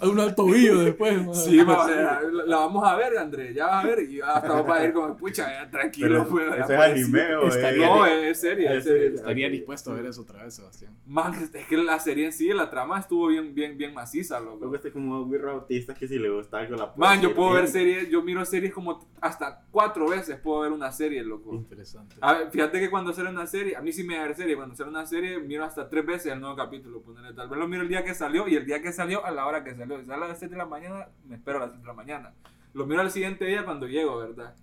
un 0.00 0.20
alto 0.20 0.34
tobillo 0.44 0.78
después. 0.80 1.14
man. 1.24 1.34
Sí, 1.34 1.62
ma, 1.64 1.84
o 1.84 1.86
sea, 1.88 2.20
la 2.32 2.44
la 2.46 2.56
vamos 2.56 2.84
a 2.86 2.96
ver, 2.96 3.18
Andrés, 3.18 3.54
ya 3.54 3.66
vas 3.66 3.84
a 3.84 3.88
ver. 3.88 4.00
Y 4.10 4.20
hasta 4.20 4.48
vamos 4.48 4.70
a 4.76 4.84
ir 4.84 4.92
como, 4.92 5.16
pucha, 5.16 5.46
ya, 5.52 5.70
tranquilo, 5.70 6.08
Pero, 6.08 6.28
pues. 6.28 6.46
¿Eso 6.64 6.72
es 6.72 6.80
anime 6.80 7.36
o 7.36 7.48
No, 7.48 8.06
es 8.06 8.40
serie, 8.40 8.76
es 8.76 8.84
serie. 8.84 9.14
Estaría 9.14 9.48
dispuesto 9.50 9.90
a 9.92 9.94
ver 9.94 10.06
eso 10.06 10.22
otra 10.22 10.42
vez, 10.44 10.54
Sebastián. 10.54 10.92
Man, 11.06 11.33
es 11.54 11.66
que 11.66 11.76
la 11.76 11.98
serie 11.98 12.26
en 12.26 12.32
sí, 12.32 12.48
la 12.48 12.70
trama 12.70 12.98
estuvo 12.98 13.26
bien, 13.28 13.54
bien, 13.54 13.76
bien 13.76 13.92
maciza, 13.94 14.40
loco. 14.40 14.58
Luego 14.60 14.74
este 14.76 14.92
como 14.92 15.26
Bautista 15.26 15.94
que 15.94 16.06
si 16.08 16.18
le 16.18 16.30
gusta 16.30 16.58
algo 16.58 16.76
la 16.76 16.92
Man, 16.96 17.20
yo 17.20 17.34
puedo 17.34 17.52
ver 17.52 17.68
series, 17.68 18.08
yo 18.10 18.22
miro 18.22 18.44
series 18.44 18.72
como 18.72 18.98
hasta 19.20 19.64
cuatro 19.70 20.08
veces 20.08 20.38
puedo 20.38 20.60
ver 20.60 20.72
una 20.72 20.90
serie, 20.92 21.22
loco. 21.22 21.52
Interesante. 21.54 22.16
A 22.20 22.32
ver, 22.34 22.50
fíjate 22.50 22.80
que 22.80 22.90
cuando 22.90 23.12
sale 23.12 23.30
una 23.30 23.46
serie, 23.46 23.76
a 23.76 23.80
mí 23.82 23.92
sí 23.92 24.04
me 24.04 24.16
da 24.16 24.24
ver 24.26 24.34
serie, 24.36 24.56
cuando 24.56 24.74
sale 24.74 24.90
una 24.90 25.06
serie 25.06 25.38
miro 25.40 25.64
hasta 25.64 25.88
tres 25.88 26.04
veces 26.06 26.32
el 26.32 26.40
nuevo 26.40 26.56
capítulo, 26.56 27.00
ponerle 27.02 27.32
tal 27.34 27.48
vez 27.48 27.58
lo 27.58 27.68
miro 27.68 27.82
el 27.82 27.88
día 27.88 28.04
que 28.04 28.14
salió 28.14 28.48
y 28.48 28.56
el 28.56 28.66
día 28.66 28.80
que 28.82 28.92
salió 28.92 29.24
a 29.24 29.30
la 29.30 29.46
hora 29.46 29.64
que 29.64 29.74
salió. 29.74 29.98
Si 30.00 30.06
sale 30.06 30.24
a 30.24 30.28
las 30.28 30.38
7 30.38 30.52
de 30.54 30.58
la 30.58 30.66
mañana, 30.66 31.08
me 31.26 31.36
espero 31.36 31.58
a 31.58 31.60
las 31.62 31.70
7 31.70 31.82
de 31.82 31.86
la 31.88 31.94
mañana. 31.94 32.34
Lo 32.72 32.86
miro 32.86 33.00
al 33.00 33.10
siguiente 33.10 33.44
día 33.44 33.64
cuando 33.64 33.86
llego, 33.86 34.18
¿verdad? 34.18 34.54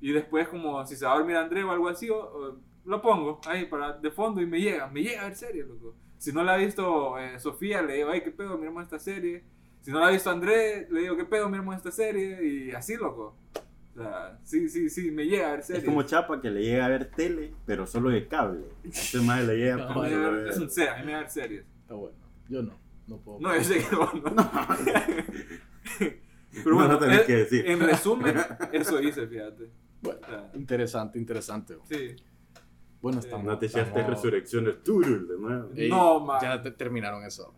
Y 0.00 0.12
después 0.12 0.46
como 0.48 0.86
si 0.86 0.94
se 0.94 1.04
va 1.06 1.12
a 1.14 1.16
dormir 1.18 1.36
André 1.36 1.64
o 1.64 1.70
algo 1.72 1.88
así, 1.88 2.08
o- 2.08 2.16
o 2.18 2.56
lo 2.84 3.02
pongo 3.02 3.40
ahí 3.46 3.66
para 3.66 3.92
de 3.92 4.10
fondo 4.10 4.40
y 4.40 4.46
me 4.46 4.60
llega, 4.60 4.86
me 4.86 5.02
llega 5.02 5.22
a 5.22 5.24
ver 5.24 5.36
serie, 5.36 5.64
loco. 5.64 5.94
Si 6.18 6.32
no 6.32 6.42
la 6.44 6.54
ha 6.54 6.56
visto 6.56 7.18
eh, 7.18 7.38
Sofía, 7.38 7.80
le 7.82 7.94
digo, 7.94 8.10
ay, 8.10 8.22
qué 8.22 8.30
pedo, 8.30 8.58
miremos 8.58 8.82
esta 8.82 8.98
serie. 8.98 9.44
Si 9.82 9.90
no 9.92 10.00
la 10.00 10.08
ha 10.08 10.10
visto 10.10 10.30
André, 10.30 10.86
le 10.90 11.00
digo, 11.02 11.16
qué 11.16 11.24
pedo, 11.24 11.48
miremos 11.48 11.76
esta 11.76 11.90
serie. 11.92 12.44
Y 12.44 12.70
así, 12.72 12.96
loco. 12.96 13.36
O 13.94 14.00
sea, 14.00 14.38
sí, 14.44 14.68
sí, 14.68 14.90
sí, 14.90 15.10
me 15.10 15.24
llega 15.26 15.48
a 15.48 15.52
ver 15.52 15.62
serie. 15.62 15.80
Es 15.80 15.84
como 15.86 16.02
Chapa 16.02 16.40
que 16.40 16.50
le 16.50 16.62
llega 16.62 16.86
a 16.86 16.88
ver 16.88 17.10
tele, 17.10 17.52
pero 17.66 17.86
solo 17.86 18.10
de 18.10 18.26
cable. 18.28 18.64
A 18.84 18.88
este 18.88 19.18
más 19.20 19.44
le 19.44 19.56
llega 19.56 19.76
No, 19.94 20.02
A 20.02 20.08
ver- 20.08 20.48
Es 20.48 20.58
un 20.58 20.70
ser, 20.70 20.88
a 20.90 20.98
mí 20.98 21.06
me 21.06 21.12
da 21.12 21.18
ver 21.20 21.30
series. 21.30 21.64
Está 21.82 21.94
bueno. 21.94 22.16
Yo 22.48 22.62
no. 22.62 22.78
No 23.06 23.16
puedo. 23.18 23.40
No, 23.40 23.56
yo 23.56 23.64
sé 23.64 23.78
que 23.88 23.96
vos 23.96 24.12
no. 24.14 24.50
Pero 25.98 26.70
No 26.70 26.74
bueno, 26.76 26.92
lo 26.94 26.98
tenés 26.98 27.20
eh, 27.20 27.24
que 27.26 27.36
decir. 27.36 27.66
en 27.70 27.80
resumen, 27.80 28.36
eso 28.72 29.00
hice, 29.00 29.26
fíjate. 29.26 29.70
Bueno, 30.02 30.20
O 30.22 30.26
sea, 30.26 30.50
interesante, 30.54 31.18
interesante. 31.18 31.76
sí. 31.88 32.16
Bueno, 33.00 33.18
Eh, 33.18 33.20
estamos. 33.24 33.46
No 33.46 33.58
te 33.58 33.66
echaste 33.66 33.90
estamos- 33.90 34.10
resurrección 34.16 34.64
de 34.64 34.72
Turul 34.74 35.28
de 35.28 35.38
nuevo. 35.38 35.70
Ey, 35.74 35.88
No, 35.88 36.20
man. 36.20 36.38
Ya 36.42 36.60
te 36.60 36.70
terminaron 36.72 37.24
eso. 37.24 37.54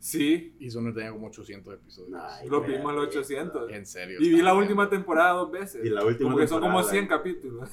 Sí, 0.00 0.54
Y 0.60 0.68
eso 0.68 0.80
no 0.80 0.92
tenía 0.94 1.10
como 1.10 1.26
800 1.26 1.74
episodios. 1.74 2.20
Ay, 2.22 2.48
lo 2.48 2.60
vimos 2.62 2.94
los 2.94 3.08
800. 3.08 3.70
En 3.72 3.84
serio. 3.84 4.18
Y 4.20 4.28
vi 4.30 4.36
la 4.42 4.52
bien. 4.52 4.62
última 4.62 4.88
temporada 4.88 5.32
dos 5.32 5.50
veces. 5.50 5.84
Y 5.84 5.88
la 5.90 6.04
última 6.04 6.30
Porque 6.30 6.46
son 6.46 6.60
como 6.60 6.74
temporada, 6.82 6.90
100 6.92 7.04
la- 7.04 7.08
capítulos. 7.08 7.70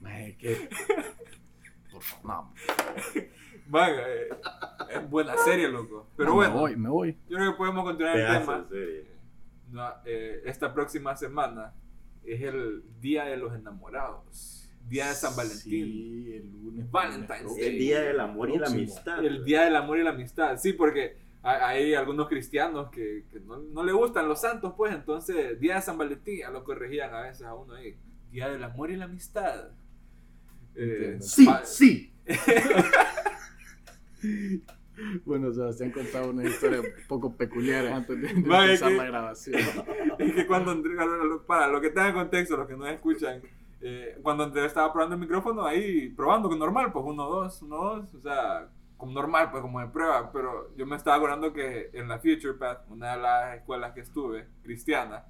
Mae, 0.00 0.36
que- 0.36 0.68
Por 1.90 2.02
favor, 2.02 2.26
no. 2.26 2.54
Man, 3.68 3.90
eh, 3.98 4.28
es 4.90 5.10
buena 5.10 5.34
serie, 5.38 5.66
loco. 5.68 6.06
Pero 6.16 6.28
No, 6.28 6.34
bueno, 6.36 6.54
Me 6.54 6.60
voy, 6.60 6.76
me 6.76 6.88
voy. 6.90 7.18
yo 7.28 7.36
creo 7.38 7.52
que 7.52 7.56
podemos 7.58 7.84
continuar 7.84 8.16
el 8.18 8.38
tema. 8.40 8.66
No, 9.72 9.88
eh, 10.04 10.42
esta 10.44 10.72
próxima 10.74 11.16
semana 11.16 11.72
es 12.22 12.40
el 12.42 12.84
Día 13.00 13.24
de 13.24 13.36
los 13.38 13.54
Enamorados. 13.54 14.65
Día 14.88 15.08
de 15.08 15.14
San 15.14 15.34
Valentín. 15.36 15.60
Sí, 15.62 16.32
el 16.34 16.50
lunes. 16.62 16.90
Valentine's 16.90 17.56
Day. 17.56 17.66
El 17.66 17.78
día 17.78 18.00
del 18.02 18.20
amor 18.20 18.50
y 18.50 18.58
la 18.58 18.66
amistad. 18.68 19.24
El 19.24 19.44
Día 19.44 19.64
del 19.64 19.76
Amor 19.76 19.98
y 19.98 20.02
la 20.04 20.10
Amistad. 20.10 20.56
Sí, 20.58 20.72
porque 20.72 21.16
hay, 21.42 21.60
hay 21.60 21.94
algunos 21.94 22.28
cristianos 22.28 22.90
que, 22.90 23.24
que 23.30 23.40
no, 23.40 23.58
no 23.58 23.82
le 23.84 23.92
gustan 23.92 24.28
los 24.28 24.40
santos, 24.40 24.74
pues 24.76 24.94
entonces 24.94 25.58
Día 25.60 25.76
de 25.76 25.82
San 25.82 25.98
Valentín 25.98 26.38
ya 26.38 26.50
lo 26.50 26.64
corregían 26.64 27.14
a 27.14 27.22
veces 27.22 27.46
a 27.46 27.54
uno 27.54 27.74
ahí. 27.74 27.96
Día 28.30 28.48
del 28.48 28.62
Amor 28.64 28.90
y 28.90 28.96
la 28.96 29.06
Amistad. 29.06 29.70
Eh. 30.74 31.16
Sí, 31.20 31.48
sí. 31.64 32.12
Bueno, 35.26 35.52
Sebastián 35.52 35.90
contaba 35.90 36.26
una 36.28 36.44
historia 36.44 36.80
un 36.80 36.86
poco 37.06 37.36
peculiar 37.36 37.86
antes 37.86 38.18
de, 38.20 38.30
empezar 38.30 38.88
que- 38.90 38.96
la 38.96 39.04
grabación. 39.04 39.60
Es 40.18 40.34
que 40.34 40.46
cuando 40.46 40.70
Andrés, 40.70 40.96
para 41.46 41.68
lo 41.68 41.78
que 41.82 41.90
tengan 41.90 42.14
contexto, 42.14 42.56
los 42.56 42.66
que 42.66 42.74
no 42.76 42.86
escuchan, 42.86 43.42
eh, 43.80 44.18
cuando 44.22 44.44
estaba 44.64 44.92
probando 44.92 45.14
el 45.14 45.20
micrófono 45.20 45.64
ahí, 45.64 46.08
probando 46.10 46.48
con 46.48 46.58
normal, 46.58 46.92
pues 46.92 47.04
uno, 47.06 47.28
dos, 47.28 47.62
uno, 47.62 47.76
dos, 47.76 48.14
o 48.14 48.20
sea, 48.20 48.68
como 48.96 49.12
normal, 49.12 49.50
pues 49.50 49.62
como 49.62 49.80
de 49.80 49.88
prueba, 49.88 50.30
pero 50.32 50.74
yo 50.76 50.86
me 50.86 50.96
estaba 50.96 51.16
acordando 51.16 51.52
que 51.52 51.90
en 51.92 52.08
la 52.08 52.18
Future 52.18 52.54
Path, 52.54 52.88
una 52.88 53.16
de 53.16 53.22
las 53.22 53.56
escuelas 53.56 53.92
que 53.92 54.00
estuve, 54.00 54.48
cristiana, 54.62 55.24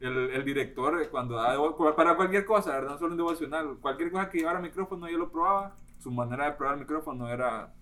el, 0.00 0.44
director, 0.44 1.00
eh, 1.00 1.08
cuando 1.10 1.36
daba 1.36 1.94
para 1.94 2.16
cualquier 2.16 2.44
cosa, 2.44 2.72
¿verdad? 2.72 2.92
no 2.92 2.98
solo 2.98 3.12
un 3.12 3.18
devocional, 3.18 3.78
cualquier 3.80 4.10
cosa 4.10 4.28
que 4.28 4.38
llevara 4.38 4.58
micrófono, 4.58 5.08
yo 5.08 5.18
lo 5.18 5.30
probaba, 5.30 5.76
su 5.98 6.10
manera 6.10 6.46
de 6.46 6.52
probar 6.52 6.74
el 6.74 6.80
micrófono 6.80 7.28
era 7.28 7.72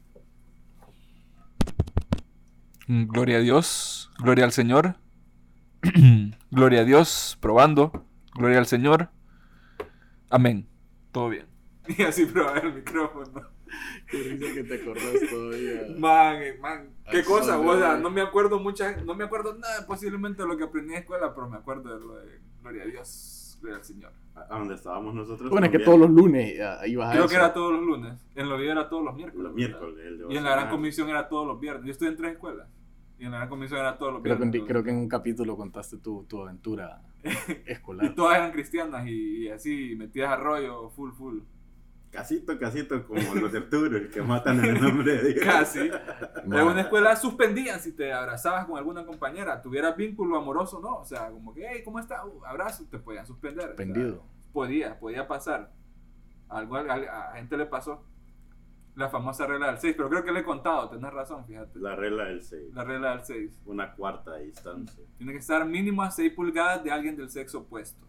Mm, 2.90 3.06
Gloria 3.06 3.36
a 3.36 3.40
Dios, 3.40 4.10
gloria 4.18 4.44
al 4.44 4.50
Señor. 4.50 4.96
gloria 6.50 6.80
a 6.80 6.84
Dios, 6.84 7.38
probando. 7.40 7.92
Gloria 8.34 8.58
al 8.58 8.66
Señor. 8.66 9.10
Amén. 10.30 10.66
Todo 11.12 11.28
bien. 11.28 11.46
y 11.88 12.02
así 12.02 12.24
probaba 12.26 12.58
el 12.60 12.74
micrófono. 12.74 13.42
Qué 14.08 14.18
risa 14.18 14.54
que 14.54 14.64
te 14.64 14.74
acordás 14.74 15.14
todavía. 15.30 15.82
Man, 15.98 16.42
eh, 16.42 16.58
man, 16.60 16.90
qué 17.08 17.18
Al 17.18 17.24
cosa, 17.24 17.58
o 17.58 17.78
sea, 17.78 17.96
no 17.96 18.10
me 18.10 18.20
acuerdo 18.20 18.58
mucha, 18.58 18.96
no 19.02 19.14
me 19.14 19.22
acuerdo 19.22 19.56
nada 19.56 19.86
posiblemente 19.86 20.42
de 20.42 20.48
lo 20.48 20.56
que 20.56 20.64
aprendí 20.64 20.94
en 20.94 21.00
escuela, 21.00 21.32
pero 21.32 21.48
me 21.48 21.56
acuerdo 21.56 21.94
de 21.94 22.04
lo 22.04 22.16
de 22.16 22.40
Gloria 22.62 22.82
a 22.82 22.86
Dios, 22.86 23.58
Gloria 23.60 23.78
al 23.78 23.84
Señor. 23.84 24.12
A 24.34 24.58
donde 24.58 24.74
estábamos 24.74 25.14
nosotros. 25.14 25.50
Bueno, 25.50 25.66
es 25.66 25.72
que 25.72 25.78
todos 25.78 26.00
los 26.00 26.10
lunes 26.10 26.60
ah, 26.60 26.84
ibas 26.86 27.10
a 27.10 27.12
Creo 27.12 27.24
eso. 27.24 27.30
que 27.30 27.36
era 27.36 27.52
todos 27.52 27.72
los 27.72 27.82
lunes, 27.82 28.18
en 28.34 28.48
lo 28.48 28.58
era 28.58 28.88
todos 28.88 29.04
los 29.04 29.14
miércoles. 29.14 29.44
Los 29.44 29.54
miércoles. 29.54 30.04
el 30.04 30.32
Y 30.32 30.36
en 30.36 30.44
la 30.44 30.50
gran 30.50 30.70
comisión 30.70 31.08
era 31.08 31.28
todos 31.28 31.46
los 31.46 31.60
viernes. 31.60 31.84
Yo 31.84 31.92
estoy 31.92 32.08
en 32.08 32.16
tres 32.16 32.32
escuelas. 32.32 32.68
Y 33.20 33.26
en 33.26 33.32
la 33.32 33.48
comisión 33.48 33.78
era 33.80 33.96
todos 33.98 34.14
los 34.14 34.22
Creo 34.22 34.38
que, 34.50 34.64
creo 34.64 34.82
que 34.82 34.90
en 34.90 34.96
un 34.96 35.08
capítulo 35.08 35.56
contaste 35.56 35.98
tu, 35.98 36.24
tu 36.24 36.42
aventura 36.42 37.02
Y 37.22 37.70
escolar. 37.70 38.14
todas 38.14 38.36
eran 38.38 38.50
cristianas 38.50 39.06
y, 39.06 39.44
y 39.44 39.48
así 39.50 39.94
metidas 39.96 40.30
a 40.30 40.36
rollo, 40.36 40.88
full, 40.90 41.12
full. 41.12 41.38
Casito, 42.10 42.58
casito, 42.58 43.06
como 43.06 43.34
los 43.36 43.52
de 43.52 43.60
Turul 43.60 44.08
que 44.10 44.20
matan 44.20 44.58
en 44.64 44.74
el 44.76 44.82
nombre 44.82 45.22
de 45.22 45.34
Dios. 45.34 45.44
Casi. 45.44 45.78
En 46.44 46.52
una 46.54 46.80
escuela 46.80 47.14
suspendían 47.14 47.78
si 47.78 47.92
te 47.92 48.12
abrazabas 48.12 48.64
con 48.66 48.76
alguna 48.78 49.04
compañera, 49.06 49.62
tuvieras 49.62 49.96
vínculo 49.96 50.36
amoroso, 50.36 50.80
¿no? 50.80 50.96
O 50.96 51.04
sea, 51.04 51.30
como 51.30 51.54
que, 51.54 51.64
hey, 51.70 51.82
¿cómo 51.84 52.00
está? 52.00 52.26
Uh, 52.26 52.44
abrazo, 52.44 52.84
te 52.90 52.98
podían 52.98 53.26
suspender. 53.26 53.64
o 53.64 53.76
sea, 53.76 53.76
Suspendido. 53.76 54.24
podía, 54.52 54.98
podía 54.98 55.28
pasar. 55.28 55.70
Algo 56.48 56.74
a, 56.76 56.80
a- 56.80 57.30
a 57.32 57.36
gente 57.36 57.56
le 57.56 57.66
pasó. 57.66 58.02
La 58.96 59.08
famosa 59.08 59.46
regla 59.46 59.68
del 59.68 59.78
6, 59.78 59.94
pero 59.96 60.10
creo 60.10 60.24
que 60.24 60.32
le 60.32 60.40
he 60.40 60.44
contado, 60.44 60.90
tenés 60.90 61.12
razón, 61.12 61.46
fíjate. 61.46 61.78
La 61.78 61.94
regla 61.96 62.24
del 62.24 62.42
6. 62.42 62.74
La 62.74 62.84
regla 62.84 63.12
del 63.16 63.24
6. 63.24 63.60
Una 63.66 63.92
cuarta 63.94 64.36
distancia. 64.36 65.04
Tiene 65.16 65.32
que 65.32 65.38
estar 65.38 65.64
mínimo 65.64 66.02
a 66.02 66.10
6 66.10 66.32
pulgadas 66.32 66.82
de 66.84 66.90
alguien 66.90 67.16
del 67.16 67.30
sexo 67.30 67.60
opuesto. 67.60 68.04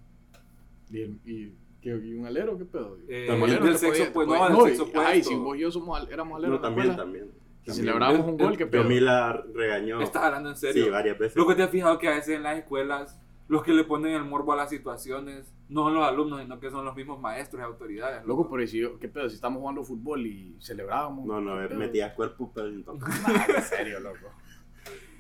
¿Y, 0.92 1.02
y, 1.26 1.56
qué- 1.82 1.96
y 2.04 2.14
un 2.16 2.26
alero? 2.26 2.58
¿Qué 2.58 2.66
pedo? 2.66 2.98
Eh, 3.08 3.26
También 3.28 3.52
alero 3.52 3.66
del 3.66 3.78
sexo 3.78 4.12
podía- 4.12 4.12
pues, 4.12 4.28
no, 4.28 4.48
del 4.64 4.74
y- 4.74 4.76
sexo 4.76 4.84
opuesto. 4.84 5.02
Ay, 5.08 5.24
si 5.24 5.36
vos 5.36 5.56
y 5.56 5.60
yo 5.62 5.72
somos, 5.72 6.00
al- 6.02 6.12
éramos 6.12 6.38
aleros 6.38 6.56
No, 6.56 6.62
también, 6.62 6.96
también. 6.96 7.26
Si 7.62 7.68
También. 7.68 7.76
celebrábamos 7.86 8.26
un 8.28 8.38
gol, 8.38 8.58
¿qué 8.58 8.66
pedo? 8.66 8.82
Camila 8.82 9.44
regañó. 9.54 10.02
¿Estás 10.02 10.24
hablando 10.24 10.50
en 10.50 10.56
serio? 10.58 10.84
Sí, 10.86 10.90
varias 10.90 11.18
veces. 11.20 11.38
Lo 11.38 11.46
que 11.48 11.54
te 11.56 11.62
has 11.64 11.70
fijado 11.70 12.00
que 12.00 12.08
a 12.08 12.16
veces 12.16 12.36
en 12.36 12.44
las 12.44 12.58
escuelas 12.58 13.22
los 13.52 13.64
que 13.64 13.74
le 13.74 13.84
ponen 13.84 14.14
el 14.14 14.24
morbo 14.24 14.54
a 14.54 14.56
las 14.56 14.70
situaciones 14.70 15.54
no 15.68 15.84
son 15.84 15.94
los 15.96 16.08
alumnos, 16.08 16.42
sino 16.42 16.58
que 16.58 16.72
son 16.72 16.86
los 16.86 16.96
mismos 16.96 17.20
maestros 17.20 17.62
y 17.62 17.66
autoridades. 17.66 18.26
Loco, 18.26 18.50
pero 18.50 18.66
si 18.66 18.80
yo, 18.80 18.98
¿qué 18.98 19.10
pedo? 19.10 19.28
Si 19.28 19.36
estamos 19.36 19.60
jugando 19.60 19.84
fútbol 19.84 20.26
y 20.26 20.56
celebrábamos. 20.62 21.26
No, 21.26 21.42
no, 21.42 21.56
metía 21.76 22.16
cuerpo, 22.16 22.50
pero 22.56 22.72
tocar. 22.82 23.10
Nah, 23.10 23.56
en 23.58 23.62
serio, 23.62 24.00
loco. 24.00 24.32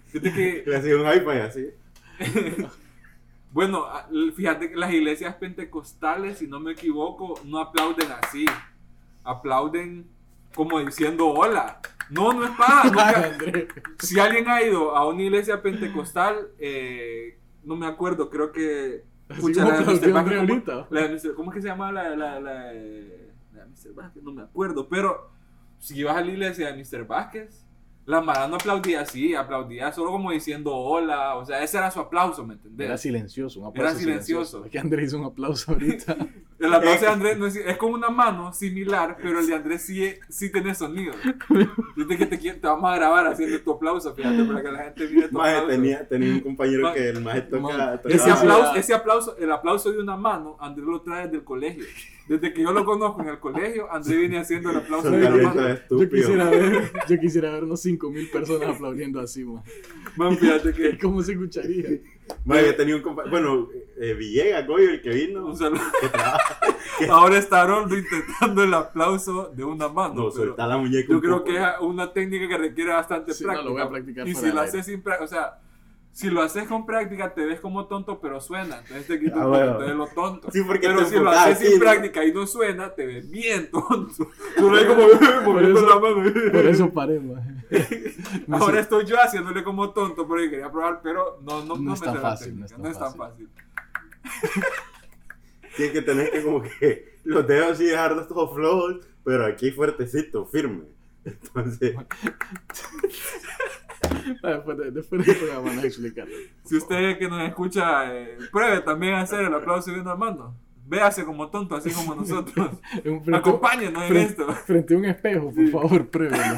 Fíjate 0.05 0.33
que 0.33 0.63
Le 0.65 0.77
hacía 0.77 0.95
un 0.95 1.05
hi-fi 1.07 1.39
así. 1.39 1.67
Bueno, 3.53 3.85
fíjate 4.33 4.69
que 4.69 4.77
las 4.77 4.93
iglesias 4.93 5.35
pentecostales, 5.35 6.37
si 6.37 6.47
no 6.47 6.61
me 6.61 6.71
equivoco, 6.71 7.33
no 7.43 7.59
aplauden 7.59 8.07
así. 8.23 8.45
Aplauden 9.25 10.09
como 10.55 10.79
diciendo 10.79 11.27
hola. 11.27 11.81
No, 12.09 12.31
no 12.31 12.45
es 12.45 12.51
paja. 12.51 12.89
nunca- 12.89 13.73
si 13.99 14.17
alguien 14.21 14.47
ha 14.47 14.61
ido 14.61 14.95
a 14.95 15.05
una 15.05 15.23
iglesia 15.23 15.61
pentecostal, 15.61 16.47
eh, 16.59 17.37
no 17.63 17.75
me 17.75 17.85
acuerdo, 17.85 18.29
creo 18.29 18.51
que... 18.51 19.03
Pucha, 19.39 19.63
la 19.65 19.77
de 19.79 19.85
Mr. 19.85 20.11
¿cómo- 20.47 20.57
la 20.89 21.01
de 21.07 21.09
Mr. 21.15 21.35
¿Cómo 21.35 21.51
es 21.51 21.55
que 21.55 21.61
se 21.61 21.67
llama 21.69 21.91
la, 21.91 22.09
la, 22.15 22.39
la, 22.39 22.39
la 22.41 22.63
de 22.73 23.29
Mr. 23.69 23.93
Vázquez? 23.95 24.23
No 24.23 24.31
me 24.33 24.41
acuerdo, 24.41 24.89
pero 24.89 25.29
si 25.79 25.99
ibas 25.99 26.17
a 26.17 26.21
la 26.21 26.31
iglesia 26.31 26.71
de 26.71 26.83
Mr. 26.83 27.05
Vázquez, 27.07 27.65
la 28.11 28.21
Mara 28.21 28.47
no 28.47 28.55
aplaudía 28.57 29.01
así, 29.01 29.33
aplaudía 29.33 29.91
solo 29.93 30.11
como 30.11 30.31
diciendo 30.31 30.75
hola, 30.75 31.35
o 31.35 31.45
sea, 31.45 31.63
ese 31.63 31.77
era 31.77 31.89
su 31.91 31.99
aplauso, 32.01 32.45
¿me 32.45 32.55
entendés? 32.55 32.85
Era 32.87 32.97
silencioso, 32.97 33.61
un 33.61 33.67
aplauso 33.67 33.89
Era 33.91 33.99
silencioso. 33.99 34.65
Es 34.65 34.71
que 34.71 34.79
André 34.79 35.03
hizo 35.03 35.17
un 35.17 35.25
aplauso 35.25 35.71
ahorita. 35.71 36.15
El 36.59 36.71
aplauso 36.75 37.05
de 37.05 37.07
Andrés 37.07 37.37
no 37.39 37.47
es, 37.47 37.55
es 37.55 37.77
con 37.77 37.91
una 37.91 38.09
mano 38.11 38.53
similar, 38.53 39.17
pero 39.19 39.39
el 39.39 39.47
de 39.47 39.55
Andrés 39.55 39.81
sí, 39.81 40.13
sí 40.29 40.51
tiene 40.51 40.75
sonido. 40.75 41.11
Dice 41.95 42.17
que 42.17 42.25
te, 42.27 42.37
quiero- 42.37 42.59
te 42.59 42.67
vamos 42.67 42.91
a 42.91 42.95
grabar 42.97 43.25
haciendo 43.25 43.59
tu 43.61 43.71
aplauso, 43.71 44.13
fíjate, 44.13 44.43
para 44.43 44.61
que 44.61 44.71
la 44.71 44.83
gente 44.83 45.07
mire 45.09 45.27
tu 45.29 45.37
Maje, 45.39 45.55
aplauso. 45.55 45.69
tenía, 45.71 46.07
tenía 46.07 46.33
un 46.33 46.39
compañero 46.41 46.93
que 46.93 47.09
el 47.09 47.21
maje 47.21 47.41
toca. 47.41 47.61
Tocaba- 47.97 48.01
Ese 48.05 48.29
aplauso, 48.29 48.75
ese 48.75 48.93
aplauso, 48.93 49.37
el 49.39 49.51
aplauso 49.51 49.91
de 49.91 49.97
una 49.99 50.15
mano, 50.15 50.55
Andrés 50.59 50.85
lo 50.85 51.01
trae 51.01 51.27
del 51.29 51.43
colegio. 51.43 51.83
Desde 52.27 52.53
que 52.53 52.61
yo 52.61 52.71
lo 52.71 52.85
conozco 52.85 53.21
en 53.21 53.29
el 53.29 53.39
colegio, 53.39 53.91
André 53.91 54.17
viene 54.17 54.37
haciendo 54.39 54.69
el 54.69 54.77
aplauso 54.77 55.09
Son 55.09 55.19
de 55.19 55.29
la. 55.29 55.81
Yo 55.89 56.09
quisiera 56.09 56.49
ver, 56.49 56.91
yo 57.09 57.19
quisiera 57.19 57.51
ver 57.51 57.63
unos 57.63 57.81
5000 57.81 58.29
personas 58.29 58.69
aplaudiendo 58.69 59.19
así, 59.19 59.43
man. 59.43 59.63
Man, 60.15 60.37
fíjate 60.37 60.71
que. 60.73 60.97
¿Cómo 61.01 61.21
se 61.23 61.33
escucharía? 61.33 61.99
Mae, 62.45 62.65
yo 62.67 62.75
tenía 62.75 62.95
un 62.95 63.01
compa- 63.03 63.29
Bueno, 63.29 63.67
eh, 63.99 64.13
Villegas, 64.13 64.65
Goyo, 64.65 64.91
el 64.91 65.01
que 65.01 65.09
vino. 65.09 65.45
Un 65.45 65.57
saludo. 65.57 65.81
que. 66.99 67.05
Ahora 67.09 67.37
está 67.37 67.63
Aroldo 67.63 67.97
intentando 67.97 68.63
el 68.63 68.73
aplauso 68.73 69.49
de 69.53 69.63
una 69.63 69.89
mano. 69.89 70.13
No, 70.13 70.29
pero 70.31 70.45
soltar 70.47 70.69
la 70.69 70.77
muñeca. 70.77 71.11
yo 71.11 71.19
creo 71.19 71.39
poco. 71.39 71.45
que 71.45 71.57
es 71.57 71.63
una 71.81 72.13
técnica 72.13 72.47
que 72.47 72.57
requiere 72.57 72.91
bastante 72.93 73.33
Sí, 73.33 73.43
no, 73.43 73.47
práctica. 73.49 73.67
lo 73.69 73.73
voy 73.73 73.81
a 73.81 73.89
practicar 73.89 74.27
y 74.27 74.35
si 74.35 74.45
del 74.45 74.57
haces 74.59 74.85
sin 74.85 75.01
práctica, 75.01 75.25
o 75.25 75.27
sea, 75.27 75.59
si 76.13 76.29
lo 76.29 76.41
haces 76.41 76.67
con 76.67 76.85
práctica, 76.85 77.33
te 77.33 77.45
ves 77.45 77.59
como 77.61 77.85
tonto, 77.87 78.19
pero 78.19 78.41
suena. 78.41 78.79
Entonces 78.79 79.07
te 79.07 79.19
quita 79.19 79.43
Ah, 79.43 79.47
bueno. 79.47 79.79
lo 79.93 80.07
tonto. 80.07 80.51
Sí, 80.51 80.61
porque 80.63 80.87
pero 80.87 81.05
si 81.05 81.15
lo 81.17 81.29
haces 81.31 81.59
sin 81.59 81.73
¿no? 81.73 81.79
práctica 81.79 82.25
y 82.25 82.33
no 82.33 82.45
suena, 82.45 82.93
te 82.93 83.05
ves 83.05 83.29
bien 83.31 83.71
tonto. 83.71 84.27
Tú 84.57 84.69
ves 84.71 84.85
como 84.85 85.03
moviendo 85.53 85.79
eso- 85.79 85.89
la 85.89 85.99
mano. 85.99 86.31
Por 86.51 86.65
eso 86.65 86.89
paré, 86.91 87.19
man. 87.19 87.63
Ahora 88.51 88.81
estoy 88.81 89.05
yo 89.05 89.15
haciéndole 89.21 89.63
como 89.63 89.91
tonto 89.91 90.27
porque 90.27 90.49
quería 90.49 90.69
probar, 90.71 90.99
pero 91.01 91.39
no, 91.43 91.63
no, 91.63 91.75
No 91.75 91.81
no, 91.81 91.93
es 91.93 92.01
me 92.01 92.07
tan 92.07 92.21
fácil, 92.21 92.47
técnica, 92.47 92.77
no 92.77 92.89
es 92.89 92.97
tan 92.97 93.01
no 93.03 93.07
es 93.07 93.15
tan 93.15 93.15
fácil. 93.15 93.49
Tienes 95.77 95.93
que 95.93 96.01
tener 96.01 96.31
que 96.31 96.43
como 96.43 96.61
que 96.61 97.17
los 97.23 97.47
dedos 97.47 97.71
así 97.71 97.85
dejar 97.85 98.27
todos 98.27 98.53
flojos, 98.53 98.97
pero 99.23 99.45
aquí 99.45 99.71
fuertecito, 99.71 100.45
firme. 100.45 100.83
Entonces, 101.23 101.95
Después 104.43 104.77
de, 104.77 104.91
después 104.91 105.25
de 105.25 105.33
programa 105.33 105.69
van 105.69 105.79
a 105.79 105.83
explicarlo. 105.83 106.35
Si 106.63 106.77
usted 106.77 107.17
que 107.17 107.27
nos 107.27 107.41
escucha, 107.47 108.13
eh, 108.15 108.37
pruebe 108.51 108.81
también 108.81 109.13
a 109.15 109.21
hacer 109.21 109.41
el 109.45 109.53
aplauso 109.53 109.91
de 109.91 110.01
una 110.01 110.15
mano. 110.15 110.55
Véase 110.87 111.23
como 111.23 111.49
tonto, 111.49 111.75
así 111.75 111.89
como 111.91 112.15
nosotros. 112.15 112.69
Acompáñenos 113.33 114.03
en 114.03 114.09
frente- 114.09 114.31
esto. 114.41 114.51
Frente 114.65 114.93
a 114.93 114.97
un 114.97 115.05
espejo, 115.05 115.45
por 115.45 115.53
Sí. 115.55 115.67
favor, 115.67 116.07
pruébelo. 116.09 116.55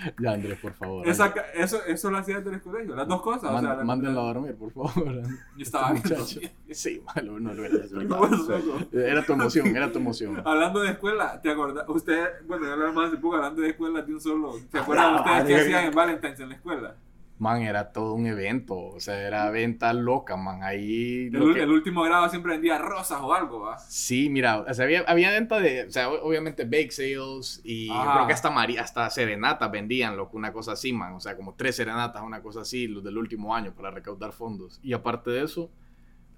Ya, 0.20 0.32
Andrés, 0.32 0.58
por 0.60 0.72
favor. 0.74 1.06
Esa 1.08 1.34
eso, 1.54 1.84
eso 1.86 2.10
lo 2.10 2.18
hacía 2.18 2.38
desde 2.40 2.54
el 2.56 2.62
colegio, 2.62 2.94
las 2.94 3.06
dos 3.08 3.22
cosas. 3.22 3.50
o 3.50 3.52
Man- 3.52 3.64
la- 3.64 3.84
mándenlo 3.84 4.20
a 4.20 4.32
dormir, 4.32 4.54
por 4.56 4.72
favor. 4.72 5.22
Yo 5.56 5.62
estaba 5.62 5.92
Este 5.94 6.08
muchacho. 6.14 6.40
Sí, 6.70 7.02
malo, 7.14 7.38
no 7.40 7.52
lo 7.54 7.60
hubiera 7.62 7.78
¿Qué 7.78 7.84
explicado. 7.84 8.28
pasó? 8.30 8.88
Era 8.98 9.24
tu 9.24 9.32
emoción, 9.32 9.66
era 9.76 9.92
tu 9.92 9.98
emoción. 9.98 10.42
Hablando 10.44 10.80
de 10.80 10.90
escuela, 10.90 11.40
¿te 11.40 11.50
acuerdas? 11.50 11.84
Usted, 11.88 12.24
bueno, 12.46 12.66
yo 12.66 12.72
hablaba 12.72 12.92
más 12.92 13.08
hace 13.08 13.16
poco 13.18 13.36
hablando 13.36 13.62
de 13.62 13.68
escuela 13.70 14.02
de 14.02 14.14
un 14.14 14.20
solo. 14.20 14.54
¿Se 14.70 14.78
acuerdan 14.78 15.14
la 15.14 15.20
ustedes 15.20 15.46
qué 15.46 15.54
hacían 15.62 15.84
en 15.84 15.94
Valentine's 15.94 16.40
en 16.40 16.48
la 16.48 16.54
escuela? 16.54 16.94
Man, 17.42 17.62
era 17.62 17.92
todo 17.92 18.14
un 18.14 18.26
evento, 18.26 18.76
o 18.78 19.00
sea, 19.00 19.20
era 19.20 19.50
venta 19.50 19.92
loca, 19.92 20.36
man. 20.36 20.62
Ahí. 20.62 21.26
El, 21.32 21.52
que- 21.54 21.62
el 21.62 21.70
último 21.70 22.02
grado 22.02 22.28
siempre 22.28 22.52
vendía 22.52 22.78
rosas 22.78 23.18
o 23.20 23.34
algo, 23.34 23.60
¿va? 23.60 23.78
Sí, 23.80 24.28
mira, 24.30 24.60
o 24.60 24.72
sea, 24.74 24.84
había, 24.84 25.00
había 25.08 25.30
venta 25.32 25.58
de, 25.58 25.84
o 25.86 25.90
sea, 25.90 26.08
obviamente 26.10 26.64
bake 26.64 26.92
sales 26.92 27.60
y 27.64 27.86
yo 27.88 28.12
creo 28.12 28.26
que 28.28 28.32
hasta, 28.32 28.50
mari- 28.50 28.76
hasta 28.78 29.10
serenatas 29.10 29.70
vendían, 29.72 30.16
loco, 30.16 30.36
una 30.36 30.52
cosa 30.52 30.72
así, 30.72 30.92
man, 30.92 31.14
o 31.14 31.20
sea, 31.20 31.36
como 31.36 31.54
tres 31.56 31.74
serenatas, 31.76 32.22
una 32.22 32.40
cosa 32.42 32.60
así, 32.60 32.86
los 32.86 33.02
del 33.02 33.18
último 33.18 33.54
año 33.56 33.74
para 33.74 33.90
recaudar 33.90 34.32
fondos. 34.32 34.78
Y 34.82 34.92
aparte 34.92 35.30
de 35.32 35.42
eso, 35.42 35.70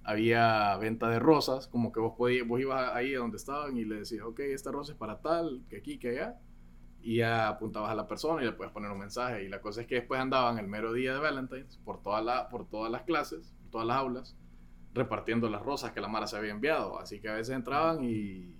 había 0.04 0.76
venta 0.78 1.08
de 1.08 1.18
rosas, 1.18 1.68
como 1.68 1.92
que 1.92 2.00
vos, 2.00 2.14
podías, 2.16 2.46
vos 2.46 2.60
ibas 2.60 2.94
ahí 2.94 3.14
a 3.14 3.18
donde 3.18 3.36
estaban 3.36 3.76
y 3.76 3.84
le 3.84 3.96
decías, 3.96 4.24
ok, 4.24 4.40
esta 4.40 4.70
rosa 4.72 4.92
es 4.92 4.98
para 4.98 5.20
tal, 5.20 5.62
que 5.68 5.76
aquí, 5.78 5.98
que 5.98 6.10
allá. 6.10 6.36
Y 7.06 7.16
ya 7.18 7.48
apuntabas 7.48 7.90
a 7.90 7.94
la 7.94 8.08
persona 8.08 8.40
y 8.42 8.46
le 8.46 8.52
puedes 8.52 8.72
poner 8.72 8.90
un 8.90 8.98
mensaje. 8.98 9.44
Y 9.44 9.48
la 9.48 9.60
cosa 9.60 9.82
es 9.82 9.86
que 9.86 9.96
después 9.96 10.18
andaban 10.20 10.58
el 10.58 10.66
mero 10.66 10.92
día 10.94 11.12
de 11.12 11.18
Valentine's 11.20 11.76
por, 11.84 12.00
toda 12.02 12.22
la, 12.22 12.48
por 12.48 12.66
todas 12.66 12.90
las 12.90 13.02
clases, 13.02 13.52
por 13.60 13.70
todas 13.72 13.86
las 13.86 13.96
aulas, 13.98 14.36
repartiendo 14.94 15.50
las 15.50 15.60
rosas 15.60 15.92
que 15.92 16.00
la 16.00 16.08
Mara 16.08 16.26
se 16.26 16.36
había 16.38 16.52
enviado. 16.52 16.98
Así 16.98 17.20
que 17.20 17.28
a 17.28 17.34
veces 17.34 17.54
entraban 17.54 18.02
y... 18.02 18.54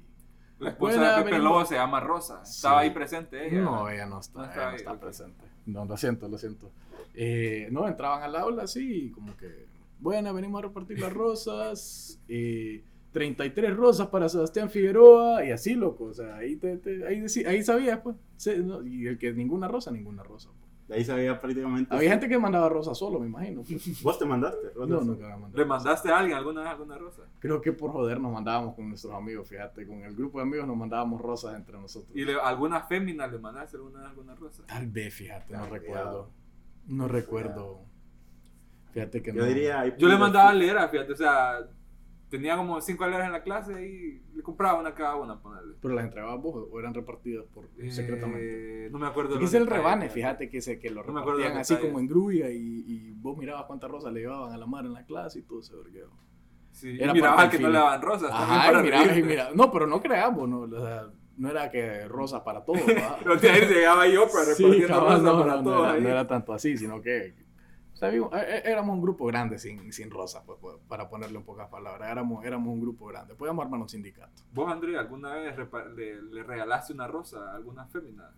La 0.58 0.70
esposa 0.70 0.96
Buena, 0.98 1.10
de 1.16 1.24
Pepe 1.24 1.30
venimos- 1.36 1.52
Lobo 1.52 1.64
se 1.64 1.74
llama 1.74 2.00
Rosa. 2.00 2.42
Estaba 2.42 2.80
Sí. 2.80 2.86
ahí 2.88 2.90
presente 2.94 3.46
ella. 3.48 3.60
No, 3.62 3.88
ella 3.88 4.06
no 4.06 4.20
está, 4.20 4.46
No 4.46 4.52
ella 4.52 4.70
no 4.70 4.76
está 4.76 5.00
presente. 5.00 5.44
No, 5.66 5.84
lo 5.86 5.96
siento, 5.96 6.28
lo 6.28 6.38
siento. 6.38 6.70
Eh, 7.14 7.68
no, 7.72 7.88
entraban 7.88 8.22
al 8.22 8.36
aula 8.36 8.64
así, 8.64 9.10
como 9.12 9.36
que, 9.36 9.66
bueno, 10.00 10.32
venimos 10.34 10.58
a 10.62 10.66
repartir 10.68 11.00
las 11.00 11.12
rosas. 11.12 12.20
eh, 12.28 12.84
33 13.14 13.74
rosas 13.76 14.08
para 14.08 14.28
Sebastián 14.28 14.68
Figueroa 14.68 15.42
y 15.44 15.52
así, 15.52 15.74
loco. 15.74 16.04
O 16.06 16.12
sea, 16.12 16.36
ahí, 16.36 16.56
te, 16.56 16.76
te- 16.76 17.06
ahí, 17.06 17.20
deci- 17.20 17.46
ahí 17.46 17.62
sabías, 17.62 18.00
pues. 18.00 18.16
No, 18.62 18.86
y 18.86 19.06
el 19.06 19.16
que 19.16 19.32
ninguna 19.32 19.68
rosa, 19.68 19.90
ninguna 19.90 20.22
rosa. 20.24 20.50
pues. 20.50 20.88
de 20.88 20.96
ahí 20.96 21.04
sabía 21.04 21.40
prácticamente. 21.40 21.94
Había 21.94 22.10
gente 22.10 22.28
que 22.28 22.36
mandaba 22.38 22.68
rosas 22.68 22.98
solo, 22.98 23.18
me 23.20 23.26
imagino. 23.26 23.62
pues. 23.62 24.02
¿Vos 24.02 24.18
te 24.18 24.26
mandaste? 24.26 24.66
No, 24.76 24.86
nunca 24.86 25.22
me 25.28 25.36
mandaba 25.36 25.52
¿Le 25.54 25.64
mandaste 25.64 26.10
a 26.10 26.18
alguien 26.18 26.36
alguna 26.36 26.62
vez 26.62 26.70
alguna 26.70 26.98
rosa? 26.98 27.22
Creo 27.38 27.60
que 27.62 27.72
por 27.72 27.92
joder 27.92 28.20
nos 28.20 28.32
mandábamos 28.32 28.74
con 28.74 28.88
nuestros 28.88 29.14
amigos, 29.14 29.48
fíjate. 29.48 29.86
Con 29.86 30.02
el 30.02 30.14
grupo 30.14 30.38
de 30.38 30.42
amigos 30.42 30.66
nos 30.66 30.76
mandábamos 30.76 31.20
rosas 31.22 31.54
entre 31.54 31.78
nosotros. 31.78 32.10
¿Y 32.14 32.24
le- 32.24 32.34
alguna 32.40 32.82
fémina 32.82 33.26
le 33.28 33.38
mandaste 33.38 33.76
alguna 33.76 34.00
vez 34.00 34.08
alguna 34.10 34.34
rosa? 34.34 34.64
Tal 34.66 34.88
vez, 34.88 35.14
fíjate, 35.14 35.52
no 35.54 35.62
Ah, 35.62 35.68
recuerdo. 35.70 36.30
No 36.88 37.06
recuerdo. 37.08 37.80
Fíjate 38.92 39.22
que 39.22 39.32
Yo 39.32 39.40
no. 39.42 39.46
diría. 39.46 39.96
Yo 39.96 40.08
le 40.08 40.18
mandaba 40.18 40.52
leras, 40.52 40.90
fíjate, 40.90 41.12
o 41.12 41.16
sea, 41.16 41.58
tenía 42.36 42.56
como 42.56 42.80
cinco 42.80 43.06
leras 43.06 43.26
en 43.26 43.32
la 43.32 43.42
clase 43.42 43.86
y 43.86 44.22
le 44.36 44.42
compraba 44.42 44.78
una 44.80 44.94
cada 44.94 45.16
una, 45.16 45.40
ponerle. 45.40 45.74
Pero 45.80 45.94
las 45.94 46.04
entregabas 46.04 46.40
vos 46.40 46.66
o 46.70 46.78
eran 46.80 46.94
repartidas 46.94 47.44
por 47.52 47.68
secretamente. 47.90 48.86
Eh, 48.86 48.90
no 48.90 48.98
me 48.98 49.06
acuerdo. 49.06 49.38
es 49.40 49.54
el 49.54 49.66
rebane, 49.66 50.08
fíjate 50.10 50.48
que, 50.48 50.60
se, 50.60 50.78
que 50.78 50.90
lo 50.90 51.02
No 51.04 51.20
repartían 51.20 51.56
así 51.56 51.74
detalles. 51.74 51.90
como 51.92 52.00
en 52.00 52.06
grulla 52.08 52.50
y, 52.50 52.84
y 52.86 53.12
vos 53.12 53.36
mirabas 53.36 53.64
cuántas 53.66 53.90
rosas 53.90 54.12
le 54.12 54.20
llevaban 54.20 54.52
a 54.52 54.56
la 54.58 54.66
mar 54.66 54.84
en 54.84 54.92
la 54.92 55.04
clase 55.04 55.38
y 55.40 55.42
todo 55.42 55.60
ese 55.60 55.74
vergueo. 55.76 56.10
Sí, 56.72 56.96
Era 57.00 57.12
y 57.12 57.14
miraba 57.14 57.36
parte 57.36 57.56
al 57.56 57.58
que 57.58 57.62
no 57.62 57.68
le 57.70 57.78
daban 57.78 58.02
rosas. 58.02 58.30
Ajá, 58.32 58.66
para 58.66 58.80
y 58.80 58.82
mirabas 58.82 59.18
y 59.18 59.22
mirabas. 59.22 59.54
No, 59.54 59.70
pero 59.70 59.86
no 59.86 60.00
creamos, 60.00 60.48
¿no? 60.48 60.60
O 60.62 60.68
sea, 60.68 61.06
no 61.36 61.50
era 61.50 61.70
que 61.70 62.06
rosas 62.08 62.42
para 62.42 62.64
todos, 62.64 62.80
ahí 62.86 63.66
llegaba 63.68 64.06
yo 64.08 64.26
para 64.28 64.44
Sí, 64.54 64.62
repartiendo 64.64 64.88
cabal, 64.88 65.08
rosas 65.18 65.22
no, 65.22 65.38
para 65.40 65.52
no, 65.56 65.62
no 65.62 65.70
todos 65.70 65.80
era, 65.84 65.92
ahí. 65.94 66.02
no 66.02 66.08
era 66.08 66.26
tanto 66.26 66.52
así, 66.52 66.76
sino 66.76 67.00
que 67.00 67.34
é- 68.08 68.58
é- 68.58 68.70
éramos 68.70 68.94
un 68.96 69.02
grupo 69.02 69.26
grande 69.26 69.58
sin, 69.58 69.92
sin 69.92 70.10
rosas, 70.10 70.42
pues, 70.46 70.58
pues, 70.60 70.76
para 70.88 71.08
ponerle 71.08 71.38
en 71.38 71.44
pocas 71.44 71.68
palabras. 71.68 72.10
Éramos, 72.10 72.44
éramos 72.44 72.68
un 72.72 72.80
grupo 72.80 73.06
grande. 73.06 73.34
Podíamos 73.34 73.64
armar 73.64 73.80
un 73.80 73.88
sindicato. 73.88 74.42
¿Vos, 74.52 74.70
André, 74.70 74.96
alguna 74.98 75.34
vez 75.34 75.56
le, 75.96 76.22
le 76.22 76.42
regalaste 76.42 76.92
una 76.92 77.06
rosa 77.06 77.50
a 77.52 77.56
alguna 77.56 77.86
fémina 77.86 78.30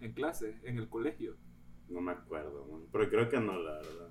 en 0.00 0.12
clase, 0.12 0.58
en 0.64 0.78
el 0.78 0.88
colegio? 0.88 1.36
No 1.88 2.00
me 2.00 2.12
acuerdo, 2.12 2.66
man. 2.70 2.82
pero 2.92 3.08
creo 3.10 3.28
que 3.28 3.38
no, 3.40 3.52
la 3.58 3.72
verdad. 3.74 4.08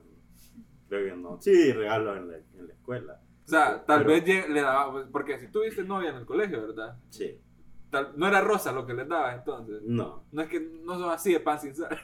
Creo 0.89 1.05
que 1.15 1.21
no. 1.21 1.41
Sí, 1.41 1.71
regalo 1.73 2.15
en 2.15 2.27
la, 2.29 2.37
en 2.37 2.67
la 2.67 2.73
escuela. 2.73 3.21
O 3.45 3.47
sea, 3.49 3.83
tal 3.83 4.05
Pero- 4.05 4.09
vez 4.23 4.49
le 4.49 4.61
daba, 4.61 5.05
porque 5.11 5.39
si 5.39 5.47
tuviste 5.47 5.83
novia 5.83 6.11
en 6.11 6.17
el 6.17 6.25
colegio, 6.25 6.61
¿verdad? 6.67 6.97
Sí. 7.09 7.39
Tal- 7.89 8.13
no 8.15 8.27
era 8.27 8.41
rosa 8.41 8.71
lo 8.71 8.85
que 8.85 8.93
les 8.93 9.07
daba 9.07 9.33
entonces. 9.33 9.81
No. 9.83 10.23
No 10.31 10.41
es 10.41 10.47
que 10.49 10.59
no 10.59 10.97
son 10.97 11.09
así 11.11 11.33
de 11.33 11.39
pan 11.39 11.59
sin 11.59 11.75
sal. 11.75 11.97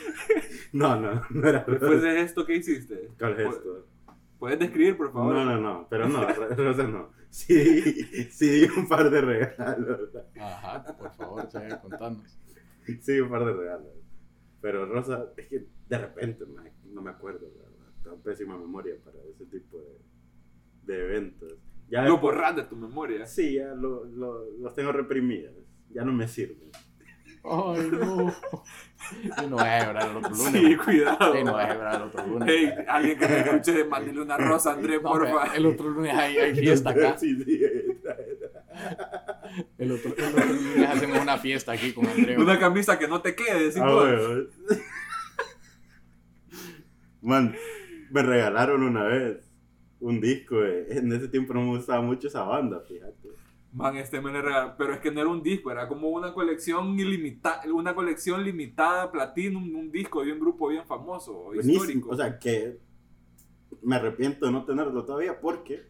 No, 0.72 1.00
no, 1.00 1.22
no 1.30 1.48
era 1.48 1.64
Después 1.66 2.02
de 2.02 2.20
esto 2.20 2.44
que 2.44 2.56
hiciste. 2.56 3.08
¿Cuál 3.18 3.40
es 3.40 3.46
pu- 3.46 3.50
esto? 3.52 3.86
¿Puedes 4.38 4.58
describir, 4.58 4.96
por 4.96 5.12
favor? 5.12 5.34
No, 5.34 5.44
no, 5.44 5.58
no, 5.60 5.86
pero 5.88 6.08
no, 6.08 6.26
Rosa 6.56 6.86
no. 6.86 7.10
Sí, 7.30 8.04
sí, 8.30 8.50
di 8.60 8.64
un 8.76 8.88
par 8.88 9.10
de 9.10 9.20
regalos. 9.20 10.10
Ajá, 10.38 10.84
por 10.96 11.10
favor, 11.14 11.50
sigue 11.50 11.78
contanos. 11.80 12.38
Sí, 13.00 13.20
un 13.20 13.30
par 13.30 13.44
de 13.46 13.52
regalos. 13.54 13.92
Pero 14.60 14.86
Rosa, 14.86 15.32
es 15.36 15.48
que 15.48 15.66
de 15.88 15.98
repente 15.98 16.44
no 16.92 17.02
me 17.02 17.10
acuerdo, 17.10 17.46
la 17.56 17.62
verdad. 17.62 17.92
Tengo 18.02 18.16
pésima 18.22 18.56
memoria 18.58 18.94
para 19.04 19.18
ese 19.32 19.46
tipo 19.46 19.78
de, 19.80 20.92
de 20.94 21.04
eventos. 21.04 21.54
Ya 21.88 22.02
Lo 22.04 22.18
borras 22.18 22.56
de 22.56 22.64
tu 22.64 22.76
memoria. 22.76 23.26
Sí, 23.26 23.54
ya 23.54 23.74
lo, 23.74 24.04
lo- 24.04 24.50
los 24.58 24.74
tengo 24.74 24.92
reprimidos. 24.92 25.54
Ya 25.90 26.04
no 26.04 26.12
me 26.12 26.26
sirven. 26.28 26.70
Ay, 27.48 27.88
no. 27.92 28.34
Y 29.42 29.46
no 29.48 29.56
vas 29.56 29.66
a 29.66 29.86
llorar 29.86 30.10
el 30.10 30.16
otro 30.16 30.30
lunes. 30.30 30.52
Sí, 30.62 30.76
cuidado. 30.76 31.38
Y 31.38 31.44
no 31.44 31.52
vas 31.52 31.70
a 31.70 31.74
llorar 31.74 31.94
el 31.96 32.02
otro 32.02 32.26
lunes. 32.26 32.48
Hey, 32.50 32.84
alguien 32.88 33.18
que 33.18 33.28
me 33.28 33.38
escuche, 33.40 33.84
mándele 33.84 34.20
una 34.22 34.36
rosa, 34.36 34.72
André, 34.72 34.96
No, 34.96 35.02
porfa. 35.02 35.54
el 35.54 35.66
otro 35.66 35.88
lunes 35.90 36.14
hay, 36.14 36.36
hay 36.38 36.54
fiesta 36.54 36.90
acá. 36.90 37.16
Sí, 37.18 37.36
sí. 37.44 37.60
El 39.78 39.92
otro, 39.92 40.12
el 40.16 40.24
otro 40.24 40.44
lunes 40.44 40.88
hacemos 40.90 41.18
una 41.20 41.38
fiesta 41.38 41.72
aquí 41.72 41.92
con 41.92 42.06
Andreu. 42.06 42.40
Una 42.42 42.58
camisa 42.58 42.98
que 42.98 43.06
no 43.08 43.20
te 43.22 43.34
quede, 43.34 43.70
sin 43.72 43.82
Ah, 43.82 43.86
vos. 43.90 44.04
bueno. 44.04 44.44
Man, 47.22 47.54
me 48.10 48.22
regalaron 48.22 48.82
una 48.82 49.04
vez 49.04 49.38
un 50.00 50.20
disco. 50.20 50.62
eh. 50.64 50.86
En 50.90 51.12
ese 51.12 51.28
tiempo 51.28 51.54
no 51.54 51.60
me 51.62 51.76
gustaba 51.76 52.00
mucho 52.02 52.28
esa 52.28 52.42
banda, 52.42 52.80
fíjate. 52.86 53.28
Man, 53.76 53.96
este 53.98 54.20
me 54.22 54.32
le 54.32 54.40
regaló. 54.40 54.74
Pero 54.78 54.94
es 54.94 55.00
que 55.00 55.10
no 55.10 55.20
era 55.20 55.28
un 55.28 55.42
disco, 55.42 55.70
era 55.70 55.86
como 55.86 56.08
una 56.08 56.32
colección 56.32 56.98
ilimitada, 56.98 57.62
una 57.72 57.94
colección 57.94 58.42
limitada, 58.42 59.12
Platinum, 59.12 59.74
un 59.76 59.90
disco 59.90 60.24
de 60.24 60.32
un 60.32 60.40
grupo 60.40 60.68
bien 60.68 60.86
famoso, 60.86 61.34
Buenísimo. 61.44 61.74
histórico. 61.74 62.08
O 62.10 62.16
sea, 62.16 62.38
que 62.38 62.78
me 63.82 63.96
arrepiento 63.96 64.46
de 64.46 64.52
no 64.52 64.64
tenerlo 64.64 65.04
todavía 65.04 65.38
porque 65.40 65.86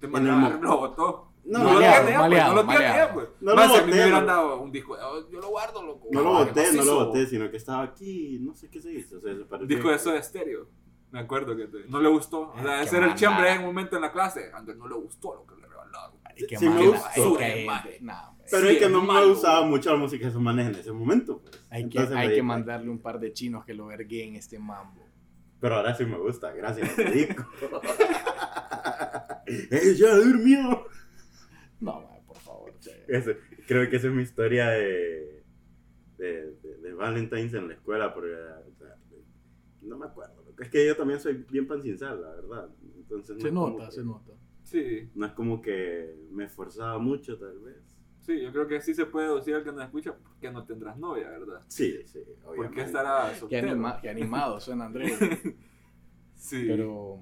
te 0.00 0.08
mandaron, 0.08 0.44
el 0.54 0.60
lo 0.60 0.76
botó. 0.78 1.24
No, 1.44 1.58
No, 1.60 1.64
lo 1.64 1.72
maleado, 1.74 2.04
tenía, 2.04 2.18
pues, 2.28 2.44
no 2.48 2.54
lo 2.54 2.66
tenía, 2.66 3.10
pues. 3.14 3.28
No 3.40 3.54
Más 3.54 3.68
lo 3.68 3.74
si 3.74 3.80
a 3.80 3.84
mí 3.84 3.86
me 3.86 3.92
boté, 3.96 4.02
hubieran 4.04 4.26
no. 4.26 4.32
dado 4.32 4.60
un 4.60 4.72
disco, 4.72 4.96
yo 5.30 5.40
lo 5.40 5.48
guardo, 5.48 5.82
loco. 5.82 6.08
no 6.10 6.20
lo 6.22 6.36
Ah, 6.36 6.44
boté, 6.44 6.72
no 6.72 6.84
lo 6.84 7.06
boté, 7.06 7.26
sino 7.26 7.50
que 7.50 7.56
estaba 7.56 7.82
aquí, 7.82 8.38
no 8.40 8.54
sé 8.54 8.68
qué 8.70 8.80
se 8.82 8.92
hizo. 8.92 9.16
O 9.18 9.20
sea, 9.20 9.34
se 9.34 9.54
Un 9.56 9.66
disco 9.68 9.88
de 9.88 9.94
eso 9.96 10.12
de 10.12 10.18
estéreo. 10.18 10.68
Me 11.10 11.20
acuerdo 11.20 11.56
que 11.56 11.66
te- 11.68 11.86
no 11.88 12.00
le 12.02 12.08
gustó. 12.10 12.50
O 12.50 12.60
sea, 12.62 12.78
Qué 12.80 12.84
ese 12.84 12.96
era 12.98 13.06
el 13.06 13.14
chambre 13.14 13.50
en 13.50 13.60
un 13.60 13.66
momento 13.66 13.96
en 13.96 14.02
la 14.02 14.12
clase. 14.12 14.50
Andrés 14.52 14.76
no 14.76 14.88
le 14.88 14.94
gustó 14.96 15.34
lo 15.34 15.46
Es 16.38 16.46
que, 16.46 16.56
Sí, 16.56 16.66
man, 16.66 16.78
me 16.78 16.86
gustó. 16.88 17.38
es 17.40 17.54
que 17.54 17.98
nah. 18.00 18.30
Pero 18.50 18.62
Sí, 18.66 18.72
es 18.74 18.78
que 18.78 18.88
no 18.88 19.02
me 19.02 19.26
gustaba 19.26 19.66
mucho 19.66 19.90
la 19.92 19.96
música 19.98 20.24
de 20.24 20.30
esos 20.30 20.40
manes 20.40 20.68
en 20.68 20.74
ese 20.76 20.92
momento. 20.92 21.40
Pues. 21.42 21.62
Hay 21.70 21.82
que, 21.88 21.98
Entonces 21.98 22.16
hay 22.16 22.34
que 22.34 22.42
mandarle 22.42 22.88
un 22.90 22.98
par 22.98 23.20
de 23.20 23.32
chinos 23.32 23.64
que 23.64 23.74
lo 23.74 23.86
verguen 23.86 24.36
este 24.36 24.58
mambo. 24.58 25.04
Pero 25.60 25.74
ahora 25.74 25.94
sí 25.94 26.04
me 26.06 26.16
gusta, 26.18 26.52
gracias. 26.52 26.88
¡Ella 29.70 30.14
durmió! 30.16 30.86
No, 31.80 32.00
man, 32.00 32.20
por 32.26 32.36
favor. 32.38 32.72
Ese- 33.08 33.38
creo 33.66 33.88
que 33.90 33.96
esa 33.96 34.06
es 34.08 34.12
mi 34.14 34.22
historia 34.22 34.68
de, 34.70 35.44
de, 36.16 36.52
de, 36.62 36.76
de 36.82 36.92
Valentine's 36.94 37.54
en 37.54 37.68
la 37.68 37.74
escuela, 37.74 38.12
porque 38.14 38.32
o 38.32 38.74
sea, 38.78 38.94
no 39.82 39.96
me 39.98 40.06
acuerdo. 40.06 40.34
Es 40.58 40.68
que 40.70 40.86
yo 40.86 40.96
también 40.96 41.20
soy 41.20 41.44
bien 41.50 41.66
pancinzal, 41.68 42.20
la 42.20 42.30
verdad. 42.30 42.68
Entonces 42.96 43.36
no 43.36 43.42
Se 43.42 43.52
nota, 43.52 43.86
que- 43.86 43.92
se 43.92 44.04
nota. 44.04 44.32
Sí, 44.70 45.08
No 45.14 45.24
es 45.26 45.32
como 45.32 45.62
que 45.62 46.14
me 46.30 46.44
esforzaba 46.44 46.98
mucho, 46.98 47.38
tal 47.38 47.58
vez. 47.60 47.76
sí, 48.20 48.40
yo 48.42 48.52
creo 48.52 48.66
que 48.68 48.80
sí 48.82 48.94
se 48.94 49.06
puede 49.06 49.34
decir 49.34 49.54
al 49.54 49.64
que 49.64 49.72
nos 49.72 49.82
escucha 49.84 50.14
que 50.40 50.50
no 50.50 50.64
tendrás 50.64 50.98
novia, 50.98 51.30
¿verdad? 51.30 51.62
Sí, 51.68 52.02
sí, 52.06 52.20
¿Por 52.42 52.50
obviamente. 52.50 52.74
qué 52.76 52.82
estará 52.82 53.30
Qué, 53.32 53.36
soltero? 53.38 53.70
anima- 53.70 53.98
qué 54.00 54.10
animado 54.10 54.60
suena 54.60 54.84
Andrés. 54.86 55.12
Sí. 56.34 56.64
Pero, 56.68 57.20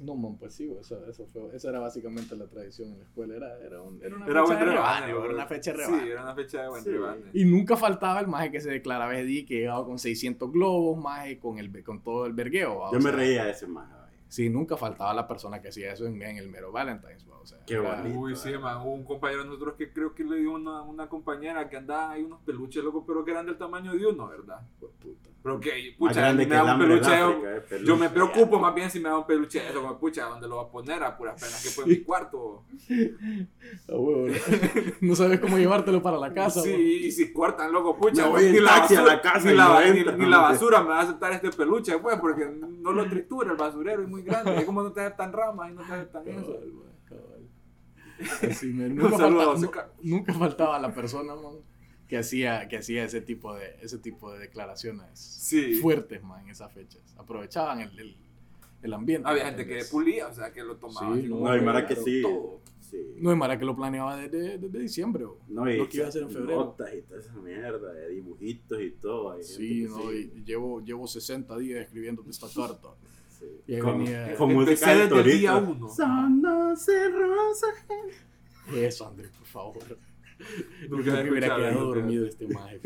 no, 0.00 0.16
man, 0.16 0.36
pues 0.36 0.54
sí, 0.54 0.68
eso, 0.80 1.06
eso, 1.06 1.24
fue, 1.26 1.54
eso 1.54 1.68
era 1.68 1.78
básicamente 1.78 2.34
la 2.36 2.48
tradición 2.48 2.88
en 2.90 2.98
la 2.98 3.04
escuela. 3.04 3.36
Era, 3.36 3.58
era, 3.64 3.80
un- 3.82 4.02
era 4.02 4.16
una 4.16 4.26
Era 4.26 4.40
fecha 4.40 4.44
buen 4.44 4.58
de 4.58 4.64
rebane, 4.64 5.06
rebane, 5.06 5.24
era 5.26 5.34
una 5.34 5.46
fecha 5.46 5.72
de 5.72 5.76
Sí, 5.78 5.84
rebane. 5.84 6.10
era 6.10 6.22
una 6.22 6.34
fecha 6.34 6.62
de 6.62 6.68
buen 6.68 6.82
Sí. 6.82 6.90
rebane. 6.90 7.22
Y 7.32 7.44
nunca 7.44 7.76
faltaba 7.76 8.18
el 8.20 8.26
maje 8.26 8.50
que 8.50 8.60
se 8.60 8.70
declaraba 8.70 9.12
día 9.12 9.46
que 9.46 9.54
llegaba 9.60 9.84
con 9.86 9.98
600 10.00 10.50
globos, 10.50 10.98
maje, 10.98 11.38
con, 11.38 11.58
el, 11.58 11.84
con 11.84 12.02
todo 12.02 12.26
el 12.26 12.32
vergueo. 12.32 12.78
¿va? 12.80 12.90
Yo 12.90 12.98
O 12.98 13.00
me 13.00 13.10
sea, 13.10 13.12
reía 13.12 13.44
de 13.44 13.50
ese 13.52 13.66
más. 13.68 13.88
Sí, 14.30 14.48
nunca 14.48 14.76
faltaba 14.76 15.12
la 15.12 15.26
persona 15.26 15.60
que 15.60 15.68
hacía 15.70 15.92
eso 15.92 16.06
en, 16.06 16.22
en 16.22 16.36
el 16.36 16.48
mero 16.48 16.70
Valentine's. 16.70 17.28
¿va? 17.28 17.36
O 17.40 17.44
sea, 17.46 17.58
Qué 17.66 17.74
era- 17.74 17.96
bonito. 18.00 18.18
Uy, 18.20 18.36
sí, 18.36 18.50
eh. 18.50 18.58
man. 18.58 18.78
Hubo 18.82 18.92
un 18.92 19.04
compañero 19.04 19.40
de 19.42 19.48
nosotros 19.48 19.74
que 19.76 19.92
creo 19.92 20.14
que 20.14 20.22
le 20.24 20.36
dio 20.36 20.52
una, 20.52 20.82
una 20.82 21.08
compañera 21.08 21.68
que 21.68 21.76
andaba 21.76 22.12
ahí 22.12 22.22
unos 22.22 22.40
peluches 22.42 22.82
locos, 22.84 23.02
pero 23.06 23.24
que 23.24 23.32
eran 23.32 23.44
del 23.46 23.58
tamaño 23.58 23.92
de 23.92 24.06
uno, 24.06 24.28
¿verdad? 24.28 24.60
Pues, 24.78 24.92
puta. 25.00 25.28
Pero 25.42 25.58
que, 25.58 25.94
pucha, 25.98 26.32
me 26.34 26.46
que 26.46 26.54
da 26.54 26.74
un 26.74 26.80
peluche. 26.80 27.14
África, 27.14 27.56
eh, 27.56 27.60
peluche. 27.62 27.86
Yo 27.88 27.96
me 27.96 28.10
preocupo 28.10 28.58
más 28.60 28.74
bien 28.74 28.90
si 28.90 29.00
me 29.00 29.08
da 29.08 29.16
un 29.18 29.26
peluche 29.26 29.58
de 29.60 29.70
eso, 29.70 29.80
como 29.80 29.98
pucha, 29.98 30.26
¿dónde 30.26 30.46
lo 30.46 30.56
va 30.56 30.62
a 30.64 30.68
poner? 30.70 31.02
A 31.02 31.16
puras 31.16 31.40
penas 31.42 31.62
que 31.62 31.70
fue 31.70 31.84
en 31.84 31.90
mi 31.90 31.96
cuarto. 32.02 32.62
¿no? 33.88 34.26
no 35.00 35.16
sabes 35.16 35.40
cómo 35.40 35.58
llevártelo 35.58 36.02
para 36.02 36.18
la 36.18 36.32
casa. 36.32 36.60
Sí, 36.60 36.70
y 37.06 37.10
si 37.10 37.32
cortan, 37.32 37.72
loco, 37.72 37.96
pucha, 37.96 38.24
Me 38.26 38.30
voy 38.30 38.52
ni, 38.52 38.60
la 38.60 38.80
basura, 38.80 39.20
casa 39.20 39.46
ni, 39.46 39.52
y 39.52 39.56
la, 40.04 40.12
ni- 40.16 40.26
la 40.26 40.38
basura 40.38 40.82
me 40.82 40.88
va 40.90 41.00
a 41.00 41.02
aceptar 41.04 41.32
este 41.32 41.50
peluche, 41.50 41.98
pues, 41.98 42.18
porque 42.20 42.46
no 42.46 42.92
lo 42.92 43.08
tritura 43.08 43.50
el 43.52 43.56
basurero, 43.56 44.02
es 44.02 44.08
muy 44.08 44.19
grande. 44.24 44.56
Es 44.58 44.64
como 44.64 44.82
no 44.82 44.92
te 44.92 45.00
aceptan 45.00 45.32
ramas 45.32 45.70
y 45.70 45.74
no 45.74 45.82
te 45.86 45.92
aceptan 45.92 46.28
eso. 46.28 46.60
Así, 48.42 48.66
man, 48.72 48.90
Un 48.92 48.96
nunca, 48.96 49.16
saludo 49.16 49.40
a 49.40 49.44
falta- 49.44 49.52
José 49.52 49.64
nu- 49.66 49.70
Carlos. 49.70 49.96
nunca 50.02 50.34
faltaba 50.34 50.78
la 50.78 50.94
persona 50.94 51.34
man, 51.34 51.54
que 52.06 52.18
hacía, 52.18 52.68
que 52.68 52.76
hacía 52.76 53.04
ese, 53.04 53.22
tipo 53.22 53.54
de, 53.54 53.76
ese 53.80 53.98
tipo 53.98 54.30
de 54.32 54.40
declaraciones 54.40 55.18
Sí. 55.18 55.74
fuertes 55.76 56.22
man, 56.22 56.42
en 56.44 56.50
esas 56.50 56.70
fechas. 56.72 57.00
Aprovechaban 57.16 57.80
el, 57.80 57.98
el, 57.98 58.16
el 58.82 58.92
ambiente. 58.92 59.26
Había 59.28 59.44
¿me 59.44 59.50
gente 59.50 59.66
que 59.66 59.84
pulía, 59.90 60.26
o 60.28 60.34
sea, 60.34 60.52
que 60.52 60.62
lo 60.62 60.76
tomaba. 60.76 61.16
Sí, 61.16 61.22
no, 61.28 61.36
como 61.36 61.48
No, 61.48 61.56
y 61.56 61.60
Mara 61.62 61.86
que 61.86 61.96
sí. 61.96 62.20
todo. 62.20 62.60
sí. 62.80 63.14
No, 63.16 63.30
es 63.30 63.38
Mara 63.38 63.58
que 63.58 63.64
lo 63.64 63.74
planeaba 63.74 64.16
desde, 64.16 64.58
desde 64.58 64.78
diciembre. 64.78 65.24
o 65.24 65.38
No, 65.48 65.70
y 65.70 65.78
lo 65.78 65.88
que 65.88 65.96
iba 65.98 66.06
a 66.06 66.08
hacer 66.10 66.22
en 66.22 66.30
febrero. 66.30 66.56
Notas 66.64 66.92
y 66.94 67.00
toda 67.02 67.20
esa 67.20 67.32
mierda 67.36 67.90
de 67.92 68.08
dibujitos 68.10 68.82
y 68.82 68.90
todo. 68.90 69.30
hay 69.32 69.44
Sí, 69.44 69.80
gente 69.88 69.94
que 69.94 70.04
no, 70.04 70.12
y 70.12 70.44
llevo, 70.44 70.80
llevo 70.82 71.06
60 71.06 71.56
días 71.56 71.80
escribiéndote 71.80 72.28
esta 72.30 72.48
carta. 72.54 72.88
Sí. 73.40 73.46
Venía- 73.66 74.34
con 74.36 74.50
Empecé 74.52 74.94
desde 74.96 75.20
el 75.20 75.38
día 75.38 75.56
uno. 75.56 75.88
Son 75.88 76.42
doce 76.42 77.08
rosas. 77.10 77.70
Eso, 78.74 79.08
Andrés, 79.08 79.30
por 79.36 79.46
favor. 79.46 79.78
Nunca 80.88 81.04
Yo 81.04 81.16
he 81.18 81.24
me 81.24 81.30
hubiera 81.32 81.54
quedado 81.56 81.80
nunca. 81.84 81.98
dormido 81.98 82.26
este 82.26 82.48
maje. 82.48 82.80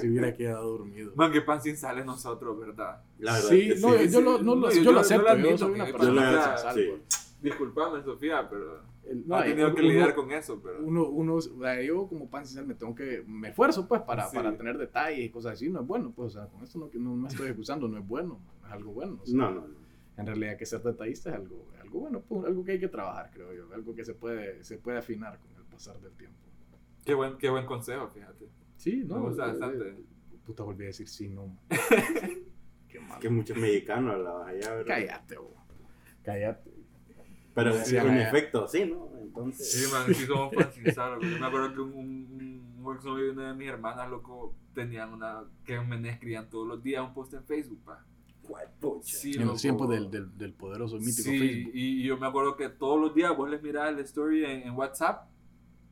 Se 0.00 0.08
hubiera 0.08 0.34
quedado 0.34 0.78
dormido. 0.78 1.12
Man, 1.16 1.32
que 1.32 1.42
pan 1.42 1.60
sin 1.60 1.76
sal 1.76 1.98
es 1.98 2.06
nosotros, 2.06 2.58
¿verdad? 2.58 3.02
La 3.18 3.34
verdad 3.34 3.48
Sí, 3.50 3.68
que 3.68 3.74
no, 3.76 3.92
sí. 3.98 4.08
yo, 4.10 4.20
lo, 4.22 4.38
no 4.42 4.54
lo, 4.54 4.60
No, 4.62 4.70
yo 4.70 4.76
yo- 4.76 4.84
lo 4.84 4.92
yo 4.92 5.00
acepto. 5.00 5.26
Yo, 5.26 5.32
admito, 5.32 5.58
soy 5.58 5.72
una 5.72 5.86
que 5.86 5.92
persona 5.92 6.32
yo 6.32 6.42
sin 6.42 6.58
sal, 6.58 6.74
sí. 6.74 6.84
pues. 6.88 7.36
Disculpame, 7.42 8.02
Sofía, 8.02 8.48
pero 8.48 8.80
no, 9.26 9.36
ha 9.36 9.44
tenido 9.44 9.66
uno- 9.66 9.76
que 9.76 9.82
lidiar 9.82 10.14
con 10.14 10.32
eso, 10.32 10.58
pero... 10.62 10.78
uno, 10.82 11.04
uno, 11.08 11.38
yo 11.86 12.06
como 12.08 12.30
pan 12.30 12.46
sin 12.46 12.56
sal 12.56 12.66
me 12.66 12.74
tengo 12.74 12.94
que, 12.94 13.22
me 13.26 13.50
esfuerzo 13.50 13.86
pues 13.86 14.00
para, 14.00 14.26
Sí. 14.30 14.36
para 14.36 14.56
tener 14.56 14.78
detalles 14.78 15.26
y 15.26 15.28
cosas 15.28 15.52
así, 15.52 15.68
no 15.68 15.82
es 15.82 15.86
bueno, 15.86 16.10
pues, 16.16 16.28
o 16.34 16.38
sea, 16.40 16.48
con 16.48 16.62
esto 16.64 16.78
no, 16.78 16.88
no 16.94 17.16
me 17.16 17.28
estoy 17.28 17.48
excusando, 17.48 17.86
no 17.86 17.98
es 17.98 18.08
bueno, 18.08 18.40
es 18.64 18.72
algo 18.72 18.92
bueno. 18.92 19.18
o 19.22 19.26
sea, 19.26 19.36
No, 19.36 19.50
no, 19.50 19.60
no. 19.60 19.83
En 20.16 20.26
realidad 20.26 20.56
que 20.56 20.64
ser 20.66 20.82
detallista 20.82 21.30
es 21.30 21.36
algo, 21.36 21.72
algo 21.80 22.00
bueno, 22.00 22.20
pues, 22.22 22.44
algo 22.46 22.64
que 22.64 22.72
hay 22.72 22.80
que 22.80 22.88
trabajar, 22.88 23.30
creo 23.32 23.52
yo, 23.52 23.72
algo 23.74 23.94
que 23.94 24.04
se 24.04 24.14
puede, 24.14 24.62
se 24.62 24.78
puede 24.78 24.98
afinar 24.98 25.38
con 25.40 25.50
el 25.56 25.64
pasar 25.64 26.00
del 26.00 26.12
tiempo. 26.12 26.38
Qué 27.04 27.14
buen, 27.14 27.36
qué 27.36 27.50
buen 27.50 27.66
consejo, 27.66 28.08
fíjate. 28.08 28.48
Sí, 28.76 29.02
no. 29.04 29.16
Me 29.16 29.20
gusta 29.28 29.44
eh, 29.44 29.48
bastante. 29.48 29.88
eh, 29.90 30.04
Puta, 30.44 30.62
volví 30.62 30.84
a 30.84 30.86
decir 30.88 31.08
sí, 31.08 31.28
no. 31.28 31.58
Qué 32.88 33.00
mal. 33.00 33.18
Que 33.18 33.28
muchos 33.28 33.56
mexicanos 33.56 34.14
hablabas 34.14 34.48
allá, 34.48 34.74
¿verdad? 34.74 34.86
Cállate, 34.86 35.38
bo. 35.38 35.54
Cállate. 36.22 36.70
Pero 37.54 37.72
sí, 37.84 37.96
en 37.96 38.08
allá. 38.08 38.28
efecto, 38.28 38.68
sí, 38.68 38.84
¿no? 38.84 39.08
Entonces. 39.20 39.70
Sí, 39.72 39.92
man, 39.92 40.14
sí 40.14 40.26
somos 40.26 40.50
güey. 40.52 41.32
Yo 41.32 41.38
me 41.40 41.46
acuerdo 41.46 41.74
que 41.74 41.80
un, 41.80 41.92
un, 41.94 42.84
un 42.84 42.94
ex 42.94 43.04
novio 43.04 43.24
de 43.24 43.30
una 43.30 43.48
de 43.48 43.54
mis 43.54 43.68
hermanas, 43.68 44.10
loco, 44.10 44.54
tenían 44.74 45.12
una... 45.12 45.44
Que 45.64 45.80
me 45.80 46.08
escribían 46.08 46.48
todos 46.50 46.66
los 46.66 46.82
días 46.82 47.02
un 47.06 47.14
post 47.14 47.34
en 47.34 47.44
Facebook, 47.44 47.82
pa. 47.84 48.04
Sí, 49.02 49.32
en 49.34 49.46
los 49.46 49.60
tiempos 49.62 49.88
del, 49.88 50.10
del, 50.10 50.36
del 50.36 50.52
poderoso 50.52 50.96
y 50.96 51.00
mítico 51.00 51.22
Sí, 51.30 51.38
Facebook. 51.38 51.72
y 51.74 52.02
yo 52.04 52.16
me 52.18 52.26
acuerdo 52.26 52.56
que 52.56 52.68
todos 52.68 53.00
los 53.00 53.14
días 53.14 53.36
vos 53.36 53.48
les 53.50 53.62
mirabas 53.62 53.92
el 53.94 53.98
story 54.00 54.44
en, 54.44 54.62
en 54.62 54.76
WhatsApp. 54.76 55.28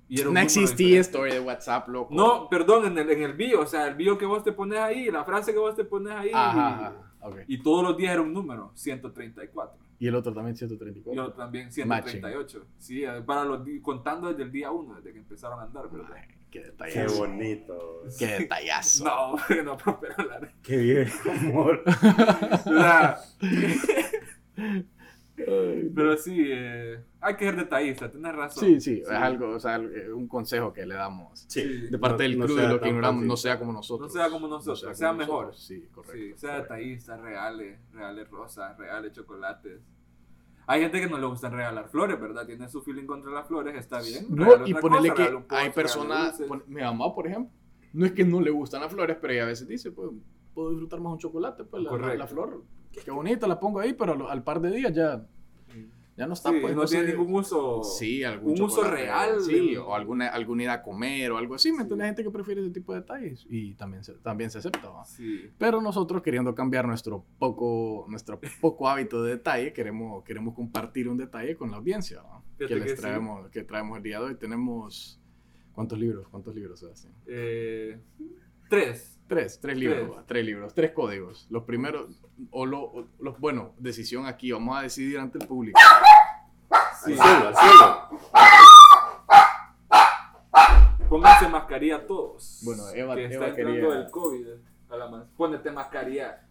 Y 0.08 0.20
era 0.20 0.28
un 0.28 0.34
No 0.34 0.40
existía 0.40 1.00
story 1.00 1.32
de 1.32 1.40
WhatsApp, 1.40 1.88
loco. 1.88 2.14
No, 2.14 2.48
perdón, 2.50 2.86
en 2.86 2.98
el, 2.98 3.10
en 3.10 3.22
el 3.22 3.32
bio, 3.32 3.60
o 3.60 3.66
sea, 3.66 3.86
el 3.88 3.94
bio 3.94 4.18
que 4.18 4.26
vos 4.26 4.42
te 4.44 4.52
pones 4.52 4.78
ahí, 4.78 5.10
la 5.10 5.24
frase 5.24 5.52
que 5.52 5.58
vos 5.58 5.74
te 5.74 5.84
pones 5.84 6.12
ahí. 6.12 6.30
Ajá, 6.34 6.68
ajá. 6.68 7.12
Ok. 7.22 7.36
Y 7.46 7.58
todos 7.62 7.82
los 7.84 7.96
días 7.96 8.12
era 8.12 8.20
un 8.22 8.32
número, 8.32 8.72
134. 8.74 9.78
Y 10.00 10.08
el 10.08 10.14
otro 10.16 10.34
también 10.34 10.54
Y 10.54 10.58
134. 10.58 11.22
otro 11.22 11.34
también 11.34 11.70
138. 11.72 12.66
Sí, 12.78 13.04
eh, 13.04 13.22
para 13.24 13.44
los 13.44 13.60
contando 13.80 14.28
desde 14.28 14.42
el 14.42 14.50
día 14.52 14.70
1, 14.72 14.96
desde 14.96 15.12
que 15.12 15.18
empezaron 15.20 15.60
a 15.60 15.62
andar, 15.62 15.88
¿verdad? 15.90 16.08
Ay, 16.14 16.22
qué 16.52 16.60
Qué 16.60 16.66
detallazo. 16.66 17.18
bonito. 17.18 18.02
Qué 18.18 18.26
detallazo. 18.26 19.04
No, 19.04 19.36
no 19.64 19.76
prosperó 19.76 20.14
la 20.28 20.52
Qué 20.62 20.76
bien, 20.76 21.08
amor. 21.40 21.82
O 21.86 22.70
sea, 22.70 23.18
Ay, 25.34 25.90
pero 25.94 26.16
sí, 26.18 26.44
eh, 26.46 27.00
hay 27.20 27.36
que 27.36 27.46
ser 27.46 27.56
detallista, 27.56 28.10
tenés 28.10 28.34
razón. 28.34 28.64
Sí, 28.64 28.80
sí, 28.80 29.00
es 29.02 29.08
algo, 29.10 29.48
o 29.54 29.58
sea, 29.58 29.76
eh, 29.76 30.12
un 30.12 30.28
consejo 30.28 30.72
que 30.72 30.84
le 30.86 30.94
damos. 30.94 31.46
Sí. 31.48 31.62
De 31.90 31.98
parte 31.98 32.22
No- 32.24 32.28
del 32.28 32.38
no 32.38 32.44
crew 32.44 32.56
sea 32.58 32.66
de 32.68 32.74
lo 32.74 32.80
que 32.80 32.88
ignoramos, 32.90 33.24
no 33.24 33.36
sea 33.36 33.58
como 33.58 33.72
nosotros. 33.72 34.14
No 34.14 34.20
sea 34.20 34.30
como 34.30 34.46
nosotros, 34.46 34.96
sea 34.96 35.12
mejor. 35.12 35.46
nosotros. 35.46 35.66
Sí, 35.66 35.88
correcto. 35.92 36.12
Sí, 36.16 36.34
sea 36.38 36.50
correcto. 36.50 36.74
detallistas, 36.74 37.20
reales, 37.20 37.78
reales 37.92 38.28
rosas, 38.30 38.76
reales 38.78 39.12
chocolates. 39.12 39.80
Hay 40.72 40.80
gente 40.80 41.00
que 41.00 41.06
no 41.08 41.18
le 41.18 41.26
gustan 41.26 41.52
regalar 41.52 41.88
flores, 41.88 42.18
¿verdad? 42.20 42.46
Tiene 42.46 42.68
su 42.68 42.80
feeling 42.82 43.04
contra 43.06 43.30
las 43.30 43.46
flores, 43.46 43.74
está 43.76 44.00
bien. 44.00 44.26
No, 44.30 44.66
y 44.66 44.72
ponerle 44.74 45.10
cosa, 45.10 45.24
que 45.26 45.32
post, 45.34 45.52
hay 45.52 45.70
personas, 45.70 46.40
pon- 46.48 46.64
mi 46.66 46.80
mamá, 46.80 47.14
por 47.14 47.26
ejemplo, 47.26 47.52
no 47.92 48.06
es 48.06 48.12
que 48.12 48.24
no 48.24 48.40
le 48.40 48.50
gustan 48.50 48.80
las 48.80 48.90
flores, 48.92 49.16
pero 49.20 49.32
ella 49.34 49.42
a 49.42 49.46
veces 49.46 49.68
dice, 49.68 49.90
pues, 49.92 50.10
puedo 50.54 50.70
disfrutar 50.70 51.00
más 51.00 51.12
un 51.12 51.18
chocolate, 51.18 51.64
pues, 51.64 51.82
la, 51.82 51.90
la- 51.90 52.14
la 52.18 52.26
flor, 52.26 52.62
qué 53.04 53.10
bonita, 53.10 53.46
la 53.46 53.60
pongo 53.60 53.80
ahí, 53.80 53.92
pero 53.92 54.28
al 54.30 54.42
par 54.42 54.60
de 54.60 54.70
días 54.70 54.92
ya, 54.94 55.26
ya 56.16 56.26
no 56.26 56.34
está, 56.34 56.50
Sí, 56.50 56.58
pues, 56.60 56.76
no 56.76 56.84
tiene 56.84 57.06
sé, 57.06 57.16
ningún 57.16 57.34
uso. 57.34 57.82
Sí, 57.82 58.22
algún 58.22 58.52
un 58.52 58.62
uso 58.62 58.82
real 58.84 59.40
Sí, 59.40 59.52
del- 59.70 59.78
o 59.78 59.94
alguna, 59.94 60.28
alguna 60.28 60.62
ida 60.64 60.72
a 60.74 60.82
comer 60.82 61.32
o 61.32 61.38
algo 61.38 61.54
así, 61.54 61.72
¿me 61.72 61.82
entiendes? 61.82 62.04
Hay 62.04 62.08
gente 62.10 62.22
que 62.24 62.30
prefiere 62.30 62.60
ese 62.60 62.70
tipo 62.70 62.92
de 62.92 63.00
detalles 63.00 63.46
y 63.48 63.74
también 63.74 64.04
se, 64.04 64.12
también 64.14 64.50
se 64.50 64.58
acepta. 64.58 64.90
Sí. 65.04 65.48
Pero 65.58 65.80
nosotros 65.80 66.22
queriendo 66.22 66.54
cambiar 66.54 66.86
nuestro 66.86 67.24
poco, 67.38 68.04
nuestro 68.08 68.38
poco 68.60 68.88
hábito 68.88 69.22
de 69.22 69.30
detalle, 69.36 69.72
queremos, 69.72 70.22
queremos 70.24 70.54
compartir 70.54 71.08
un 71.08 71.16
detalle 71.16 71.56
con 71.56 71.70
la 71.70 71.78
audiencia. 71.78 72.22
Fíjate 72.58 72.74
que 72.74 72.80
les 72.80 72.84
que 72.90 72.96
sí. 72.96 73.00
traemos, 73.02 73.48
que 73.50 73.64
traemos 73.64 73.96
el 73.96 74.02
día 74.02 74.18
de 74.20 74.26
hoy. 74.26 74.34
Tenemos, 74.36 75.18
¿cuántos 75.72 75.98
libros? 75.98 76.28
¿Cuántos 76.28 76.54
libros, 76.54 76.78
Sebastián? 76.80 77.14
Eh, 77.26 77.98
tres. 78.68 79.11
Tres, 79.28 79.58
tres 79.60 79.76
libros, 79.78 80.26
Tres. 80.26 80.44
libros, 80.44 80.74
tres 80.74 80.92
códigos. 80.92 81.46
Los 81.50 81.64
primeros, 81.64 82.10
o, 82.50 82.66
lo, 82.66 82.82
o 82.82 83.06
los, 83.18 83.38
bueno, 83.40 83.74
decisión 83.78 84.26
aquí, 84.26 84.52
vamos 84.52 84.76
a 84.78 84.82
decidir 84.82 85.18
ante 85.18 85.38
el 85.38 85.46
público. 85.46 85.80
Sí. 87.04 87.12
Al 87.12 87.18
cielo, 87.18 87.48
al 87.48 87.56
cielo. 87.56 88.08
Pónganse 91.08 91.48
mascarilla 91.48 92.06
todos. 92.06 92.60
Bueno, 92.64 92.88
Eva- 92.94 93.14
que 93.14 93.24
Eva 93.26 93.32
está 93.46 93.48
entrando 93.48 93.72
quería- 93.88 94.04
el 94.04 94.10
COVID. 94.10 94.46
A 94.90 94.96
la 94.96 95.08
más. 95.10 95.26
Pónete 95.36 95.70
mascarilla. 95.70 96.46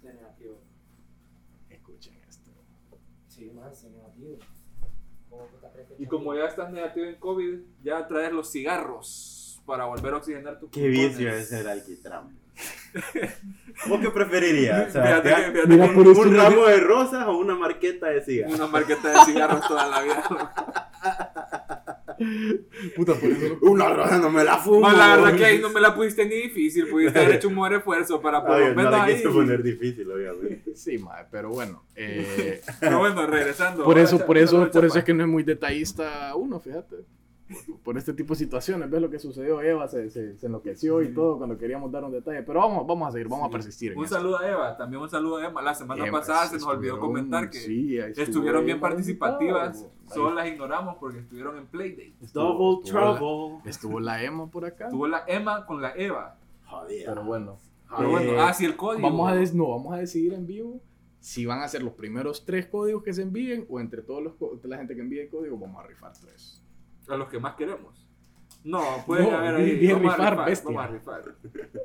Escuchen 1.69 2.19
esto. 2.28 2.51
Sí, 3.28 3.51
más, 3.51 3.84
negativo. 3.84 4.38
¿Cómo 5.30 5.45
puta 5.47 5.72
crees 5.72 5.88
que 5.88 5.95
Y 6.03 6.05
como 6.07 6.34
ya 6.36 6.45
estás 6.45 6.72
negativo 6.72 7.05
en 7.05 7.15
COVID, 7.19 7.59
ya 7.84 8.07
traes 8.07 8.32
los 8.34 8.51
cigarros 8.51 9.61
para 9.65 9.86
volver 9.86 10.13
a 10.13 10.17
oxigenar 10.17 10.59
tu 10.59 10.69
Qué 10.69 10.88
vicio 10.88 11.30
es 11.32 11.51
el 11.51 11.67
alquitrán. 11.69 12.38
¿Vos 13.88 13.99
qué 14.02 14.10
preferirías? 14.10 14.89
O 14.89 14.91
sea, 14.91 15.04
Fíjate 15.04 15.30
que, 15.30 15.36
¿te- 15.36 15.52
fíjate 15.52 15.68
Mira, 15.68 15.86
¿Un 15.86 16.12
eso- 16.12 16.24
ramo 16.26 16.66
de 16.66 16.78
rosas 16.82 17.28
o 17.28 17.38
una 17.38 17.56
marqueta 17.56 18.08
de 18.08 18.22
cigarros? 18.22 18.56
una 18.56 18.68
marqueta 18.68 19.10
de 19.12 19.32
cigarros 19.32 19.68
toda 19.68 19.88
la 19.88 20.02
vida. 20.02 20.24
Puta, 22.95 23.16
por 23.16 23.30
eso 23.32 23.58
Una 23.62 23.89
roja 23.89 24.20
no 24.20 24.30
me 24.30 24.43
la 24.43 24.58
fumo. 24.58 24.82
Ma, 24.82 24.93
la 24.93 25.16
verdad 25.16 25.36
que 25.36 25.45
ahí 25.45 25.60
no 25.60 25.70
me 25.72 25.82
la 25.82 25.95
pusiste 25.95 26.24
ni 26.26 26.36
difícil, 26.36 26.88
pudiste 26.88 27.18
haber 27.18 27.36
hecho 27.38 27.47
un 27.47 27.56
buen 27.56 27.74
esfuerzo 27.74 28.22
para 28.22 28.39
lo 28.43 28.76
no 28.76 28.91
la 28.91 29.08
quise 29.08 29.30
poner 29.30 29.64
difícil, 29.64 30.12
obviamente. 30.12 30.72
Sí, 30.76 30.97
madre, 30.99 31.26
pero 31.32 31.49
bueno. 31.49 31.84
eh, 31.95 32.62
Pero 32.80 32.99
bueno, 32.99 33.26
regresando. 33.26 33.84
por 33.84 33.97
eso, 33.97 34.24
por 34.26 34.38
eso, 34.38 34.70
por 34.70 34.86
eso 34.86 34.99
es 34.99 35.04
que 35.04 35.14
no 35.14 35.24
es 35.24 35.30
muy 35.30 35.43
detallista 35.43 36.36
uno, 36.36 36.60
fíjate. 36.60 36.97
Por 37.84 37.97
este 37.97 38.14
tipo 38.14 38.34
de 38.34 38.39
situaciones, 38.39 38.89
ves 38.89 39.02
lo 39.02 39.10
que 39.10 39.20
sucedió, 39.20 39.62
Eva 39.62 39.88
se, 39.88 40.10
se, 40.10 40.38
se 40.38 40.45
enloqueció 40.45 41.02
y 41.02 41.14
todo 41.14 41.38
cuando 41.38 41.58
queríamos 41.58 41.91
dar 41.91 42.04
un 42.04 42.12
detalle, 42.12 42.43
pero 42.43 42.60
vamos, 42.60 42.86
vamos 42.88 43.08
a 43.10 43.12
seguir, 43.12 43.28
vamos 43.28 43.47
a 43.47 43.49
persistir. 43.52 43.91
en 43.93 43.97
Un 43.97 44.04
esto. 44.06 44.16
saludo 44.18 44.39
a 44.39 44.47
Eva, 44.49 44.78
también 44.78 45.02
un 45.02 45.10
saludo 45.10 45.38
a 45.38 45.47
Emma. 45.47 45.62
La 45.62 45.74
semana 45.76 46.06
Emma, 46.06 46.20
pasada 46.20 46.45
se 46.47 46.56
nos 46.56 46.66
olvidó 46.66 46.99
comentar 46.99 47.49
que 47.49 47.60
sí, 47.60 47.97
estuvo 47.97 48.24
estuvieron 48.24 48.66
bien 48.66 48.80
participativas, 48.80 49.86
solo 50.14 50.34
las 50.34 50.47
ignoramos 50.47 50.97
porque 50.99 51.20
estuvieron 51.20 51.58
en 51.58 51.66
Playdate. 51.68 52.14
estuvo- 52.22 52.43
Double 52.43 52.84
estuvo 52.86 52.99
la- 52.99 53.16
trouble. 53.18 53.70
Estuvo 53.70 53.99
la 53.99 54.24
Emma 54.24 54.47
por 54.47 54.66
acá. 54.66 54.89
Tuvo 54.89 55.08
la 55.08 55.24
Emma 55.28 55.66
con 55.66 55.82
la 55.82 55.93
Eva. 55.95 56.38
Joder. 56.66 57.04
Pero 57.06 57.24
bueno. 57.24 57.58
Pero 57.97 58.08
Eh, 58.08 58.12
bueno, 58.12 58.41
ah, 58.41 58.54
sí, 58.54 58.64
el 58.66 58.76
código. 58.78 59.02
Vamos 59.10 59.30
a, 59.30 59.36
des- 59.36 59.54
no, 59.54 59.70
vamos 59.70 59.93
a 59.93 59.97
decidir 59.97 60.34
en 60.34 60.47
vivo 60.47 60.80
si 61.20 61.45
van 61.45 61.60
a 61.62 61.68
ser 61.68 61.84
los 61.84 61.93
primeros 61.93 62.45
tres 62.45 62.66
códigos 62.68 63.04
que 63.04 63.14
se 63.14 63.22
envíen 63.22 63.66
o 63.70 63.80
entre 63.80 64.02
todos 64.02 64.24
los 64.24 64.34
la 64.64 64.78
gente 64.78 64.95
que 64.95 65.02
envíe 65.02 65.20
el 65.20 65.30
código 65.30 65.58
vamos 65.58 65.84
a 65.84 65.88
rifar 65.88 66.14
tres. 66.20 66.61
A 67.12 67.18
los 67.18 67.28
que 67.30 67.39
más 67.39 67.55
queremos. 67.55 68.07
No, 68.64 68.82
pueden 69.07 69.32
No, 69.32 69.38
haber 69.38 69.55
ahí. 69.55 69.76
bien 69.78 69.93
vamos, 69.97 70.14
a 70.14 70.18
rifar, 70.18 70.32
rifar, 70.34 70.45
bestia. 70.49 70.72
vamos 70.72 70.84
a 70.84 70.88
rifar. 70.93 71.22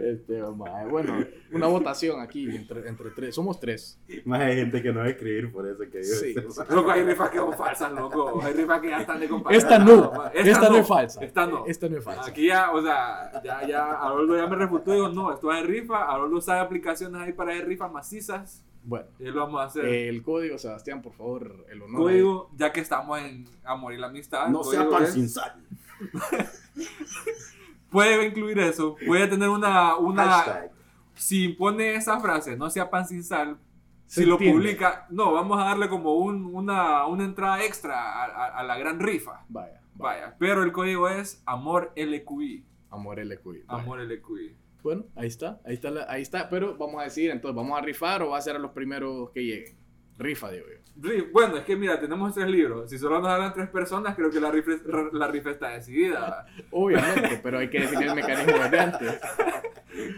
Este, 0.00 0.40
a- 0.40 0.46
bueno, 0.88 1.18
una 1.52 1.66
votación 1.66 2.20
aquí 2.20 2.48
entre, 2.56 2.88
entre 2.88 3.10
tres. 3.10 3.34
Somos 3.34 3.60
tres. 3.60 4.00
Más 4.24 4.40
hay 4.40 4.56
gente 4.56 4.80
que 4.82 4.92
no 4.92 5.00
va 5.00 5.06
a 5.06 5.08
escribir 5.10 5.52
por 5.52 5.66
eso 5.68 5.78
que 5.90 5.98
yo. 5.98 6.14
Sí. 6.14 6.34
Loco, 6.70 6.90
hay 6.90 7.02
rifas 7.02 7.30
que 7.30 7.38
son 7.38 7.52
falsas, 7.54 7.92
loco. 7.92 8.40
Hay 8.42 8.52
rifas 8.54 8.80
que 8.80 8.88
ya 8.88 9.00
están 9.00 9.20
de 9.20 9.28
compañía. 9.28 9.58
Esta 9.58 9.78
no, 9.78 10.12
ma. 10.12 10.28
esta, 10.34 10.68
no, 10.70 10.76
es 10.76 10.86
falsa. 10.88 11.20
Esta 11.24 11.46
no. 11.46 11.66
Esta 11.66 11.88
no 11.88 11.98
es 11.98 12.04
falsa. 12.04 12.30
Aquí 12.30 12.46
ya, 12.46 12.72
o 12.72 12.82
sea, 12.82 13.42
ya, 13.44 13.66
ya, 13.66 13.92
Haroldo 13.92 14.36
ya 14.36 14.46
me 14.46 14.56
refutó 14.56 14.92
y 14.92 14.94
digo, 14.94 15.08
no, 15.10 15.32
esto 15.32 15.52
es 15.52 15.66
rifa. 15.66 16.04
Haroldo 16.10 16.40
sabe 16.40 16.60
aplicaciones 16.60 17.20
ahí 17.20 17.32
para 17.32 17.52
hacer 17.52 17.66
rifas 17.68 17.92
macizas. 17.92 18.64
Bueno, 18.88 19.06
Y 19.18 19.24
lo 19.24 19.40
vamos 19.40 19.60
a 19.60 19.64
hacer. 19.64 19.84
el 19.84 20.22
código, 20.22 20.56
Sebastián, 20.56 21.02
por 21.02 21.12
favor, 21.12 21.66
el 21.70 21.82
honor. 21.82 22.00
código, 22.00 22.50
ya 22.56 22.72
que 22.72 22.80
estamos 22.80 23.18
en 23.20 23.44
Amor 23.62 23.92
y 23.92 23.98
la 23.98 24.06
Amistad. 24.06 24.48
No 24.48 24.64
sea 24.64 24.88
pan 24.88 25.02
es- 25.02 25.12
sin 25.12 25.28
sal. 25.28 25.62
Puede 27.90 28.26
incluir 28.26 28.58
eso. 28.58 28.96
Puede 29.06 29.26
tener 29.28 29.48
una. 29.48 29.96
una 29.96 30.24
Hashtag. 30.24 30.70
si 31.14 31.48
pone 31.48 31.94
esa 31.96 32.18
frase, 32.20 32.56
no 32.56 32.70
sea 32.70 32.90
pan 32.90 33.06
sin 33.06 33.22
sal. 33.24 33.58
Se 34.06 34.22
Si 34.22 34.26
lo 34.26 34.38
publica, 34.38 35.06
no, 35.10 35.32
vamos 35.32 35.60
a 35.60 35.64
darle 35.64 35.88
como 35.90 36.14
un- 36.14 36.54
una, 36.54 37.06
una 37.06 37.24
entrada 37.24 37.62
extra 37.62 37.94
a, 38.00 38.24
a- 38.24 38.58
a 38.58 38.62
la 38.62 38.78
gran 38.78 39.00
rifa. 39.00 39.44
Vaya, 39.48 39.82
vaya. 39.94 40.20
Vaya, 40.24 40.36
pero 40.38 40.62
el 40.62 40.72
código 40.72 41.08
es 41.10 41.42
Amor 41.44 41.92
LQI. 41.94 42.64
Amor 42.90 43.18
LQI. 43.18 43.64
Amor 43.68 44.00
LQI. 44.00 44.56
Bueno, 44.82 45.04
ahí 45.16 45.26
está, 45.28 45.60
ahí 45.64 45.74
está, 45.74 45.90
la- 45.90 46.06
ahí 46.08 46.22
está. 46.22 46.48
Pero 46.48 46.76
vamos 46.76 47.00
a 47.00 47.04
decir, 47.04 47.30
entonces, 47.30 47.54
¿vamos 47.56 47.76
a 47.78 47.82
rifar 47.82 48.22
o 48.22 48.30
va 48.30 48.38
a 48.38 48.40
ser 48.42 48.56
a 48.56 48.58
los 48.58 48.70
primeros 48.72 49.30
que 49.30 49.40
lleguen? 49.44 49.76
Rifa, 50.18 50.50
digo 50.50 50.66
yo. 50.66 51.24
Bueno, 51.32 51.56
es 51.58 51.64
que 51.64 51.76
mira, 51.76 52.00
tenemos 52.00 52.34
tres 52.34 52.48
libros. 52.48 52.90
Si 52.90 52.98
solo 52.98 53.20
nos 53.20 53.28
hablan 53.28 53.54
tres 53.54 53.68
personas, 53.68 54.16
creo 54.16 54.30
que 54.30 54.40
la 54.40 54.50
rifa, 54.50 54.72
la 55.12 55.28
rifa 55.28 55.50
está 55.50 55.68
decidida. 55.70 56.44
Obviamente, 56.72 57.38
pero 57.40 57.58
hay 57.58 57.70
que 57.70 57.80
definir 57.80 58.08
el 58.08 58.14
mecanismo 58.16 58.58
desde 58.58 58.78
antes. 58.80 59.20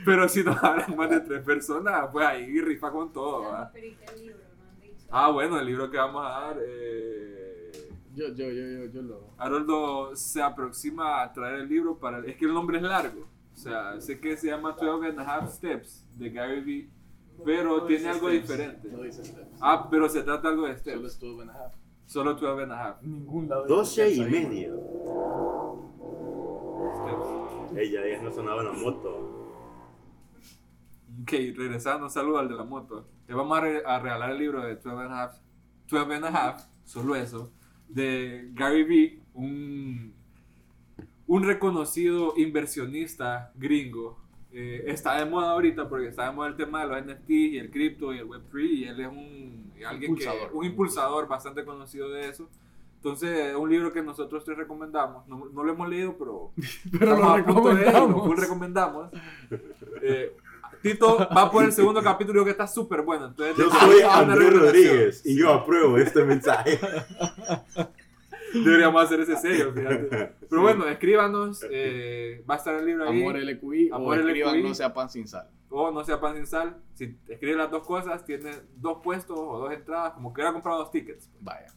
Pero 0.05 0.29
si 0.29 0.43
nos 0.45 0.63
hablan 0.63 0.95
más 0.97 1.09
de 1.09 1.21
tres 1.21 1.43
personas, 1.43 2.09
pues 2.13 2.27
ahí 2.27 2.61
rifa 2.61 2.91
con 2.91 3.13
todo. 3.13 3.43
¿va? 3.45 3.71
Pero 3.73 3.87
¿y 3.87 3.95
qué 3.95 4.17
libro? 4.19 4.37
No 4.59 4.65
han 4.69 4.81
dicho. 4.81 5.07
Ah, 5.11 5.31
bueno, 5.31 5.59
el 5.59 5.65
libro 5.67 5.91
que 5.91 5.97
vamos 5.97 6.23
a 6.27 6.29
dar. 6.41 6.57
Eh... 6.63 7.73
Yo, 8.15 8.29
yo, 8.35 8.51
yo, 8.51 8.63
yo, 8.67 8.85
yo 8.93 9.03
lo. 9.03 9.31
Haroldo 9.39 10.15
se 10.17 10.43
aproxima 10.43 11.23
a 11.23 11.33
traer 11.33 11.61
el 11.61 11.69
libro 11.69 11.99
para... 11.99 12.19
Es 12.27 12.37
que 12.37 12.45
el 12.45 12.53
nombre 12.53 12.77
es 12.79 12.83
largo. 12.83 13.27
O 13.53 13.57
sea, 13.57 14.01
sé 14.01 14.19
que 14.21 14.37
se 14.37 14.47
llama 14.49 14.73
12 14.73 15.09
and 15.09 15.21
a 15.21 15.23
Half 15.37 15.53
Steps 15.55 16.07
de 16.17 16.31
Gary 16.31 16.61
Vee, 16.63 16.91
pero 17.45 17.79
No 17.79 17.85
tiene 17.85 18.09
algo 18.09 18.29
steps, 18.29 18.43
diferente. 18.49 18.89
No 18.91 19.03
dice 19.03 19.25
steps. 19.25 19.59
Ah, 19.61 19.89
pero 19.91 20.09
se 20.09 20.23
trata 20.23 20.49
algo 20.49 20.67
de 20.67 20.79
Solo 20.79 20.81
steps. 20.99 21.13
estuvo 21.15 21.43
en 21.43 21.51
half. 21.51 21.75
Solo 22.07 22.35
12 22.35 22.63
and 22.65 22.73
a 22.73 22.87
Half 22.89 23.03
Ningún 23.03 23.49
lado. 23.49 23.63
dice 23.63 23.75
12 23.75 23.93
steps 24.15 24.17
y 24.17 24.31
medio. 24.31 24.77
Steps. 26.95 27.79
Ella 27.79 28.01
ya 28.09 28.23
no 28.23 28.33
sonaba 28.33 28.63
la 28.63 28.73
moto. 28.73 29.27
Ok, 31.23 31.31
regresando, 31.57 32.09
saludo 32.09 32.39
al 32.39 32.49
de 32.49 32.55
la 32.55 32.65
moto. 32.65 33.07
Le 33.29 33.35
vamos 33.35 33.59
a, 33.59 33.61
re- 33.61 33.83
a 33.85 33.99
regalar 33.99 34.31
el 34.31 34.39
libro 34.39 34.63
de 34.63 34.77
12 34.77 34.89
and 34.91 35.13
a 35.13 35.23
Half, 35.25 35.39
12 35.89 36.15
and 36.15 36.25
a 36.25 36.29
Half, 36.29 36.65
solo 36.85 37.15
eso, 37.15 37.53
de 37.89 38.51
Gary 38.55 38.85
Vee, 38.85 39.23
un, 39.35 40.15
un 41.31 41.45
reconocido 41.45 42.35
inversionista 42.37 43.53
gringo. 43.55 44.19
Eh, 44.53 44.83
está 44.89 45.17
de 45.17 45.31
moda 45.31 45.53
ahorita 45.53 45.89
porque 45.89 46.09
está 46.09 46.25
de 46.25 46.33
moda 46.33 46.49
el 46.49 46.57
tema 46.57 46.85
de 46.85 46.89
los 46.89 47.07
NFT 47.07 47.31
y 47.31 47.59
el 47.59 47.71
cripto 47.71 48.13
y 48.13 48.19
el 48.19 48.27
Web3 48.27 48.69
y 48.69 48.85
él 48.89 49.01
es 49.01 49.07
un, 49.07 49.73
alguien 49.87 50.11
Impulsador. 50.11 50.51
que, 50.51 50.57
un 50.57 50.65
impulsador 50.65 51.29
bastante 51.29 51.65
conocido 51.65 52.11
de 52.11 52.29
eso. 52.29 52.49
Entonces, 52.97 53.31
es 53.47 53.55
un 53.55 53.71
libro 53.71 53.93
que 53.93 54.03
nosotros 54.03 54.45
te 54.45 54.55
recomendamos. 54.55 55.25
No, 55.29 55.45
no 55.55 55.63
lo 55.63 55.73
hemos 55.73 55.89
leído, 55.89 56.17
pero 56.19 56.51
Pero 56.99 57.17
lo 57.17 57.37
recomendamos. 57.37 58.27
full 58.27 58.37
recomendamos. 58.37 59.11
Eh, 60.03 60.37
Tito 60.83 61.17
va 61.17 61.49
por 61.49 61.63
el 61.63 61.73
segundo 61.73 62.03
capítulo 62.03 62.45
que 62.45 62.51
está 62.51 62.67
súper 62.67 63.03
bueno. 63.03 63.27
Entonces, 63.27 63.57
Yo 63.57 63.71
soy 63.71 64.03
Andrés. 64.03 64.53
Rodríguez 64.53 65.23
y 65.25 65.39
yo 65.39 65.53
apruebo 65.53 65.97
este 65.97 66.25
mensaje. 66.25 66.81
Deberíamos 68.53 69.03
hacer 69.03 69.21
ese 69.21 69.37
sello, 69.37 69.73
fíjate. 69.73 70.33
Pero 70.49 70.63
bueno, 70.63 70.87
escríbanos. 70.89 71.65
eh, 71.71 72.45
va 72.49 72.55
a 72.55 72.59
estar 72.59 72.75
el 72.75 72.87
libro 72.87 73.09
ahí. 73.09 73.21
Amor 73.21 73.37
LQI 73.39 73.91
Amor 73.93 74.17
o 74.19 74.21
escriban 74.21 74.55
LQI. 74.55 74.63
no 74.69 74.75
sea 74.75 74.93
pan 74.93 75.09
sin 75.09 75.27
sal. 75.29 75.49
O 75.69 75.91
no 75.93 76.05
sea 76.05 76.21
pan 76.21 76.35
sin 76.37 76.47
sal. 76.47 76.77
Si 76.95 77.17
escribe 77.29 77.57
las 77.57 77.71
dos 77.71 77.87
cosas, 77.87 78.25
tiene 78.25 78.51
dos 78.77 78.99
puestos 79.03 79.39
o 79.39 79.59
dos 79.59 79.73
entradas. 79.73 80.13
Como 80.15 80.33
que 80.33 80.41
hubiera 80.41 80.53
comprado 80.53 80.79
dos 80.81 80.91
tickets. 80.91 81.31
Vaya, 81.41 81.73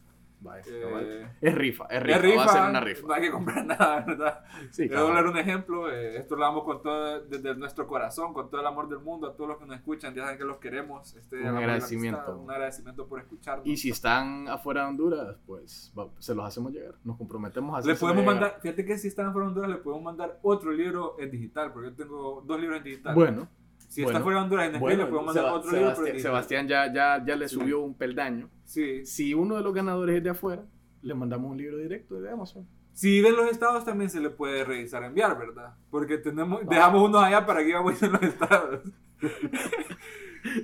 Eh, 0.66 1.28
es 1.40 1.54
rifa, 1.54 1.86
es 1.90 2.02
rifa, 2.02 2.16
es 2.16 2.22
rifa, 2.22 2.36
va 2.36 2.44
a 2.44 2.48
ser 2.48 2.70
una 2.70 2.80
rifa. 2.80 3.06
No 3.06 3.14
hay 3.14 3.22
que 3.22 3.30
comprar 3.30 3.64
nada, 3.66 4.00
¿verdad? 4.06 4.44
Sí, 4.70 4.88
Quiero 4.88 5.08
dar 5.12 5.26
un 5.26 5.36
ejemplo, 5.38 5.90
eh, 5.90 6.16
esto 6.18 6.36
lo 6.36 6.42
damos 6.44 6.64
con 6.64 6.82
todo, 6.82 7.20
desde 7.22 7.54
nuestro 7.54 7.86
corazón, 7.86 8.32
con 8.34 8.50
todo 8.50 8.60
el 8.60 8.66
amor 8.66 8.88
del 8.88 9.00
mundo, 9.00 9.26
a 9.28 9.34
todos 9.36 9.48
los 9.50 9.58
que 9.58 9.66
nos 9.66 9.76
escuchan, 9.76 10.14
ya 10.14 10.22
saben 10.24 10.38
que 10.38 10.44
los 10.44 10.58
queremos. 10.58 11.14
Este, 11.16 11.40
Un 11.40 11.56
agradecimiento. 11.56 12.18
amistad, 12.18 12.36
un 12.38 12.50
agradecimiento 12.50 13.06
por 13.08 13.20
escucharnos. 13.20 13.66
Y 13.66 13.76
si 13.76 13.90
están 13.90 14.48
afuera 14.48 14.82
de 14.82 14.88
Honduras, 14.88 15.36
pues 15.46 15.92
va- 15.98 16.08
se 16.18 16.34
los 16.34 16.44
hacemos 16.44 16.72
llegar. 16.72 16.94
Nos 17.04 17.16
comprometemos 17.16 17.74
a 17.74 17.78
le 17.78 17.80
hacerse 17.92 18.00
podemos 18.00 18.22
llegar. 18.24 18.40
mandar, 18.42 18.60
fíjate 18.60 18.84
que 18.84 18.98
si 18.98 19.08
están 19.08 19.32
fuera 19.32 19.46
de 19.46 19.48
Honduras, 19.50 19.70
le 19.70 19.76
podemos 19.78 20.04
mandar 20.04 20.38
otro 20.42 20.72
libro 20.72 21.16
en 21.18 21.30
digital, 21.30 21.72
porque 21.72 21.90
yo 21.90 21.94
tengo 21.96 22.42
dos 22.46 22.60
libros 22.60 22.78
en 22.78 22.84
digital. 22.84 23.14
Bueno, 23.14 23.48
si 23.94 24.02
bueno, 24.02 24.18
está 24.18 24.22
fuera 24.24 24.38
de 24.38 24.44
Honduras, 24.44 24.74
en 24.74 24.80
bueno 24.80 25.04
le 25.04 25.10
podemos 25.10 25.34
mandar 25.34 25.52
otro 25.52 25.70
libro, 25.70 25.86
pero 25.86 25.96
Sebastián. 25.96 26.20
Sebastián 26.22 26.68
ya, 26.68 26.92
ya, 26.92 27.24
ya 27.24 27.36
le 27.36 27.48
Sí. 27.48 27.54
subió 27.54 27.80
un 27.80 27.94
peldaño. 27.94 28.50
Sí. 28.64 29.04
Si 29.06 29.34
uno 29.34 29.56
de 29.56 29.62
los 29.62 29.72
ganadores 29.74 30.16
es 30.16 30.24
de 30.24 30.30
afuera, 30.30 30.64
le 31.02 31.14
mandamos 31.14 31.50
un 31.52 31.58
libro 31.58 31.76
directo 31.78 32.20
de 32.20 32.30
Amazon. 32.30 32.66
Si 32.92 33.24
en 33.26 33.36
los 33.36 33.50
estados, 33.50 33.84
también 33.84 34.08
se 34.10 34.20
le 34.20 34.30
puede 34.30 34.64
revisar 34.64 35.02
enviar, 35.04 35.36
¿verdad? 35.38 35.74
Porque 35.90 36.18
tenemos, 36.18 36.60
Ah. 36.62 36.66
dejamos 36.70 37.08
unos 37.08 37.22
allá 37.22 37.44
para 37.46 37.62
que 37.62 37.68
íbamos 37.70 38.02
en 38.02 38.12
los 38.12 38.22
estados. 38.22 38.80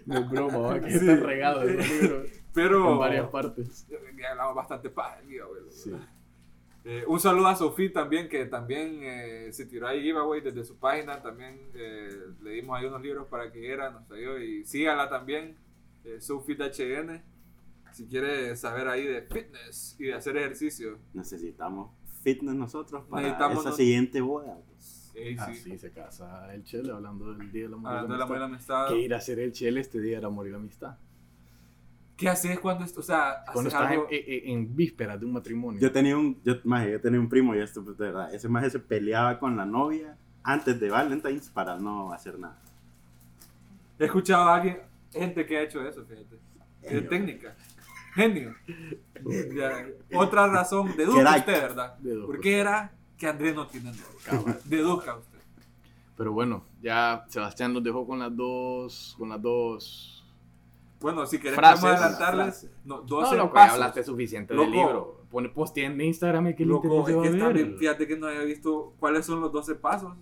No 0.07 0.19
es 0.19 0.31
broma, 0.31 0.59
¿va? 0.59 0.81
que 0.81 0.91
Sí. 0.91 0.97
están 0.99 1.23
regados 1.23 1.65
esos 1.65 2.03
libros 2.03 2.29
Pero. 2.53 2.93
en 2.93 2.99
varias 2.99 3.29
partes. 3.31 3.87
Ya 3.89 4.31
hablamos 4.33 4.55
bastante 4.55 4.91
güey. 5.49 5.63
Sí. 5.71 5.93
Eh, 6.85 7.05
un 7.07 7.21
saludo 7.21 7.47
a 7.49 7.57
Sofía 7.57 7.93
también, 7.93 8.29
que 8.29 8.47
también 8.47 9.01
eh, 9.03 9.49
se 9.53 9.67
tiró 9.67 9.87
ahí 9.87 10.01
giveaway 10.03 10.41
desde 10.41 10.65
su 10.65 10.79
página. 10.79 11.21
También 11.23 11.71
eh, 11.75 12.09
le 12.43 12.51
dimos 12.53 12.79
ahí 12.79 12.87
unos 12.87 13.03
libros 13.03 13.27
para 13.29 13.53
que 13.53 13.71
era, 13.71 13.91
nos 13.91 14.07
trayó. 14.07 14.39
Y 14.39 14.65
sígala 14.65 15.09
también, 15.11 15.57
eh, 16.05 16.19
HN. 16.21 17.23
Si 17.93 18.07
quiere 18.07 18.57
saber 18.57 18.89
ahí 18.89 19.05
de 19.07 19.23
fitness 19.23 19.97
y 19.99 20.05
de 20.05 20.15
hacer 20.15 20.37
ejercicio. 20.37 20.99
Necesitamos 21.13 21.91
fitness 22.23 22.55
nosotros 22.55 23.05
para 23.11 23.23
Necesitamos 23.23 23.59
esa 23.61 23.69
nos- 23.71 23.77
siguiente 23.77 24.21
boda. 24.21 24.57
pues. 24.67 24.97
Ah, 25.39 25.47
sí. 25.53 25.55
sí, 25.57 25.77
se 25.79 25.91
casa 25.93 26.55
el 26.55 26.65
Chele 26.65 26.93
hablando 26.93 27.35
del 27.35 27.51
Día 27.53 27.65
del 27.65 27.75
Amor 27.75 27.93
Hablando 27.93 28.15
y 28.15 28.19
de 28.19 28.39
la 28.39 28.45
Amistad. 28.47 28.77
amistad. 28.85 28.89
¿Qué 28.89 29.01
ir 29.03 29.13
a 29.13 29.19
hacer 29.19 29.39
el 29.41 29.53
Chele 29.53 29.81
este 29.81 30.01
Día 30.01 30.17
del 30.17 30.25
Amor 30.25 30.47
y 30.47 30.51
la 30.51 30.57
Amistad? 30.57 30.97
¿Qué 32.21 32.29
haces 32.29 32.61
cuando 32.61 32.85
esto? 32.85 33.01
O 33.01 33.03
sea, 33.03 33.43
Cuando 33.53 33.69
haces 33.69 33.73
estás 33.75 33.93
en, 33.93 33.99
algo- 33.99 34.07
en- 34.11 34.49
en 34.51 34.77
vísperas 34.77 35.19
de 35.19 35.27
un 35.27 35.33
matrimonio. 35.33 35.81
Yo 35.81 35.91
tenía 35.91 36.17
un, 36.17 36.39
yo, 36.45 36.55
maje, 36.65 36.93
yo 36.93 37.01
tenía 37.01 37.19
un 37.19 37.29
primo 37.29 37.55
y 37.55 37.59
esto, 37.61 37.83
pues, 37.83 37.97
de 37.97 38.05
verdad, 38.07 38.35
ese 38.35 38.49
maje 38.49 38.69
se 38.71 38.79
peleaba 38.79 39.39
con 39.39 39.57
la 39.57 39.65
novia 39.65 40.17
antes 40.43 40.79
de 40.79 40.91
Valentine's 40.91 41.49
para 41.51 41.79
no 41.79 42.13
hacer 42.13 42.39
nada. 42.39 42.59
He 43.99 44.05
escuchado 44.05 44.49
a 44.49 44.57
alguien, 44.57 44.79
gente 45.13 45.45
que 45.47 45.59
ha 45.59 45.63
hecho 45.63 45.87
eso, 45.87 46.05
fíjate. 46.05 46.37
De 46.83 46.89
Genio. 46.89 47.09
técnica. 47.09 47.55
Genio. 48.15 48.55
Ya, 49.55 49.87
Otra 50.19 50.47
razón, 50.47 50.97
deduzca 50.97 51.37
usted, 51.37 51.53
¿verdad? 51.61 51.99
Deduzca 51.99 52.27
¿Por 52.27 52.41
qué 52.41 52.59
era 52.59 52.91
que 53.19 53.27
Andrés 53.27 53.55
no 53.55 53.67
tiene 53.67 53.93
novia? 53.93 54.57
Deduzca 54.65 55.17
usted. 55.17 55.39
Pero 56.17 56.33
bueno, 56.33 56.65
ya 56.81 57.25
Sebastián 57.29 57.75
nos 57.75 57.85
dejó 57.85 58.07
con 58.07 58.19
las 58.19 58.35
dos, 58.35 59.15
con 59.19 59.29
las 59.29 59.43
dos. 59.43 60.20
Bueno, 61.01 61.25
si 61.27 61.39
querés 61.39 61.57
Frases. 61.57 61.81
podemos 61.81 62.03
adelantarles 62.03 62.71
no, 62.85 62.97
No, 62.99 63.03
12 63.03 63.37
loco, 63.37 63.55
pasos. 63.55 63.75
hablaste 63.75 64.05
suficiente 64.05 64.53
Loco, 64.55 64.65
del 64.67 64.73
libro. 64.79 65.21
pone 65.31 65.49
postea 65.49 65.87
en 65.87 66.01
Instagram 66.01 66.49
y 66.49 66.55
que 66.55 66.65
le 66.65 66.71
Loco, 66.73 66.89
es 67.09 67.17
va 67.17 67.23
que 67.23 67.29
a 67.29 67.31
está 67.33 67.47
ver. 67.49 67.55
bien, 67.55 67.79
fíjate 67.79 68.07
que 68.07 68.17
no 68.19 68.27
había 68.27 68.43
visto 68.43 68.95
cuáles 68.99 69.25
son 69.25 69.41
los 69.41 69.51
12 69.53 69.75
pasos. 69.77 70.13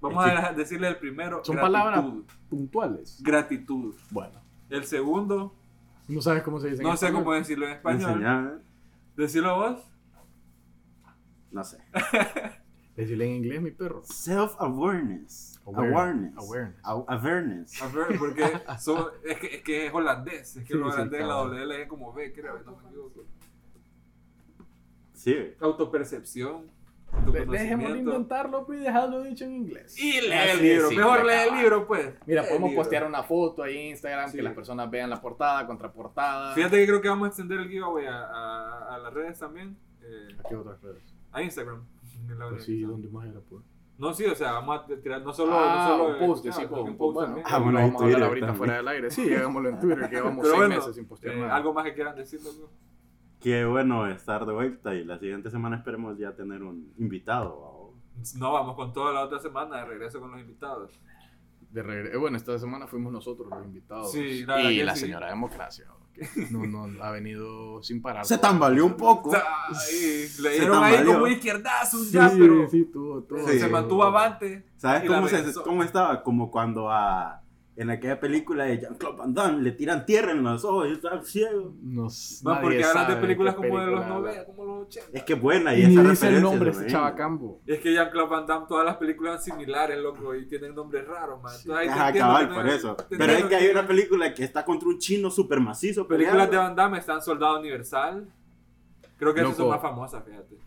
Vamos 0.00 0.24
Es 0.26 0.32
que- 0.32 0.38
a 0.38 0.52
decirle 0.52 0.88
el 0.88 0.96
primero. 0.98 1.44
Son 1.44 1.56
gratitud. 1.56 1.72
palabras 1.78 2.04
puntuales. 2.48 3.22
Gratitud. 3.22 3.94
Bueno, 4.10 4.40
El 4.70 4.84
segundo, 4.84 5.54
no 6.08 6.20
sabes 6.22 6.42
cómo 6.42 6.58
se 6.60 6.70
dice. 6.70 6.82
en 6.82 6.88
no 6.88 6.96
sé 6.96 7.06
español? 7.06 7.24
cómo 7.24 7.34
decirlo 7.36 7.66
en 7.66 7.72
español. 7.72 8.10
Enseñar, 8.10 8.58
Decirlo 9.16 9.56
vos. 9.56 9.82
no 11.50 11.64
sé. 11.64 11.78
Decirle 12.98 13.26
en 13.26 13.32
inglés, 13.36 13.62
mi 13.62 13.70
perro. 13.70 14.02
Self-awareness. 14.04 15.60
Awareness. 15.64 16.36
Awareness. 16.36 16.36
Awareness. 16.38 16.82
Aw- 16.82 17.04
Awareness. 17.08 18.18
Porque 18.18 18.44
son- 18.80 19.06
es, 19.24 19.38
que, 19.38 19.46
es 19.56 19.62
que 19.62 19.86
es 19.86 19.94
holandés. 19.94 20.56
Es 20.56 20.64
que 20.64 20.72
Sí, 20.72 20.78
lo 20.78 20.88
sí, 20.90 20.94
holandés, 20.94 21.20
la 21.20 21.34
doble 21.34 21.62
L 21.62 21.82
es 21.82 21.88
como 21.88 22.12
B, 22.12 22.32
creo, 22.32 22.58
no 22.64 22.76
me 22.76 22.88
equivoco. 22.88 23.24
Sí. 25.14 25.54
Autopercepción. 25.60 26.76
De- 27.08 27.16
Dejémoslo 27.32 27.52
autoconocimiento. 27.54 28.10
intentarlo 28.10 28.66
pues, 28.66 28.80
y 28.80 28.82
dejarlo 28.84 29.22
dicho 29.22 29.44
en 29.44 29.52
inglés. 29.54 29.96
Y 29.98 30.20
lee 30.20 30.32
el 30.52 30.58
de 30.58 30.62
libro. 30.74 30.90
Mejor 30.90 31.24
lee 31.24 31.32
el 31.48 31.54
libro, 31.56 31.86
pues. 31.86 32.14
Mira, 32.26 32.42
Lee 32.42 32.48
podemos 32.48 32.74
postear 32.74 33.06
una 33.06 33.22
foto 33.22 33.62
ahí 33.62 33.78
en 33.78 33.86
Instagram 33.90 34.30
Sí. 34.30 34.36
que 34.36 34.42
las 34.42 34.54
personas 34.54 34.90
vean 34.90 35.08
la 35.08 35.20
portada, 35.20 35.66
contraportada. 35.66 36.54
Fíjate 36.54 36.76
que 36.76 36.86
creo 36.86 37.00
que 37.00 37.08
vamos 37.08 37.26
a 37.26 37.28
extender 37.28 37.60
el 37.60 37.68
giveaway 37.68 38.06
a, 38.06 38.18
a, 38.26 38.94
a 38.94 38.98
las 38.98 39.14
redes 39.14 39.38
también. 39.38 39.76
eh, 40.02 40.36
¿A 40.44 40.48
qué 40.48 40.56
otras 40.56 40.80
redes? 40.82 41.02
a 41.32 41.42
Instagram. 41.42 41.82
En 42.26 42.38
Pues 42.50 42.64
sí. 42.64 42.80
¿dónde 42.82 43.08
más 43.08 43.26
era? 43.28 43.40
Pues? 43.40 43.62
No, 43.98 44.14
sí, 44.14 44.24
o 44.26 44.34
sea, 44.34 44.52
vamos 44.52 44.80
a 44.80 44.86
tirar 44.86 45.22
no 45.22 45.32
solo. 45.32 45.52
ah, 45.54 45.88
no 45.88 45.96
solo 46.06 46.12
un 46.20 46.26
post, 46.28 46.44
sí, 46.44 46.50
claro, 46.50 46.68
pues, 46.70 46.82
un 46.84 46.96
post 46.96 47.14
bueno. 47.14 47.26
también. 47.34 47.46
Ah, 47.50 47.58
bueno, 47.58 47.72
lo 47.72 47.84
en 47.84 47.86
vamos 47.92 48.00
a 48.00 48.04
hablar 48.04 48.18
Twitter 48.20 48.28
ahorita 48.28 48.46
también. 48.46 48.58
fuera 48.58 48.76
del 48.76 48.88
aire. 48.88 49.10
Sí, 49.10 49.34
hagámoslo 49.34 49.68
en 49.70 49.80
Twitter, 49.80 50.08
que 50.10 50.16
llevamos 50.16 50.38
Pero 50.42 50.54
seis 50.54 50.56
bueno, 50.68 50.74
meses 50.76 50.94
sin 50.94 51.06
postear 51.06 51.34
eh, 51.34 51.40
nada. 51.40 51.56
algo 51.56 51.72
más 51.74 51.84
que 51.84 51.94
quieran 51.94 52.16
decir, 52.16 52.40
loco? 52.42 52.70
Qué 53.40 53.64
bueno 53.64 54.06
estar 54.06 54.46
de 54.46 54.52
vuelta 54.52 54.94
y 54.94 55.04
la 55.04 55.18
siguiente 55.18 55.50
semana 55.50 55.76
esperemos 55.76 56.16
ya 56.18 56.34
tener 56.34 56.62
un 56.62 56.92
invitado. 56.98 57.54
¿o? 57.56 57.94
No, 58.36 58.52
vamos 58.52 58.74
con 58.76 58.92
toda 58.92 59.12
la 59.12 59.22
otra 59.22 59.38
semana 59.40 59.78
de 59.78 59.84
regreso 59.86 60.20
con 60.20 60.30
los 60.32 60.40
invitados. 60.40 60.92
De 61.70 61.82
regre- 61.84 62.14
eh, 62.14 62.16
bueno, 62.16 62.36
esta 62.36 62.58
semana 62.58 62.86
fuimos 62.86 63.12
nosotros 63.12 63.48
los 63.50 63.64
invitados. 63.64 64.10
Sí, 64.12 64.44
la 64.46 64.62
y 64.72 64.82
la 64.82 64.94
sí. 64.94 65.02
señora 65.02 65.28
democracia. 65.28 65.86
que 66.14 66.26
No, 66.50 66.66
no, 66.66 67.02
ha 67.04 67.10
venido 67.10 67.82
sin 67.82 68.00
parar. 68.00 68.24
Se 68.24 68.38
tambaleó 68.38 68.86
un 68.86 68.96
poco. 68.96 69.30
Ay, 69.34 70.26
le 70.40 70.50
dieron 70.50 70.82
ahí 70.82 71.04
como 71.04 71.24
un 71.24 71.30
izquierdazo, 71.32 71.98
un 71.98 72.04
Sí, 72.06 72.12
ya, 72.12 72.30
pero 72.30 72.68
sí, 72.70 72.84
tuvo, 72.92 73.22
tuvo. 73.22 73.46
Sí. 73.48 73.58
se 73.58 73.68
mantuvo 73.68 74.02
avante. 74.04 74.66
¿Sabes 74.76 75.08
cómo, 75.08 75.28
se, 75.28 75.52
cómo 75.62 75.82
estaba? 75.82 76.22
Como 76.22 76.50
cuando 76.50 76.90
a, 76.90 77.42
en 77.80 77.90
aquella 77.90 78.18
película 78.18 78.64
de 78.64 78.78
Jean-Claude 78.80 79.16
Van 79.16 79.32
Damme 79.32 79.62
le 79.62 79.70
tiran 79.72 80.04
tierra 80.04 80.32
en 80.32 80.42
los 80.42 80.64
ojos 80.64 80.88
y 80.88 80.92
está 80.92 81.22
ciego. 81.22 81.74
Nos, 81.80 82.42
No, 82.42 82.50
nadie 82.50 82.62
porque 82.62 82.84
hablan 82.84 83.08
de 83.08 83.16
películas 83.16 83.54
como 83.54 83.68
de 83.68 83.86
los 83.86 84.00
película 84.00 84.16
habla. 84.16 84.30
90, 84.32 84.44
como 84.46 84.64
los 84.64 84.86
80. 84.88 85.08
Es 85.16 85.22
que 85.22 85.34
buena 85.34 85.74
y, 85.74 85.80
Y 85.80 85.82
esa 85.92 86.02
dice 86.02 86.28
el 86.28 86.42
nombre 86.42 86.72
se 86.72 86.78
ese 86.78 86.84
me 86.86 86.90
chava 86.92 87.06
vino. 87.10 87.16
Cambo. 87.16 87.60
Es 87.66 87.78
que 87.80 87.92
Jean-Claude 87.92 88.28
Van 88.30 88.46
Damme, 88.46 88.66
todas 88.68 88.84
las 88.84 88.96
películas 88.96 89.44
son 89.44 89.52
similares, 89.54 89.96
loco, 89.98 90.34
y 90.34 90.46
tienen 90.46 90.74
nombres 90.74 91.06
raros, 91.06 91.40
man. 91.40 91.52
Entonces, 91.56 91.70
ahí 91.76 91.86
te 91.86 91.92
Ajá, 91.92 92.12
cabal, 92.12 92.48
por 92.48 92.64
no- 92.64 92.72
eso. 92.72 92.96
Pero 93.08 93.32
es 93.32 93.44
que 93.44 93.54
hay 93.56 93.68
una 93.68 93.86
película 93.86 94.34
que 94.34 94.42
está 94.44 94.64
contra 94.64 94.88
un 94.88 94.98
chino 94.98 95.30
súper 95.30 95.60
macizo. 95.60 96.06
Películas 96.08 96.50
de. 96.50 96.56
Van 96.56 96.74
Damme 96.74 96.98
están 96.98 97.22
Soldado 97.22 97.60
Universal. 97.60 98.28
Creo 99.16 99.32
que 99.32 99.40
esas 99.40 99.56
son 99.56 99.68
más 99.68 99.80
famosas, 99.80 100.24
fíjate. 100.24 100.58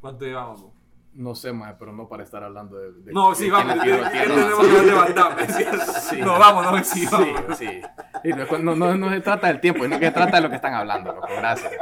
¿Cuánto 0.00 0.24
llevamos? 0.26 0.66
No 1.14 1.34
sé, 1.36 1.52
más, 1.52 1.74
pero 1.78 1.92
no 1.92 2.08
para 2.08 2.24
estar 2.24 2.42
hablando 2.42 2.76
de. 2.76 2.90
de- 2.92 3.12
No, 3.12 3.34
sí, 3.36 3.44
de 3.44 3.50
vamos. 3.52 3.76
quién 3.82 3.96
¿Qué 3.96 4.02
le 4.02 4.10
tiró 4.10 4.10
tierra, 4.10 5.06
tenemos 5.06 5.36
que. 5.36 6.00
Sí. 6.00 6.20
No, 6.22 6.38
vamos, 6.40 6.64
no, 6.64 6.84
sí, 6.84 7.00
Sí, 7.00 7.08
vamos. 7.10 7.58
sí. 7.58 7.80
Y 8.24 8.28
no, 8.30 8.46
no, 8.58 8.74
no, 8.74 8.94
no 8.96 9.10
se 9.10 9.20
trata 9.20 9.46
del 9.48 9.60
tiempo, 9.60 9.84
sino 9.84 9.98
que 10.00 10.06
se 10.06 10.12
trata 10.12 10.36
de 10.38 10.42
lo 10.42 10.50
que 10.50 10.56
están 10.56 10.74
hablando, 10.74 11.12
loco. 11.12 11.28
Gracias. 11.36 11.72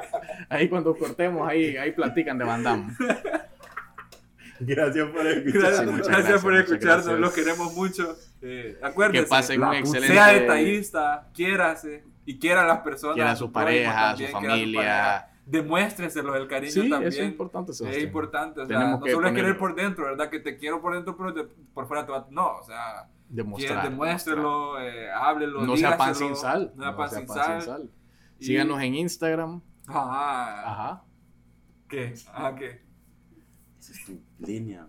Ahí 0.51 0.69
cuando 0.69 0.95
cortemos, 0.97 1.49
ahí, 1.49 1.77
ahí 1.79 1.93
platican 1.93 2.37
de 2.37 2.45
Van 2.45 2.63
Damme. 2.63 2.93
Gracias 4.61 5.09
por 5.09 5.27
escuchar. 5.27 5.61
Gracias, 5.61 5.79
Sí, 5.81 5.87
gracias 5.87 6.09
gracias, 6.09 6.43
por 6.43 6.55
escucharnos, 6.57 7.05
gracias. 7.07 7.21
los 7.21 7.33
queremos 7.33 7.75
mucho. 7.75 8.17
Eh, 8.43 8.79
acuérdense, 8.83 9.25
Que 9.25 9.29
pasen 9.29 9.63
un 9.63 9.75
excelente. 9.75 10.15
sea 10.15 10.27
detallista, 10.29 11.29
quiérase 11.35 12.05
y 12.27 12.39
quiera 12.39 12.63
a 12.63 12.67
las 12.67 12.79
personas. 12.81 13.15
Quiera 13.15 13.31
a 13.33 13.37
su 13.37 13.51
pareja, 13.51 14.11
a 14.11 14.17
su 14.17 14.27
familia. 14.29 15.27
Pareja. 15.45 15.63
Demuéstreselo 15.63 16.37
el 16.37 16.49
cariño 16.49 16.73
Sí, 16.73 16.89
también. 16.91 17.13
eso 17.13 17.23
es 17.23 17.29
importante. 17.29 17.73
Es 17.73 17.79
Sebastián. 17.79 18.07
importante, 18.07 18.61
o 18.61 18.67
sea, 18.67 18.79
Tenemos 18.79 19.01
no 19.01 19.05
que 19.07 19.13
solo 19.13 19.27
es 19.29 19.35
querer 19.35 19.59
por 19.59 19.75
dentro, 19.75 20.05
¿verdad? 20.05 20.31
Que 20.31 20.41
te 20.41 20.57
quiero 20.57 20.81
por 20.81 20.95
dentro, 20.95 21.17
pero 21.17 21.35
te- 21.35 21.45
por 21.75 21.87
fuera 21.87 22.07
te 22.07 22.13
va... 22.13 22.27
No, 22.31 22.57
o 22.59 22.63
sea, 22.63 23.09
Demostrar. 23.29 23.83
demuéstrelo, 23.85 24.81
eh, 24.81 25.11
háblelo, 25.11 25.67
No 25.67 25.77
sea 25.77 25.97
pan 25.97 26.15
sin 26.15 26.37
sal. 26.37 26.73
No 26.77 26.83
sea 26.85 26.97
pan 26.97 27.11
sin 27.11 27.29
sal. 27.29 27.91
Y- 28.39 28.45
Síganos 28.47 28.81
en 28.83 28.95
Instagram. 28.95 29.61
Ajá. 29.87 30.71
Ajá. 30.71 31.05
¿Qué? 31.89 32.15
Ajá, 32.33 32.55
¿qué? 32.55 32.83
Esa 33.79 33.93
es 33.93 34.05
tu 34.05 34.21
línea. 34.39 34.87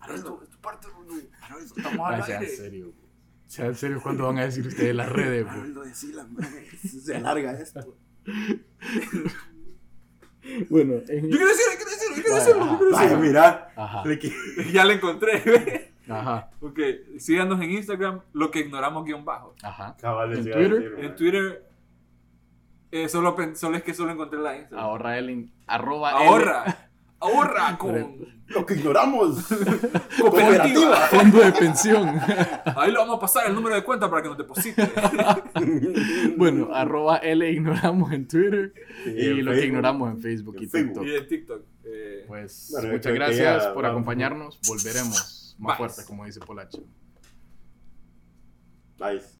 Haroldo, 0.00 0.42
es 0.42 0.48
tu 0.50 0.58
parte. 0.60 0.86
Haroldo, 1.42 1.74
estamos 1.76 2.08
al 2.08 2.20
Ah, 2.20 2.24
sea 2.24 2.36
en 2.36 2.42
aire. 2.42 2.56
serio. 2.56 2.92
Sea 3.46 3.66
en 3.66 3.74
serio, 3.74 4.00
¿cuándo 4.02 4.26
van 4.26 4.38
a 4.38 4.42
decir 4.44 4.66
ustedes 4.66 4.94
las 4.94 5.08
redes? 5.10 5.42
bro? 5.44 5.52
Haroldo, 5.52 5.82
decila, 5.82 6.24
man. 6.24 6.46
Se 6.84 7.16
alarga 7.16 7.52
esto. 7.60 7.96
Bueno, 10.68 10.94
en... 11.08 11.28
Yo 11.30 11.36
quiero 11.36 11.46
decirlo, 11.46 11.72
yo 11.72 11.78
quiero 11.78 11.90
decirlo, 11.90 12.16
yo 12.16 12.22
quiero 12.22 12.34
yo 12.36 12.90
Vaya, 12.96 13.16
mira. 13.18 13.72
Ajá. 13.76 14.04
Le 14.06 14.18
Ya 14.72 14.84
la 14.84 14.94
encontré. 14.94 15.92
Ajá. 16.08 16.50
ok, 16.60 16.78
síganos 17.18 17.60
en 17.60 17.70
Instagram, 17.70 18.20
lo 18.32 18.50
que 18.50 18.60
ignoramos 18.60 19.04
guion 19.04 19.24
bajo. 19.24 19.54
Ajá. 19.62 19.96
¿En 20.34 20.42
Twitter? 20.42 20.74
decir, 20.74 20.94
En 20.98 21.04
man. 21.06 21.16
Twitter, 21.16 21.66
eh, 22.90 23.08
solo, 23.08 23.36
solo 23.54 23.76
es 23.76 23.82
que 23.84 23.94
solo 23.94 24.10
encontré 24.10 24.40
la 24.40 24.56
Instagram. 24.56 24.84
Ahorra 24.84 25.18
el 25.18 25.30
in- 25.30 25.52
arroba 25.68 26.10
L- 26.10 26.26
Ahorra, 26.28 26.89
ahorra 27.20 27.76
con 27.78 28.16
Lo 28.48 28.66
que 28.66 28.74
ignoramos. 28.74 29.46
cooperativa. 30.20 30.96
Fondo 31.08 31.38
de 31.38 31.52
pensión. 31.52 32.08
Ahí 32.76 32.90
le 32.90 32.98
vamos 32.98 33.16
a 33.16 33.20
pasar 33.20 33.46
el 33.48 33.54
número 33.54 33.76
de 33.76 33.84
cuenta 33.84 34.10
para 34.10 34.22
que 34.22 34.28
nos 34.28 34.38
deposite. 34.38 34.90
bueno, 36.36 36.68
arroba 36.74 37.18
L 37.18 37.48
ignoramos 37.50 38.12
en 38.12 38.26
Twitter 38.26 38.72
y 39.06 39.26
en 39.28 39.44
lo 39.44 39.52
que 39.52 39.66
ignoramos 39.66 40.10
en 40.12 40.20
Facebook 40.20 40.56
y 40.60 40.66
Facebook. 40.66 41.04
TikTok. 41.04 41.06
y 41.06 41.14
en 41.16 41.28
TikTok. 41.28 41.62
eh, 41.84 42.24
Pues 42.26 42.68
Bueno, 42.72 42.92
muchas 42.92 43.14
gracias 43.14 43.62
ya 43.64 43.74
por 43.74 43.82
vamos. 43.84 43.90
acompañarnos. 43.90 44.58
Volveremos 44.66 45.56
más 45.58 45.78
Bye. 45.78 45.88
fuerte, 45.88 46.04
como 46.08 46.24
dice 46.24 46.40
Polacho. 46.40 46.82
Nice. 48.98 49.38